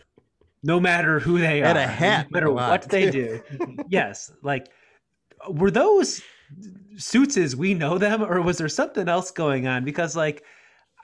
no 0.62 0.80
matter 0.80 1.20
who 1.20 1.38
they 1.38 1.62
and 1.62 1.76
are, 1.76 1.82
a 1.82 1.86
hat, 1.86 2.26
no 2.30 2.36
matter 2.36 2.50
what 2.50 2.88
they 2.88 3.10
do. 3.10 3.40
yes, 3.88 4.32
like 4.42 4.68
were 5.48 5.70
those 5.70 6.22
suits 6.96 7.36
as 7.36 7.54
we 7.54 7.74
know 7.74 7.98
them, 7.98 8.22
or 8.22 8.40
was 8.40 8.58
there 8.58 8.68
something 8.68 9.08
else 9.08 9.30
going 9.30 9.66
on? 9.66 9.84
Because 9.84 10.16
like. 10.16 10.44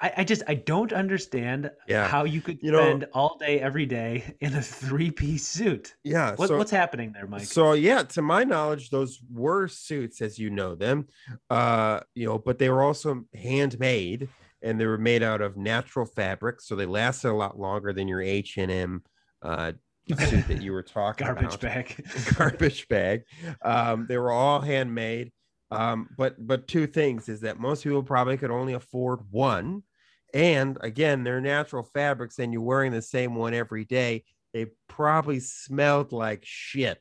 I, 0.02 0.12
I 0.16 0.24
just 0.24 0.42
I 0.48 0.54
don't 0.54 0.94
understand 0.94 1.70
yeah. 1.86 2.08
how 2.08 2.24
you 2.24 2.40
could 2.40 2.58
you 2.62 2.72
spend 2.72 3.02
know, 3.02 3.06
all 3.12 3.36
day 3.36 3.60
every 3.60 3.84
day 3.84 4.34
in 4.40 4.54
a 4.54 4.62
three 4.62 5.10
piece 5.10 5.46
suit. 5.46 5.94
Yeah, 6.04 6.34
what, 6.36 6.48
so, 6.48 6.56
what's 6.56 6.70
happening 6.70 7.12
there, 7.12 7.26
Mike? 7.26 7.42
So 7.42 7.74
yeah, 7.74 8.04
to 8.04 8.22
my 8.22 8.42
knowledge, 8.42 8.88
those 8.88 9.20
were 9.30 9.68
suits 9.68 10.22
as 10.22 10.38
you 10.38 10.48
know 10.48 10.74
them, 10.74 11.06
uh, 11.50 12.00
you 12.14 12.26
know, 12.26 12.38
but 12.38 12.58
they 12.58 12.70
were 12.70 12.82
also 12.82 13.26
handmade 13.34 14.30
and 14.62 14.80
they 14.80 14.86
were 14.86 14.98
made 14.98 15.22
out 15.22 15.40
of 15.40 15.56
natural 15.56 16.06
fabric, 16.06 16.60
so 16.60 16.76
they 16.76 16.86
lasted 16.86 17.30
a 17.30 17.34
lot 17.34 17.58
longer 17.58 17.92
than 17.92 18.08
your 18.08 18.20
H 18.20 18.58
and 18.58 18.70
M 18.70 19.02
uh, 19.42 19.72
suit 20.18 20.48
that 20.48 20.62
you 20.62 20.72
were 20.72 20.82
talking 20.82 21.26
about 21.26 21.40
garbage 21.40 21.54
about. 21.54 21.74
bag. 21.74 22.06
Garbage 22.36 22.88
bag. 22.88 23.22
Um, 23.62 24.06
they 24.08 24.18
were 24.18 24.32
all 24.32 24.60
handmade. 24.60 25.32
Um, 25.70 26.08
but 26.16 26.34
but 26.44 26.66
two 26.66 26.86
things 26.86 27.28
is 27.28 27.40
that 27.42 27.60
most 27.60 27.84
people 27.84 28.02
probably 28.02 28.36
could 28.36 28.50
only 28.50 28.72
afford 28.72 29.20
one. 29.30 29.82
And 30.32 30.78
again 30.80 31.24
they're 31.24 31.40
natural 31.40 31.82
fabrics 31.82 32.38
and 32.38 32.52
you're 32.52 32.62
wearing 32.62 32.92
the 32.92 33.02
same 33.02 33.34
one 33.34 33.54
every 33.54 33.84
day. 33.84 34.24
They 34.52 34.66
probably 34.88 35.38
smelled 35.38 36.12
like 36.12 36.40
shit. 36.44 36.98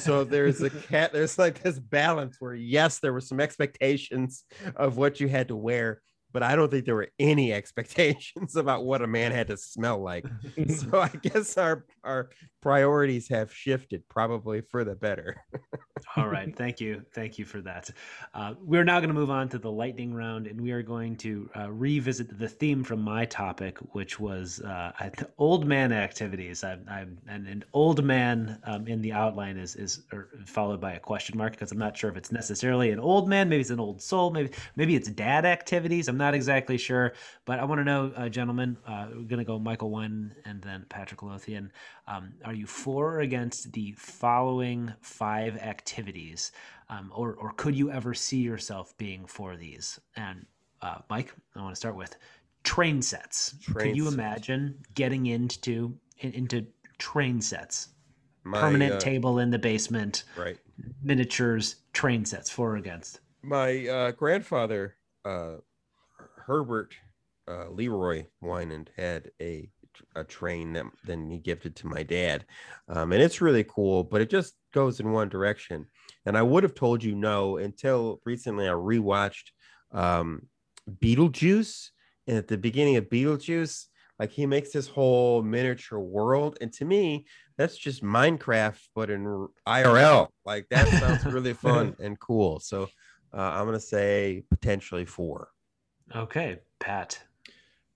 So 0.00 0.24
there's 0.24 0.60
a 0.60 0.70
cat 0.88 1.12
there's 1.12 1.38
like 1.38 1.62
this 1.62 1.78
balance 1.78 2.36
where 2.38 2.54
yes 2.54 2.98
there 2.98 3.12
were 3.12 3.20
some 3.20 3.40
expectations 3.40 4.44
of 4.76 4.96
what 4.96 5.20
you 5.20 5.28
had 5.28 5.48
to 5.48 5.56
wear 5.56 6.02
but 6.32 6.42
I 6.42 6.56
don't 6.56 6.70
think 6.70 6.86
there 6.86 6.94
were 6.94 7.10
any 7.18 7.52
expectations 7.62 8.56
about 8.56 8.84
what 8.84 9.02
a 9.02 9.06
man 9.06 9.32
had 9.32 9.48
to 9.48 9.56
smell 9.56 10.02
like. 10.02 10.26
so 10.68 11.00
I 11.00 11.08
guess 11.08 11.56
our 11.58 11.84
our 12.04 12.30
priorities 12.62 13.28
have 13.28 13.52
shifted, 13.52 14.08
probably 14.08 14.62
for 14.62 14.84
the 14.84 14.94
better. 14.94 15.44
All 16.16 16.28
right. 16.28 16.54
Thank 16.56 16.80
you. 16.80 17.04
Thank 17.12 17.38
you 17.38 17.44
for 17.44 17.60
that. 17.62 17.90
Uh, 18.34 18.54
we're 18.60 18.84
now 18.84 18.98
going 18.98 19.08
to 19.08 19.14
move 19.14 19.30
on 19.30 19.48
to 19.50 19.58
the 19.58 19.70
lightning 19.70 20.14
round, 20.14 20.46
and 20.46 20.60
we 20.60 20.70
are 20.72 20.82
going 20.82 21.16
to 21.16 21.48
uh, 21.56 21.70
revisit 21.70 22.38
the 22.38 22.48
theme 22.48 22.84
from 22.84 23.00
my 23.00 23.24
topic, 23.24 23.78
which 23.92 24.18
was 24.18 24.60
uh, 24.60 24.92
old 25.38 25.66
man 25.66 25.92
activities. 25.92 26.64
I'm, 26.64 26.86
I'm 26.88 27.18
and 27.28 27.46
an 27.46 27.64
old 27.72 28.04
man 28.04 28.58
um, 28.64 28.86
in 28.88 29.00
the 29.00 29.12
outline 29.12 29.56
is 29.56 29.76
is 29.76 30.02
followed 30.46 30.80
by 30.80 30.92
a 30.92 31.00
question 31.00 31.38
mark 31.38 31.52
because 31.52 31.72
I'm 31.72 31.78
not 31.78 31.96
sure 31.96 32.10
if 32.10 32.16
it's 32.16 32.32
necessarily 32.32 32.90
an 32.90 32.98
old 32.98 33.28
man. 33.28 33.48
Maybe 33.48 33.60
it's 33.60 33.70
an 33.70 33.80
old 33.80 34.02
soul. 34.02 34.30
Maybe 34.30 34.50
maybe 34.76 34.96
it's 34.96 35.08
dad 35.08 35.44
activities. 35.44 36.08
I'm 36.08 36.18
not 36.18 36.34
exactly 36.34 36.78
sure, 36.78 37.14
but 37.44 37.58
I 37.58 37.64
want 37.64 37.80
to 37.80 37.84
know, 37.84 38.12
uh, 38.16 38.28
gentlemen. 38.28 38.76
Uh, 38.86 39.06
we're 39.10 39.22
going 39.22 39.38
to 39.38 39.44
go 39.44 39.58
Michael 39.58 39.90
one 39.90 40.34
and 40.44 40.60
then 40.62 40.86
Patrick 40.88 41.22
Lothian. 41.22 41.72
Um, 42.06 42.34
are 42.44 42.51
you 42.54 42.66
for 42.66 43.16
or 43.16 43.20
against 43.20 43.72
the 43.72 43.92
following 43.92 44.92
five 45.00 45.56
activities? 45.58 46.52
Um, 46.88 47.12
or, 47.14 47.34
or 47.34 47.52
could 47.52 47.74
you 47.74 47.90
ever 47.90 48.14
see 48.14 48.38
yourself 48.38 48.96
being 48.98 49.26
for 49.26 49.56
these? 49.56 49.98
And 50.16 50.46
uh, 50.82 50.98
Mike, 51.08 51.32
I 51.56 51.60
want 51.62 51.72
to 51.72 51.78
start 51.78 51.96
with 51.96 52.16
train 52.64 53.02
sets. 53.02 53.54
Train 53.62 53.88
could 53.88 53.96
you 53.96 54.04
sets. 54.04 54.14
imagine 54.14 54.78
getting 54.94 55.26
into 55.26 55.96
into 56.18 56.66
train 56.98 57.40
sets? 57.40 57.88
My, 58.44 58.60
Permanent 58.60 58.94
uh, 58.94 58.98
table 58.98 59.38
in 59.38 59.50
the 59.50 59.58
basement, 59.58 60.24
right? 60.36 60.58
Miniatures, 61.02 61.76
train 61.92 62.24
sets. 62.24 62.50
For 62.50 62.72
or 62.72 62.76
against? 62.76 63.20
My 63.42 63.86
uh, 63.86 64.10
grandfather, 64.12 64.96
uh, 65.24 65.58
Herbert 66.46 66.94
uh, 67.46 67.68
Leroy 67.70 68.26
Winand, 68.42 68.88
had 68.96 69.30
a 69.40 69.70
a 70.14 70.24
train 70.24 70.72
that 70.74 70.84
then 71.04 71.30
he 71.30 71.38
gifted 71.38 71.76
to 71.76 71.86
my 71.86 72.02
dad, 72.02 72.44
um, 72.88 73.12
and 73.12 73.22
it's 73.22 73.40
really 73.40 73.64
cool. 73.64 74.04
But 74.04 74.20
it 74.20 74.30
just 74.30 74.54
goes 74.72 75.00
in 75.00 75.12
one 75.12 75.28
direction, 75.28 75.86
and 76.26 76.36
I 76.36 76.42
would 76.42 76.62
have 76.62 76.74
told 76.74 77.02
you 77.02 77.14
no 77.14 77.56
until 77.58 78.20
recently. 78.24 78.68
I 78.68 78.72
rewatched 78.72 79.50
um, 79.92 80.48
Beetlejuice, 80.90 81.90
and 82.26 82.36
at 82.36 82.48
the 82.48 82.58
beginning 82.58 82.96
of 82.96 83.08
Beetlejuice, 83.08 83.86
like 84.18 84.30
he 84.30 84.46
makes 84.46 84.72
this 84.72 84.86
whole 84.88 85.42
miniature 85.42 85.98
world, 85.98 86.58
and 86.60 86.72
to 86.74 86.84
me, 86.84 87.26
that's 87.56 87.76
just 87.76 88.02
Minecraft, 88.02 88.80
but 88.94 89.10
in 89.10 89.48
IRL. 89.66 90.28
Like 90.44 90.68
that 90.70 90.88
sounds 90.88 91.24
really 91.32 91.54
fun 91.54 91.96
and 92.00 92.18
cool. 92.18 92.60
So 92.60 92.88
uh, 93.32 93.40
I'm 93.40 93.66
gonna 93.66 93.80
say 93.80 94.44
potentially 94.50 95.04
for. 95.04 95.48
Okay, 96.14 96.60
Pat 96.78 97.22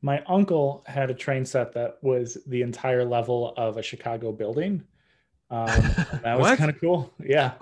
my 0.03 0.23
uncle 0.27 0.85
had 0.87 1.11
a 1.11 1.15
train 1.15 1.45
set 1.45 1.73
that 1.75 1.99
was 2.03 2.39
the 2.47 2.63
entire 2.63 3.05
level 3.05 3.55
of 3.57 3.77
a 3.77 3.83
Chicago 3.83 4.33
building. 4.33 4.83
Um, 5.51 5.67
that 6.23 6.39
was 6.39 6.57
kind 6.59 6.71
of 6.71 6.81
cool. 6.81 7.13
Yeah. 7.25 7.55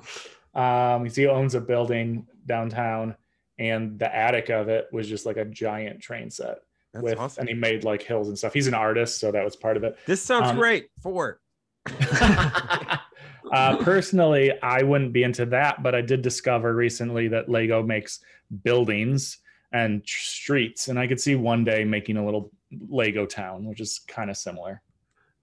Um, 0.55 1.07
he 1.07 1.27
owns 1.27 1.55
a 1.55 1.61
building 1.61 2.27
downtown, 2.47 3.17
and 3.59 3.99
the 3.99 4.15
attic 4.15 4.51
of 4.51 4.69
it 4.69 4.89
was 4.93 5.09
just 5.09 5.27
like 5.27 5.37
a 5.37 5.45
giant 5.45 6.01
train 6.01 6.31
set. 6.31 6.59
That's 6.93 7.03
with, 7.03 7.19
awesome. 7.19 7.43
And 7.43 7.49
he 7.49 7.55
made 7.55 7.85
like 7.85 8.03
hills 8.03 8.29
and 8.29 8.39
stuff. 8.39 8.55
He's 8.55 8.69
an 8.69 8.75
artist, 8.75 9.19
so 9.19 9.33
that 9.33 9.45
was 9.45 9.57
part 9.57 9.77
of 9.77 9.85
it. 9.85 9.99
This 10.07 10.23
sounds 10.23 10.51
um, 10.51 10.57
great. 10.57 10.89
For. 11.03 11.41
uh, 13.53 13.77
personally, 13.81 14.53
I 14.63 14.83
wouldn't 14.83 15.13
be 15.13 15.25
into 15.25 15.47
that, 15.47 15.83
but 15.83 15.95
I 15.95 16.01
did 16.01 16.23
discover 16.23 16.75
recently 16.75 17.29
that 17.29 17.49
Lego 17.49 17.83
makes 17.83 18.21
buildings 18.63 19.39
and 19.75 20.03
streets. 20.07 20.89
And 20.89 20.99
I 20.99 21.07
could 21.07 21.21
see 21.21 21.35
one 21.35 21.65
day 21.65 21.85
making 21.85 22.17
a 22.17 22.25
little 22.25 22.51
Lego 22.89 23.27
town, 23.27 23.67
which 23.67 23.81
is 23.81 24.01
kind 24.07 24.31
of 24.31 24.37
similar. 24.37 24.81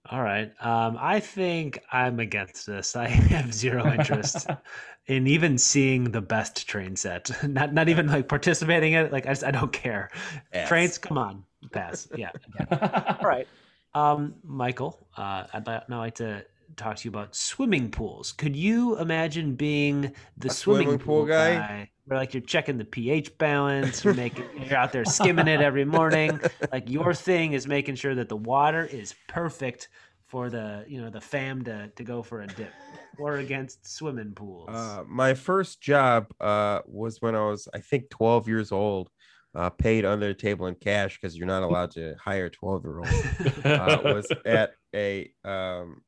All 0.10 0.24
right. 0.24 0.52
Um, 0.62 0.98
I 1.00 1.20
think 1.20 1.84
I'm 1.92 2.20
against 2.20 2.66
this. 2.66 2.96
I 2.96 3.08
have 3.08 3.54
zero 3.54 3.86
interest 3.92 4.48
in 5.08 5.28
even 5.28 5.58
seeing 5.58 6.06
the 6.06 6.22
best 6.22 6.68
train 6.68 6.96
set. 6.96 7.30
Not 7.48 7.74
not 7.74 7.90
even 7.90 8.08
like 8.08 8.28
participating 8.28 8.94
in 8.94 9.06
it. 9.06 9.12
Like 9.12 9.26
I 9.26 9.30
just 9.30 9.44
I 9.44 9.52
don't 9.52 9.72
care. 9.72 10.10
Yes. 10.54 10.70
Trains, 10.70 10.98
come 10.98 11.18
on, 11.18 11.44
pass. 11.72 12.08
Yeah. 12.16 12.32
All 12.72 13.28
right. 13.28 13.48
Um, 13.94 14.36
Michael, 14.44 15.06
uh, 15.18 15.44
I'd 15.54 15.66
now 15.66 16.00
like 16.00 16.16
to 16.16 16.46
talk 16.78 16.96
to 16.96 17.06
you 17.06 17.10
about 17.10 17.36
swimming 17.36 17.92
pools. 17.92 18.32
Could 18.32 18.56
you 18.56 18.98
imagine 18.98 19.56
being 19.56 20.14
the 20.38 20.50
swimming, 20.50 20.88
swimming, 20.88 21.00
pool, 21.00 21.26
guy? 21.26 21.56
guy 21.56 21.91
where 22.06 22.20
like 22.20 22.34
you're 22.34 22.42
checking 22.42 22.78
the 22.78 22.86
pH 22.86 23.38
balance, 23.38 24.04
you're 24.04 24.14
making 24.16 24.46
you're 24.58 24.78
out 24.78 24.92
there 24.92 25.06
skimming 25.06 25.48
it 25.48 25.62
every 25.62 25.86
morning. 25.86 26.40
Like 26.72 26.90
your 26.90 27.14
thing 27.14 27.54
is 27.54 27.68
making 27.68 27.96
sure 27.96 28.16
that 28.16 28.30
the 28.30 28.38
water 28.38 28.86
is 28.86 29.16
perfect 29.28 29.90
for 30.28 30.50
the 30.50 30.86
you 30.88 31.02
know 31.02 31.10
the 31.10 31.22
fam 31.22 31.64
to 31.64 31.90
to 31.90 32.04
go 32.04 32.24
for 32.24 32.42
a 32.42 32.48
dip 32.48 32.72
or 33.20 33.38
against 33.38 33.88
swimming 33.88 34.34
pools. 34.34 34.70
Uh, 34.70 35.04
my 35.08 35.34
first 35.34 35.82
job 35.82 36.34
uh, 36.40 36.80
was 36.86 37.22
when 37.22 37.36
I 37.36 37.46
was 37.46 37.68
I 37.74 37.80
think 37.80 38.10
12 38.10 38.48
years 38.48 38.72
old. 38.72 39.10
Uh, 39.54 39.70
paid 39.70 40.06
under 40.06 40.28
the 40.28 40.34
table 40.34 40.68
in 40.68 40.76
cash 40.76 41.20
because 41.20 41.36
you're 41.36 41.46
not 41.46 41.62
allowed 41.62 41.92
to 41.92 42.16
hire 42.18 42.50
12 42.50 42.86
year 42.86 43.00
olds. 43.00 43.26
Uh, 43.66 43.98
was 44.06 44.32
at 44.46 44.72
a 44.96 45.30
um, 45.44 46.02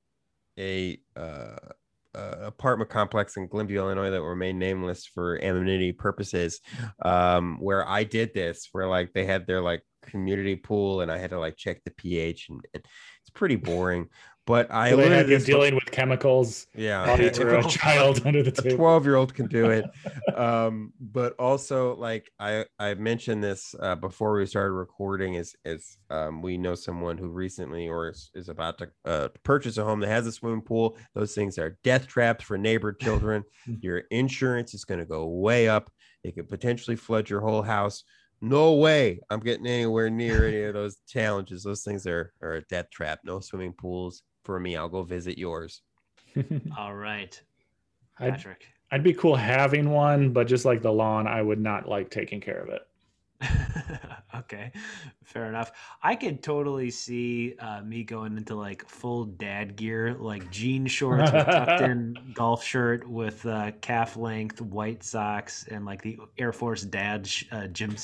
a 0.58 0.98
uh, 2.16 2.36
apartment 2.42 2.90
complex 2.90 3.38
in 3.38 3.48
Glenview, 3.48 3.80
Illinois, 3.80 4.12
that 4.12 4.22
were 4.22 4.36
made 4.36 4.56
nameless 4.56 5.06
for 5.06 5.42
anonymity 5.44 5.92
purposes. 5.92 6.62
Um, 7.04 7.58
where 7.60 7.88
I 7.88 8.04
did 8.04 8.34
this, 8.34 8.70
where 8.72 8.88
like 8.88 9.14
they 9.14 9.26
had 9.26 9.48
their 9.48 9.62
like 9.62 9.84
community 10.02 10.56
pool, 10.56 11.02
and 11.02 11.12
I 11.12 11.18
had 11.18 11.32
to 11.32 11.40
like 11.40 11.58
check 11.58 11.84
the 11.84 11.92
pH, 11.92 12.50
and, 12.50 12.62
and 12.74 12.84
it's 13.22 13.30
pretty 13.34 13.56
boring. 13.56 14.10
But 14.46 14.70
I 14.72 14.90
so 14.90 14.98
they 14.98 15.26
you 15.26 15.40
dealing 15.40 15.74
with 15.76 15.86
chemicals. 15.86 16.68
Yeah, 16.76 17.16
a 17.18 17.64
child 17.64 18.22
under 18.26 18.44
the 18.44 18.52
table. 18.52 18.76
Twelve 18.76 19.06
year 19.06 19.16
old 19.16 19.34
can 19.34 19.48
do 19.48 19.70
it. 19.70 19.86
um, 20.36 20.92
but 21.00 21.34
also, 21.40 21.96
like 21.96 22.30
I 22.40 22.66
I 22.78 22.96
mentioned 22.96 23.42
this 23.42 23.74
uh, 23.80 23.96
before 23.96 24.34
we 24.34 24.46
started 24.46 24.74
recording, 24.74 25.36
is 25.36 25.56
is 25.64 25.98
um, 26.10 26.42
we 26.42 26.58
know 26.58 26.76
someone 26.76 27.18
who 27.18 27.30
recently 27.30 27.88
or 27.88 28.10
is, 28.10 28.32
is 28.36 28.50
about 28.50 28.78
to 28.80 28.90
uh, 29.06 29.30
purchase 29.44 29.78
a 29.78 29.86
home 29.86 30.02
that 30.02 30.08
has 30.08 30.28
a 30.28 30.32
swimming 30.32 30.62
pool. 30.62 30.98
Those 31.16 31.34
things 31.34 31.58
are 31.58 31.78
death 31.86 32.08
traps 32.08 32.44
for 32.44 32.58
neighbor 32.58 32.92
children. 32.92 33.44
your 33.80 34.00
insurance 34.12 34.74
is 34.74 34.84
going 34.84 35.00
to 35.00 35.06
go 35.06 35.26
way 35.26 35.70
up. 35.70 35.90
It 36.26 36.36
could 36.36 36.50
potentially 36.50 36.98
flood 36.98 37.30
your 37.30 37.42
whole 37.42 37.62
house 37.62 38.04
no 38.44 38.74
way 38.74 39.22
I'm 39.30 39.40
getting 39.40 39.66
anywhere 39.66 40.10
near 40.10 40.46
any 40.46 40.64
of 40.64 40.74
those 40.74 40.98
challenges. 41.08 41.64
Those 41.64 41.84
things 41.84 42.06
are, 42.06 42.34
are 42.42 42.56
a 42.56 42.62
death 42.64 42.90
trap. 42.92 43.20
No 43.24 43.40
swimming 43.40 43.72
pools, 43.72 44.22
for 44.44 44.60
me. 44.60 44.76
I'll 44.76 44.90
go 44.90 45.04
visit 45.04 45.38
yours. 45.38 45.82
All 46.78 46.94
right. 46.96 47.40
Patrick. 48.18 48.68
I'd, 48.92 48.96
I'd 48.96 49.04
be 49.04 49.14
cool 49.14 49.36
having 49.36 49.90
one, 49.90 50.32
but 50.32 50.48
just 50.48 50.66
like 50.66 50.82
the 50.82 50.92
lawn, 50.92 51.28
I 51.28 51.42
would 51.42 51.60
not 51.60 51.88
like 51.88 52.10
taking 52.10 52.42
care 52.42 52.62
of 52.62 52.70
it. 52.70 52.82
okay, 54.36 54.72
fair 55.24 55.46
enough. 55.48 55.72
I 56.02 56.16
could 56.16 56.44
totally 56.44 56.90
see 56.92 57.56
uh, 57.60 57.82
me 57.82 58.04
going 58.04 58.38
into 58.38 58.56
like 58.56 58.88
full 58.88 59.26
dad 59.26 59.76
gear, 59.76 60.16
like 60.20 60.50
jean 60.52 60.86
shorts 60.86 61.32
with 61.32 61.46
tucked 61.46 61.82
in 61.90 62.18
golf 62.34 62.64
shirt 62.64 63.08
with 63.08 63.46
uh, 63.46 63.72
calf 63.82 64.18
length 64.18 64.62
white 64.62 65.04
socks 65.04 65.66
and 65.70 65.86
like 65.86 66.02
the 66.02 66.18
Air 66.38 66.52
Force 66.52 66.84
dad 66.84 67.28
sh- 67.28 67.46
uh, 67.52 67.68
gym 67.68 67.96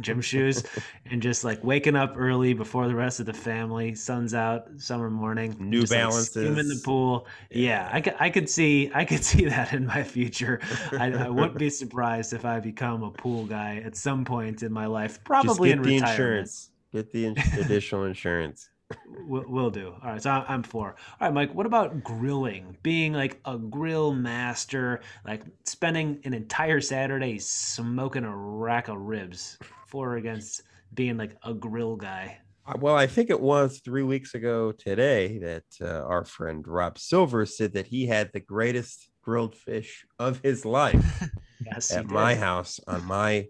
gym 0.00 0.20
shoes, 0.20 0.64
and 1.10 1.22
just 1.22 1.44
like 1.44 1.62
waking 1.62 1.96
up 1.96 2.14
early 2.16 2.54
before 2.54 2.88
the 2.88 2.94
rest 2.94 3.20
of 3.20 3.26
the 3.26 3.32
family. 3.32 3.94
Sun's 3.94 4.34
out, 4.34 4.68
summer 4.76 5.10
morning. 5.10 5.56
New 5.58 5.80
just, 5.80 5.92
Balances. 5.92 6.36
Like, 6.36 6.58
in 6.58 6.68
the 6.68 6.80
pool. 6.84 7.26
Yeah. 7.50 7.68
yeah, 7.68 7.90
I 7.92 8.00
could 8.00 8.14
I 8.18 8.30
could 8.30 8.48
see 8.48 8.90
I 8.94 9.04
could 9.04 9.24
see 9.24 9.44
that 9.46 9.72
in 9.72 9.86
my 9.86 10.02
future. 10.02 10.60
I, 10.92 11.12
I 11.12 11.28
wouldn't 11.28 11.58
be 11.58 11.70
surprised 11.70 12.32
if 12.32 12.44
I 12.44 12.60
become 12.60 13.02
a 13.02 13.10
pool 13.10 13.46
guy 13.46 13.82
at 13.84 13.96
some 13.96 14.24
point 14.24 14.62
in 14.62 14.72
my 14.72 14.86
life, 14.88 15.22
probably 15.24 15.70
in 15.70 15.80
retirement. 15.80 16.10
Insurance. 16.10 16.70
Get 16.92 17.12
the 17.12 17.26
additional 17.58 18.04
insurance. 18.04 18.68
We'll, 19.26 19.44
we'll, 19.46 19.70
do. 19.70 19.92
All 20.02 20.12
right, 20.12 20.22
so 20.22 20.30
I'm 20.30 20.62
for. 20.62 20.96
All 21.20 21.28
right, 21.28 21.34
Mike. 21.34 21.54
What 21.54 21.66
about 21.66 22.02
grilling? 22.02 22.74
Being 22.82 23.12
like 23.12 23.38
a 23.44 23.58
grill 23.58 24.14
master, 24.14 25.02
like 25.26 25.42
spending 25.64 26.20
an 26.24 26.32
entire 26.32 26.80
Saturday 26.80 27.38
smoking 27.38 28.24
a 28.24 28.34
rack 28.34 28.88
of 28.88 28.96
ribs. 28.96 29.58
For 29.88 30.16
against 30.16 30.62
being 30.94 31.16
like 31.16 31.36
a 31.42 31.54
grill 31.54 31.96
guy. 31.96 32.38
Uh, 32.66 32.74
well, 32.78 32.94
I 32.94 33.06
think 33.06 33.30
it 33.30 33.40
was 33.40 33.80
three 33.80 34.02
weeks 34.02 34.34
ago 34.34 34.72
today 34.72 35.38
that 35.38 35.64
uh, 35.80 36.06
our 36.06 36.24
friend 36.24 36.66
Rob 36.66 36.98
Silver 36.98 37.46
said 37.46 37.72
that 37.72 37.86
he 37.86 38.06
had 38.06 38.30
the 38.32 38.40
greatest 38.40 39.10
grilled 39.22 39.54
fish 39.54 40.04
of 40.18 40.40
his 40.42 40.64
life 40.66 41.30
yes, 41.64 41.90
at 41.90 42.06
my 42.06 42.34
house 42.34 42.80
on 42.86 43.04
my 43.04 43.46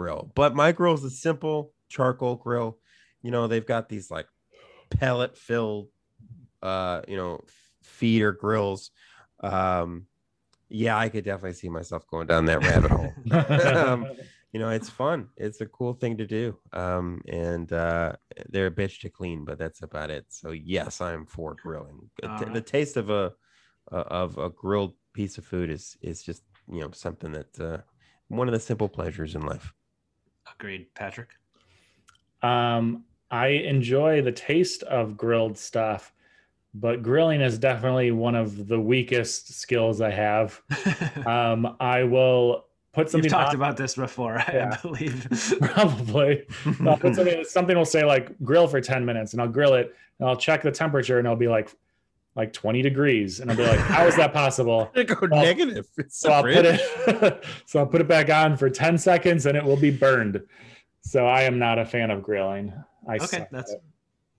grill. 0.00 0.32
But 0.34 0.54
my 0.54 0.72
grill 0.72 0.94
is 0.94 1.04
a 1.04 1.10
simple 1.10 1.72
charcoal 1.88 2.36
grill. 2.36 2.78
You 3.22 3.30
know, 3.30 3.48
they've 3.48 3.66
got 3.66 3.88
these 3.90 4.10
like 4.10 4.26
pellet 4.88 5.36
filled, 5.36 5.88
uh, 6.62 7.02
you 7.06 7.16
know, 7.16 7.44
feeder 7.82 8.32
grills. 8.32 8.90
Um, 9.40 10.06
yeah, 10.70 10.96
I 10.96 11.10
could 11.10 11.24
definitely 11.24 11.54
see 11.54 11.68
myself 11.68 12.06
going 12.06 12.28
down 12.28 12.46
that 12.46 12.64
rabbit 12.64 12.90
hole. 12.90 13.12
um, 13.76 14.06
you 14.52 14.60
know, 14.60 14.70
it's 14.70 14.88
fun. 14.88 15.28
It's 15.36 15.60
a 15.60 15.66
cool 15.66 15.92
thing 15.92 16.16
to 16.16 16.26
do. 16.26 16.56
Um, 16.72 17.20
and 17.28 17.70
uh, 17.70 18.14
they're 18.48 18.68
a 18.68 18.70
bitch 18.70 19.00
to 19.00 19.10
clean, 19.10 19.44
but 19.44 19.58
that's 19.58 19.82
about 19.82 20.10
it. 20.10 20.26
So 20.28 20.52
yes, 20.52 21.02
I'm 21.02 21.26
for 21.26 21.56
grilling. 21.62 22.08
T- 22.22 22.44
The 22.52 22.62
taste 22.62 22.96
of 22.96 23.10
a 23.10 23.32
uh, 23.92 24.04
of 24.06 24.38
a 24.38 24.48
grilled 24.48 24.94
piece 25.12 25.36
of 25.36 25.44
food 25.44 25.68
is 25.70 25.96
is 26.00 26.22
just 26.22 26.42
you 26.72 26.80
know 26.80 26.90
something 26.92 27.32
that 27.32 27.60
uh, 27.60 27.78
one 28.28 28.48
of 28.48 28.54
the 28.54 28.60
simple 28.60 28.88
pleasures 28.88 29.34
in 29.34 29.42
life. 29.42 29.74
Agreed, 30.60 30.92
Patrick. 30.94 31.30
Um, 32.42 33.04
I 33.30 33.46
enjoy 33.48 34.20
the 34.20 34.30
taste 34.32 34.82
of 34.82 35.16
grilled 35.16 35.56
stuff, 35.56 36.12
but 36.74 37.02
grilling 37.02 37.40
is 37.40 37.58
definitely 37.58 38.10
one 38.10 38.34
of 38.34 38.68
the 38.68 38.78
weakest 38.78 39.54
skills 39.54 40.02
I 40.02 40.10
have. 40.10 40.60
Um, 41.26 41.76
I 41.80 42.02
will 42.04 42.66
put 42.92 43.08
something. 43.10 43.24
You've 43.24 43.32
talked 43.32 43.50
on- 43.50 43.56
about 43.56 43.76
this 43.78 43.94
before, 43.94 44.36
I 44.38 44.50
Yeah. 44.52 44.76
believe. 44.82 45.26
probably. 45.60 46.44
Something, 46.76 47.44
something 47.48 47.76
will 47.76 47.84
say 47.86 48.04
like 48.04 48.32
grill 48.42 48.66
for 48.68 48.80
10 48.82 49.02
minutes 49.04 49.32
and 49.32 49.40
I'll 49.40 49.48
grill 49.48 49.74
it 49.74 49.94
and 50.18 50.28
I'll 50.28 50.36
check 50.36 50.60
the 50.62 50.70
temperature 50.70 51.18
and 51.18 51.26
I'll 51.28 51.36
be 51.36 51.48
like 51.48 51.70
like 52.36 52.52
20 52.52 52.80
degrees 52.82 53.40
and 53.40 53.50
I'll 53.50 53.56
be 53.56 53.66
like, 53.66 53.78
how 53.80 54.06
is 54.06 54.16
that 54.16 54.32
possible? 54.32 54.90
They 54.94 55.04
go 55.04 55.16
Well, 55.20 55.42
negative. 55.42 55.86
It's 55.98 56.18
So 56.20 56.30
I'll 56.32 56.42
put 56.42 56.64
it 56.64 57.44
so 57.66 57.80
I'll 57.80 57.86
put 57.86 58.00
it 58.00 58.08
back 58.08 58.30
on 58.30 58.56
for 58.56 58.70
10 58.70 58.98
seconds 58.98 59.46
and 59.46 59.56
it 59.56 59.64
will 59.64 59.76
be 59.76 59.90
burned. 59.90 60.40
So 61.02 61.26
I 61.26 61.42
am 61.42 61.58
not 61.58 61.78
a 61.78 61.84
fan 61.84 62.10
of 62.10 62.22
grilling. 62.22 62.72
I 63.08 63.16
okay, 63.16 63.46
that's 63.50 63.72
it. 63.72 63.82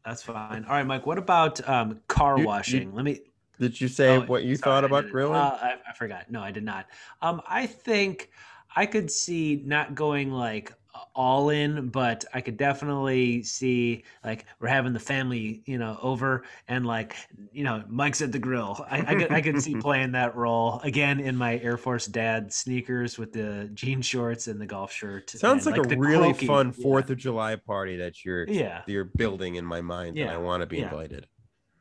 that's 0.05 0.23
fine. 0.23 0.63
All 0.65 0.71
right, 0.71 0.85
Mike. 0.85 1.05
What 1.05 1.17
about 1.17 1.67
um, 1.67 1.99
car 2.07 2.37
You- 2.37 2.43
you- 2.43 2.47
washing? 2.47 2.93
Let 2.95 3.03
me. 3.05 3.21
Did 3.59 3.79
you 3.79 3.87
say 3.89 4.15
oh, 4.15 4.21
what 4.21 4.43
you 4.43 4.55
sorry, 4.55 4.63
thought 4.77 4.83
about 4.85 5.01
didn't. 5.01 5.11
grilling? 5.11 5.35
Uh, 5.35 5.57
I, 5.61 5.75
I 5.87 5.93
forgot. 5.93 6.31
No, 6.31 6.41
I 6.41 6.49
did 6.49 6.63
not. 6.63 6.87
Um, 7.21 7.41
I 7.47 7.67
think 7.67 8.31
I 8.75 8.85
could 8.87 9.11
see 9.11 9.61
not 9.65 9.93
going 9.93 10.31
like 10.31 10.73
all 11.15 11.49
in, 11.49 11.89
but 11.89 12.25
I 12.33 12.41
could 12.41 12.57
definitely 12.57 13.43
see 13.43 14.03
like 14.23 14.45
we're 14.59 14.67
having 14.67 14.93
the 14.93 14.99
family, 14.99 15.61
you 15.65 15.77
know, 15.77 15.97
over 16.01 16.43
and 16.67 16.85
like 16.85 17.15
you 17.51 17.63
know 17.63 17.83
Mike's 17.87 18.21
at 18.21 18.31
the 18.31 18.39
grill. 18.39 18.85
I, 18.89 18.99
I 18.99 19.15
could 19.15 19.31
I 19.31 19.41
could 19.41 19.61
see 19.61 19.75
playing 19.79 20.11
that 20.13 20.35
role 20.35 20.79
again 20.83 21.19
in 21.19 21.35
my 21.35 21.59
Air 21.59 21.77
Force 21.77 22.07
dad 22.07 22.53
sneakers 22.53 23.17
with 23.17 23.33
the 23.33 23.69
jean 23.73 24.01
shorts 24.01 24.47
and 24.47 24.59
the 24.59 24.65
golf 24.65 24.91
shirt. 24.91 25.29
Sounds 25.29 25.67
and, 25.67 25.77
like, 25.77 25.91
a 25.91 25.97
really 25.97 26.33
fun 26.33 26.67
yeah. 26.67 26.83
Fourth 26.83 27.09
of 27.09 27.17
July 27.17 27.55
party 27.55 27.97
that 27.97 28.23
you're 28.23 28.47
Yeah. 28.47 28.81
you're 28.87 29.05
building 29.05 29.55
in 29.55 29.65
my 29.65 29.81
mind, 29.81 30.09
and 30.09 30.17
Yeah, 30.17 30.33
I 30.33 30.37
want 30.37 30.61
to 30.61 30.67
be 30.67 30.77
yeah. 30.77 30.85
invited. 30.85 31.27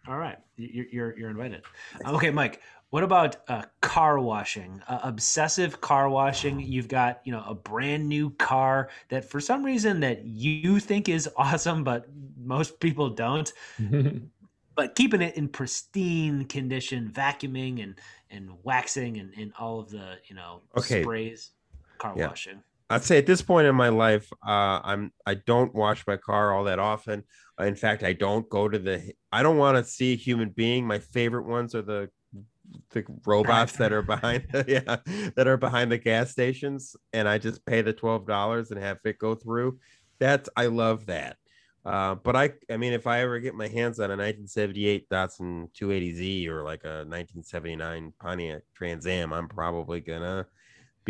All 0.09 0.17
right, 0.17 0.39
you're 0.57 0.87
you're, 0.91 1.19
you're 1.19 1.31
invited. 1.31 1.63
Okay, 2.07 2.31
Mike. 2.31 2.61
What 2.91 3.05
about 3.05 3.37
uh, 3.49 3.63
car 3.81 4.19
washing? 4.19 4.83
Uh, 4.89 4.99
obsessive 5.05 5.81
car 5.81 6.09
washing. 6.09 6.59
You've 6.59 6.89
got 6.89 7.21
you 7.25 7.31
know 7.33 7.45
a 7.47 7.55
brand 7.55 8.09
new 8.09 8.31
car 8.31 8.91
that 9.11 9.25
for 9.25 9.41
some 9.41 9.65
reason 9.65 10.01
that 10.01 10.25
you 10.25 10.81
think 10.81 11.09
is 11.09 11.29
awesome, 11.37 11.85
but 11.85 12.07
most 12.37 12.81
people 12.81 13.11
don't. 13.11 13.53
But 14.77 14.95
keeping 14.95 15.21
it 15.21 15.37
in 15.37 15.49
pristine 15.49 16.45
condition, 16.47 17.11
vacuuming 17.11 17.83
and 17.83 17.99
and 18.31 18.63
waxing 18.63 19.19
and, 19.19 19.35
and 19.37 19.53
all 19.59 19.81
of 19.81 19.91
the 19.91 20.19
you 20.29 20.35
know 20.35 20.63
Okay. 20.77 21.03
sprays, 21.03 21.53
car 21.99 22.17
Yeah. 22.17 22.29
washing. 22.29 22.63
I'd 22.89 23.05
say 23.05 23.19
at 23.19 23.27
this 23.27 23.43
point 23.43 23.69
in 23.69 23.75
my 23.77 23.89
life, 23.89 24.33
uh, 24.45 24.81
I'm 24.83 25.13
I 25.27 25.35
don't 25.35 25.75
wash 25.75 26.07
my 26.07 26.17
car 26.17 26.53
all 26.53 26.65
that 26.65 26.79
often. 26.79 27.25
In 27.61 27.77
fact, 27.77 28.03
I 28.03 28.13
don't 28.15 28.49
go 28.49 28.69
to 28.69 28.79
the. 28.79 29.13
I 29.31 29.43
don't 29.43 29.59
want 29.59 29.77
to 29.77 29.85
see 29.91 30.13
a 30.15 30.17
human 30.17 30.51
being. 30.51 30.87
My 30.87 30.99
favorite 30.99 31.47
ones 31.47 31.75
are 31.75 31.83
the 31.83 32.11
the 32.91 33.05
robots 33.25 33.77
that 33.77 33.93
are 33.93 34.03
behind 34.03 34.47
yeah 34.67 34.97
that 35.37 35.47
are 35.47 35.57
behind 35.57 35.91
the 35.93 35.99
gas 35.99 36.31
stations, 36.31 36.97
and 37.13 37.29
I 37.29 37.39
just 37.39 37.65
pay 37.65 37.83
the 37.83 37.93
twelve 37.93 38.27
dollars 38.27 38.71
and 38.71 38.83
have 38.83 38.99
it 39.05 39.19
go 39.19 39.35
through. 39.35 39.79
That's 40.19 40.49
I 40.57 40.67
love 40.67 41.07
that. 41.07 41.37
Uh, 41.85 42.15
but 42.15 42.37
I 42.37 42.53
I 42.71 42.77
mean, 42.77 42.93
if 42.93 43.07
I 43.07 43.21
ever 43.21 43.41
get 43.41 43.55
my 43.55 43.69
hands 43.69 43.99
on 44.01 44.11
a 44.11 44.17
1978 44.17 45.09
Datsun 45.09 45.71
280Z 45.73 46.49
or 46.49 46.63
like 46.63 46.85
a 46.85 47.07
1979 47.09 48.13
Pontiac 48.21 48.63
Trans 48.75 49.07
Am, 49.07 49.33
I'm 49.33 49.49
probably 49.49 50.01
gonna 50.01 50.47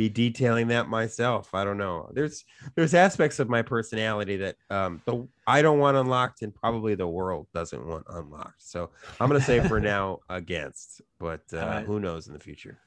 be 0.01 0.09
detailing 0.09 0.69
that 0.69 0.89
myself. 0.89 1.55
I 1.55 1.63
don't 1.63 1.77
know. 1.77 2.11
There's 2.15 2.47
there's 2.75 2.95
aspects 2.95 3.39
of 3.39 3.51
my 3.51 3.61
personality 3.61 4.39
that 4.39 4.57
um 4.71 5.03
the 5.05 5.29
I 5.47 5.61
don't 5.61 5.79
want 5.79 5.99
unlocked 5.99 6.41
and 6.41 6.55
probably 6.55 6.95
the 6.95 7.07
world 7.07 7.49
doesn't 7.53 7.87
want 7.87 8.07
unlocked. 8.09 8.63
So 8.63 8.89
I'm 9.21 9.29
gonna 9.29 9.43
say 9.43 9.61
for 9.61 9.79
now 9.95 10.21
against, 10.31 11.03
but 11.19 11.43
uh, 11.53 11.59
All 11.59 11.67
right. 11.67 11.85
who 11.85 12.01
knows 12.01 12.29
in 12.29 12.33
the 12.33 12.41
future. 12.41 12.79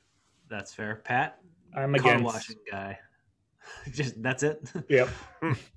That's 0.50 0.74
fair. 0.74 1.02
Pat, 1.04 1.38
I'm 1.76 1.94
car 1.94 2.14
against. 2.14 2.34
washing 2.34 2.58
guy. 2.72 2.98
Just 3.92 4.22
that's 4.24 4.42
it. 4.42 4.68
Yep. 4.90 5.10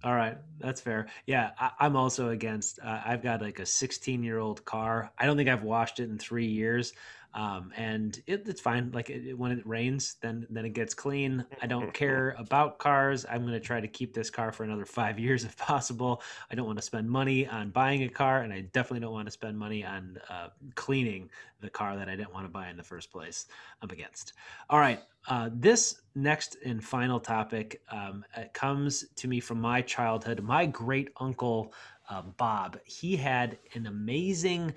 All 0.02 0.14
right, 0.14 0.38
that's 0.58 0.80
fair. 0.80 1.06
Yeah, 1.26 1.50
I, 1.58 1.72
I'm 1.80 1.96
also 1.96 2.30
against. 2.30 2.78
Uh, 2.82 3.00
I've 3.04 3.22
got 3.22 3.42
like 3.42 3.58
a 3.58 3.66
16 3.66 4.22
year 4.22 4.38
old 4.38 4.64
car. 4.64 5.12
I 5.18 5.26
don't 5.26 5.36
think 5.36 5.50
I've 5.50 5.64
washed 5.64 6.00
it 6.00 6.08
in 6.08 6.18
three 6.18 6.46
years, 6.46 6.94
um, 7.36 7.70
and 7.76 8.18
it, 8.26 8.48
it's 8.48 8.62
fine. 8.62 8.90
Like 8.92 9.10
it, 9.10 9.34
when 9.34 9.52
it 9.52 9.64
rains, 9.66 10.16
then 10.22 10.46
then 10.48 10.64
it 10.64 10.72
gets 10.72 10.94
clean. 10.94 11.44
I 11.60 11.66
don't 11.66 11.92
care 12.02 12.34
about 12.38 12.78
cars. 12.78 13.26
I'm 13.30 13.42
going 13.42 13.52
to 13.52 13.60
try 13.60 13.78
to 13.78 13.86
keep 13.86 14.14
this 14.14 14.30
car 14.30 14.52
for 14.52 14.64
another 14.64 14.86
five 14.86 15.18
years 15.26 15.44
if 15.44 15.54
possible. 15.56 16.22
I 16.50 16.54
don't 16.54 16.64
want 16.66 16.78
to 16.78 16.84
spend 16.84 17.10
money 17.10 17.46
on 17.46 17.70
buying 17.70 18.02
a 18.04 18.08
car, 18.08 18.40
and 18.40 18.52
I 18.52 18.62
definitely 18.62 19.00
don't 19.00 19.12
want 19.12 19.26
to 19.26 19.32
spend 19.32 19.58
money 19.58 19.84
on 19.84 20.18
uh, 20.30 20.48
cleaning 20.76 21.28
the 21.60 21.68
car 21.68 21.96
that 21.96 22.08
I 22.08 22.16
didn't 22.16 22.32
want 22.32 22.46
to 22.46 22.50
buy 22.50 22.70
in 22.70 22.76
the 22.76 22.82
first 22.82 23.12
place. 23.12 23.46
I'm 23.82 23.90
against. 23.90 24.32
All 24.70 24.80
right. 24.80 25.00
Uh, 25.28 25.50
this 25.52 26.02
next 26.14 26.56
and 26.64 26.82
final 26.82 27.18
topic 27.18 27.82
um, 27.90 28.24
it 28.36 28.54
comes 28.54 29.06
to 29.16 29.28
me 29.28 29.40
from 29.40 29.60
my 29.60 29.82
childhood. 29.82 30.40
My 30.40 30.64
great 30.64 31.10
uncle 31.18 31.74
uh, 32.08 32.22
Bob, 32.22 32.78
he 32.84 33.16
had 33.16 33.58
an 33.74 33.86
amazing 33.86 34.72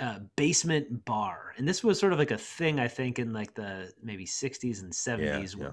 uh, 0.00 0.20
basement 0.36 1.04
bar, 1.04 1.54
and 1.56 1.66
this 1.66 1.82
was 1.82 1.98
sort 1.98 2.12
of 2.12 2.18
like 2.18 2.30
a 2.30 2.38
thing 2.38 2.80
I 2.80 2.88
think 2.88 3.18
in 3.18 3.32
like 3.32 3.54
the 3.54 3.92
maybe 4.02 4.26
60s 4.26 4.82
and 4.82 4.92
70s. 4.92 5.58
yeah. 5.58 5.70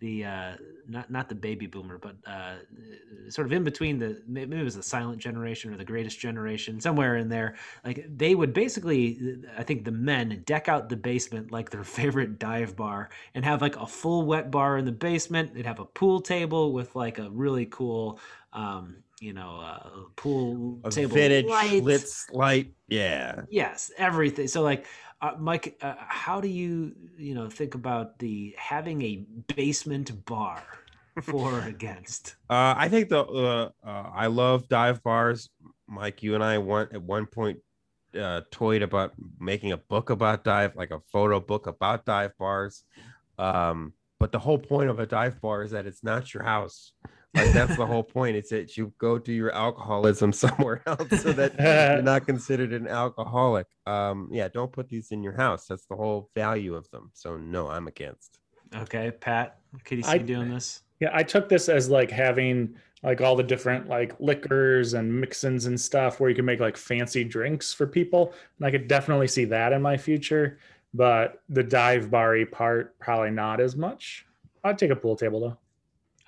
The 0.00 0.24
uh, 0.24 0.52
not 0.88 1.10
not 1.10 1.28
the 1.28 1.34
baby 1.34 1.66
boomer, 1.66 1.98
but 1.98 2.16
uh, 2.26 2.54
sort 3.28 3.46
of 3.46 3.52
in 3.52 3.64
between 3.64 3.98
the 3.98 4.22
maybe 4.26 4.58
it 4.58 4.64
was 4.64 4.76
the 4.76 4.82
silent 4.82 5.18
generation 5.18 5.74
or 5.74 5.76
the 5.76 5.84
greatest 5.84 6.18
generation, 6.18 6.80
somewhere 6.80 7.18
in 7.18 7.28
there 7.28 7.56
like 7.84 8.06
they 8.16 8.34
would 8.34 8.52
basically 8.52 9.38
i 9.56 9.62
think 9.62 9.84
the 9.84 9.90
men 9.90 10.42
deck 10.46 10.68
out 10.68 10.88
the 10.88 10.96
basement 10.96 11.50
like 11.50 11.70
their 11.70 11.84
favorite 12.00 12.38
dive 12.38 12.76
bar 12.76 13.10
and 13.34 13.44
have 13.44 13.62
like 13.62 13.76
a 13.76 13.86
full 13.86 14.24
wet 14.24 14.50
bar 14.50 14.78
in 14.78 14.84
the 14.84 14.92
basement 14.92 15.54
they'd 15.54 15.66
have 15.66 15.80
a 15.80 15.84
pool 15.84 16.20
table 16.20 16.72
with 16.72 16.94
like 16.94 17.18
a 17.18 17.30
really 17.30 17.66
cool 17.66 18.18
um 18.52 18.96
you 19.20 19.32
know 19.32 19.60
uh, 19.60 19.88
pool 20.16 20.80
A 20.84 20.90
table 20.90 21.14
vintage 21.14 21.46
lights. 21.46 21.84
Litz 21.84 22.26
light. 22.32 22.72
Yeah. 22.88 23.42
yes 23.50 23.90
everything 23.98 24.48
so 24.48 24.62
like 24.62 24.86
uh, 25.20 25.32
mike 25.38 25.78
uh, 25.82 25.94
how 25.98 26.40
do 26.40 26.48
you 26.48 26.94
you 27.18 27.34
know 27.34 27.48
think 27.48 27.74
about 27.74 28.18
the 28.18 28.54
having 28.58 29.02
a 29.02 29.24
basement 29.54 30.24
bar 30.24 30.62
for 31.22 31.52
or 31.52 31.60
against 31.68 32.36
Uh, 32.48 32.74
I 32.76 32.88
think 32.88 33.08
the 33.10 33.20
uh, 33.24 33.70
uh, 33.84 34.10
I 34.14 34.26
love 34.26 34.68
dive 34.68 35.02
bars. 35.02 35.50
Mike, 35.86 36.22
you 36.22 36.34
and 36.34 36.42
I 36.42 36.58
went 36.58 36.92
at 36.94 37.02
one 37.02 37.26
point 37.26 37.58
uh, 38.18 38.42
toyed 38.50 38.82
about 38.82 39.12
making 39.38 39.72
a 39.72 39.76
book 39.76 40.10
about 40.10 40.44
dive, 40.44 40.74
like 40.76 40.90
a 40.90 41.00
photo 41.12 41.40
book 41.40 41.66
about 41.66 42.04
dive 42.06 42.32
bars. 42.38 42.84
Um, 43.38 43.92
but 44.18 44.32
the 44.32 44.38
whole 44.38 44.58
point 44.58 44.90
of 44.90 44.98
a 45.00 45.06
dive 45.06 45.40
bar 45.40 45.62
is 45.62 45.70
that 45.72 45.86
it's 45.86 46.02
not 46.04 46.32
your 46.32 46.42
house. 46.44 46.92
Like 47.34 47.52
that's 47.52 47.76
the 47.76 47.86
whole 47.86 48.02
point. 48.02 48.36
It's 48.36 48.50
that 48.50 48.76
you 48.76 48.92
go 48.98 49.18
to 49.18 49.32
your 49.32 49.52
alcoholism 49.52 50.32
somewhere 50.44 50.82
else 50.86 51.22
so 51.22 51.32
that 51.32 51.54
you're 51.58 52.02
not 52.02 52.26
considered 52.26 52.72
an 52.72 52.88
alcoholic. 52.88 53.66
Um, 53.86 54.28
yeah, 54.32 54.48
don't 54.48 54.72
put 54.72 54.88
these 54.88 55.12
in 55.12 55.22
your 55.22 55.36
house. 55.36 55.66
That's 55.66 55.86
the 55.86 55.96
whole 55.96 56.28
value 56.34 56.74
of 56.74 56.90
them. 56.90 57.10
So 57.14 57.36
no, 57.36 57.68
I'm 57.68 57.86
against. 57.86 58.38
okay 58.76 59.10
pat 59.10 59.58
could 59.84 59.98
you 59.98 60.04
see 60.04 60.10
I- 60.10 60.14
you 60.14 60.24
doing 60.24 60.48
this 60.50 60.82
Yeah, 61.00 61.10
I 61.12 61.22
took 61.22 61.48
this 61.48 61.68
as 61.68 61.88
like 61.88 62.10
having 62.10 62.74
like 63.02 63.20
all 63.20 63.34
the 63.34 63.42
different 63.42 63.88
like 63.88 64.14
liquors 64.20 64.94
and 64.94 65.10
mixins 65.10 65.66
and 65.66 65.80
stuff 65.80 66.20
where 66.20 66.28
you 66.30 66.36
can 66.36 66.44
make 66.44 66.60
like 66.60 66.76
fancy 66.76 67.24
drinks 67.24 67.72
for 67.72 67.86
people. 67.86 68.34
And 68.58 68.66
I 68.66 68.70
could 68.70 68.88
definitely 68.88 69.28
see 69.28 69.46
that 69.46 69.72
in 69.72 69.80
my 69.80 69.96
future. 69.96 70.58
But 70.92 71.40
the 71.48 71.62
dive 71.62 72.10
bar 72.10 72.36
part, 72.46 72.98
probably 72.98 73.30
not 73.30 73.60
as 73.60 73.74
much. 73.76 74.26
I'd 74.64 74.76
take 74.78 74.90
a 74.90 74.96
pool 74.96 75.16
table 75.16 75.40
though. 75.40 75.56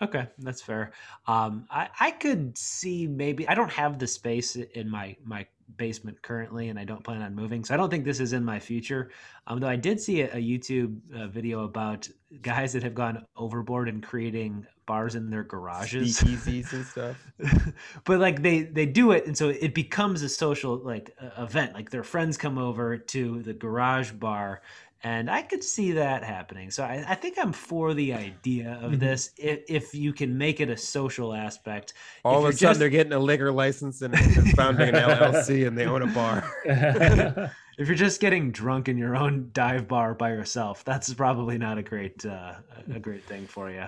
Okay, 0.02 0.26
that's 0.38 0.60
fair. 0.60 0.92
Um, 1.26 1.66
I 1.70 1.88
I 2.00 2.10
could 2.10 2.58
see 2.58 3.06
maybe 3.06 3.48
I 3.48 3.54
don't 3.54 3.70
have 3.70 3.98
the 3.98 4.06
space 4.06 4.56
in 4.56 4.90
my 4.90 5.16
my 5.24 5.46
basement 5.76 6.20
currently, 6.22 6.68
and 6.68 6.78
I 6.78 6.84
don't 6.84 7.04
plan 7.04 7.22
on 7.22 7.34
moving, 7.34 7.64
so 7.64 7.72
I 7.72 7.76
don't 7.76 7.88
think 7.88 8.04
this 8.04 8.18
is 8.18 8.32
in 8.32 8.44
my 8.44 8.58
future. 8.58 9.10
Um, 9.46 9.60
though 9.60 9.68
I 9.68 9.76
did 9.76 10.00
see 10.00 10.22
a, 10.22 10.32
a 10.32 10.42
YouTube 10.42 10.98
uh, 11.14 11.28
video 11.28 11.64
about 11.64 12.08
guys 12.40 12.72
that 12.72 12.82
have 12.82 12.94
gone 12.94 13.24
overboard 13.36 13.88
and 13.88 14.02
creating 14.02 14.66
bars 14.86 15.14
in 15.14 15.30
their 15.30 15.44
garages. 15.44 16.18
Speakeasies 16.18 16.72
and 16.72 16.84
stuff. 16.84 17.16
but 18.04 18.18
like 18.18 18.42
they 18.42 18.62
they 18.62 18.86
do 18.86 19.12
it 19.12 19.26
and 19.26 19.36
so 19.36 19.48
it 19.48 19.74
becomes 19.74 20.22
a 20.22 20.28
social 20.28 20.76
like 20.78 21.14
uh, 21.20 21.42
event 21.42 21.74
like 21.74 21.90
their 21.90 22.02
friends 22.02 22.36
come 22.36 22.58
over 22.58 22.98
to 22.98 23.42
the 23.42 23.52
garage 23.52 24.10
bar 24.12 24.62
and 25.04 25.30
I 25.30 25.42
could 25.42 25.64
see 25.64 25.92
that 25.92 26.22
happening. 26.24 26.70
So 26.70 26.84
I, 26.84 27.04
I 27.08 27.14
think 27.14 27.36
I'm 27.38 27.52
for 27.52 27.92
the 27.94 28.12
idea 28.14 28.78
of 28.82 28.92
Mhm. 28.92 29.00
this 29.00 29.30
if, 29.36 29.60
if 29.68 29.94
you 29.94 30.12
can 30.12 30.36
make 30.38 30.60
it 30.60 30.68
a 30.70 30.76
social 30.76 31.34
aspect. 31.34 31.94
All 32.24 32.36
of 32.38 32.42
you're 32.42 32.50
a 32.50 32.52
sudden, 32.52 32.68
just- 32.70 32.80
they're 32.80 32.88
getting 32.88 33.12
a 33.12 33.18
liquor 33.18 33.50
license 33.52 34.02
and 34.02 34.16
founding 34.56 34.90
an 34.90 34.94
LLC 34.94 35.66
and 35.66 35.76
they 35.76 35.86
own 35.86 36.02
a 36.02 36.06
bar. 36.06 36.44
If 37.78 37.88
you're 37.88 37.96
just 37.96 38.20
getting 38.20 38.52
drunk 38.52 38.90
in 38.90 38.98
your 38.98 39.16
own 39.16 39.48
dive 39.54 39.88
bar 39.88 40.12
by 40.12 40.28
yourself, 40.32 40.84
that's 40.84 41.12
probably 41.14 41.56
not 41.56 41.78
a 41.78 41.82
great 41.82 42.24
uh, 42.26 42.52
a 42.94 43.00
great 43.00 43.24
thing 43.24 43.46
for 43.46 43.70
you. 43.70 43.86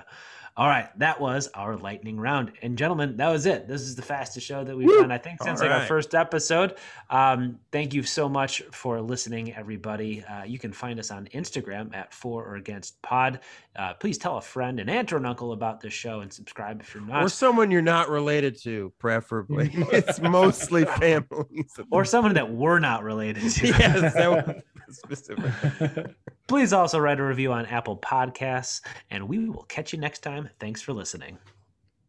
All 0.57 0.69
right, 0.69 0.89
that 1.01 1.21
was 1.21 1.49
our 1.55 1.77
lightning 1.77 2.17
round, 2.17 2.53
and 2.63 2.79
gentlemen, 2.79 3.17
that 3.17 3.29
was 3.29 3.45
it. 3.45 3.67
This 3.67 3.83
is 3.83 3.97
the 3.97 4.03
fastest 4.03 4.47
show 4.47 4.63
that 4.63 4.77
we've 4.77 4.87
Woo! 4.87 5.01
done, 5.01 5.11
I 5.11 5.19
think, 5.19 5.43
since 5.43 5.61
All 5.61 5.67
like 5.67 5.81
our 5.81 5.85
first 5.85 6.15
episode. 6.15 6.77
Um, 7.11 7.59
thank 7.73 7.93
you 7.93 8.05
so 8.05 8.29
much 8.29 8.63
for 8.71 9.01
listening, 9.01 9.53
everybody. 9.53 10.23
Uh, 10.25 10.45
you 10.45 10.61
can 10.61 10.73
find 10.73 11.01
us 11.01 11.11
on 11.11 11.27
Instagram 11.35 11.93
at 11.93 12.15
For 12.15 12.45
or 12.45 12.55
Against 12.55 13.03
Pod. 13.03 13.41
Uh, 13.75 13.95
please 13.95 14.17
tell 14.17 14.37
a 14.37 14.41
friend, 14.41 14.79
an 14.79 14.89
aunt, 14.89 15.13
or 15.13 15.17
an 15.17 15.27
uncle 15.27 15.51
about 15.51 15.81
this 15.81 15.93
show, 15.93 16.21
and 16.21 16.33
subscribe 16.33 16.81
if 16.81 16.95
you're 16.95 17.05
not. 17.05 17.25
Or 17.25 17.29
someone 17.29 17.73
you're 17.73 17.83
not 17.83 18.09
related 18.09 18.57
to, 18.63 18.93
preferably. 19.01 19.73
it's 19.75 20.21
mostly 20.21 20.85
families. 20.85 21.73
or 21.91 22.05
someone 22.05 22.35
that 22.35 22.49
we're 22.49 22.79
not 22.79 23.03
related 23.03 23.51
to. 23.51 23.67
yes, 23.77 24.15
that 24.15 24.63
was 25.09 25.19
specific. 25.19 26.15
Please 26.47 26.73
also 26.73 26.99
write 26.99 27.21
a 27.21 27.25
review 27.25 27.53
on 27.53 27.67
Apple 27.67 27.97
Podcasts, 27.97 28.81
and 29.11 29.29
we 29.29 29.49
will 29.49 29.65
catch 29.65 29.93
you 29.93 29.99
next 29.99 30.21
time. 30.21 30.51
Thanks 30.61 30.83
for 30.83 30.93
listening. 30.93 31.39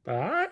Bye. 0.03 0.47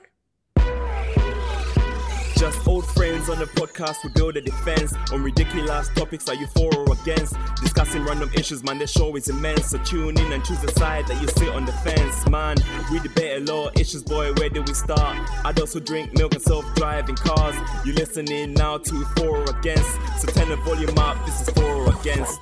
Just 2.37 2.67
old 2.67 2.72
friends 3.03 3.27
on 3.27 3.37
the 3.37 3.45
podcast, 3.45 3.97
we 4.05 4.09
build 4.11 4.37
a 4.37 4.41
defense 4.41 4.93
on 5.11 5.21
ridiculous 5.21 5.89
topics. 5.89 6.29
Are 6.29 6.35
you 6.35 6.47
for 6.47 6.73
or 6.73 6.93
against? 6.93 7.35
Discussing 7.61 8.05
random 8.05 8.31
issues, 8.33 8.63
man, 8.63 8.77
the 8.77 8.87
show 8.87 9.13
is 9.17 9.27
immense. 9.27 9.71
So 9.71 9.77
tune 9.79 10.17
in 10.17 10.31
and 10.31 10.41
choose 10.45 10.63
a 10.63 10.71
side 10.71 11.05
that 11.07 11.21
you 11.21 11.27
sit 11.27 11.49
on 11.49 11.65
the 11.65 11.73
fence, 11.83 12.25
man. 12.29 12.55
We 12.89 12.99
debate 12.99 13.41
a 13.41 13.51
lot 13.51 13.77
issues, 13.77 14.03
boy. 14.03 14.31
Where 14.35 14.47
do 14.47 14.61
we 14.61 14.73
start? 14.73 15.17
Adults 15.43 15.73
who 15.73 15.81
drink 15.81 16.17
milk 16.17 16.33
and 16.33 16.41
self-driving 16.41 17.17
cars. 17.17 17.55
You 17.85 17.91
listening 17.91 18.53
now 18.53 18.77
to 18.77 19.05
for 19.17 19.39
or 19.39 19.59
against? 19.59 19.91
So 20.19 20.27
turn 20.27 20.47
the 20.47 20.55
volume 20.63 20.97
up. 20.97 21.25
This 21.25 21.41
is 21.41 21.49
for 21.49 21.65
or 21.65 21.89
against. 21.99 22.39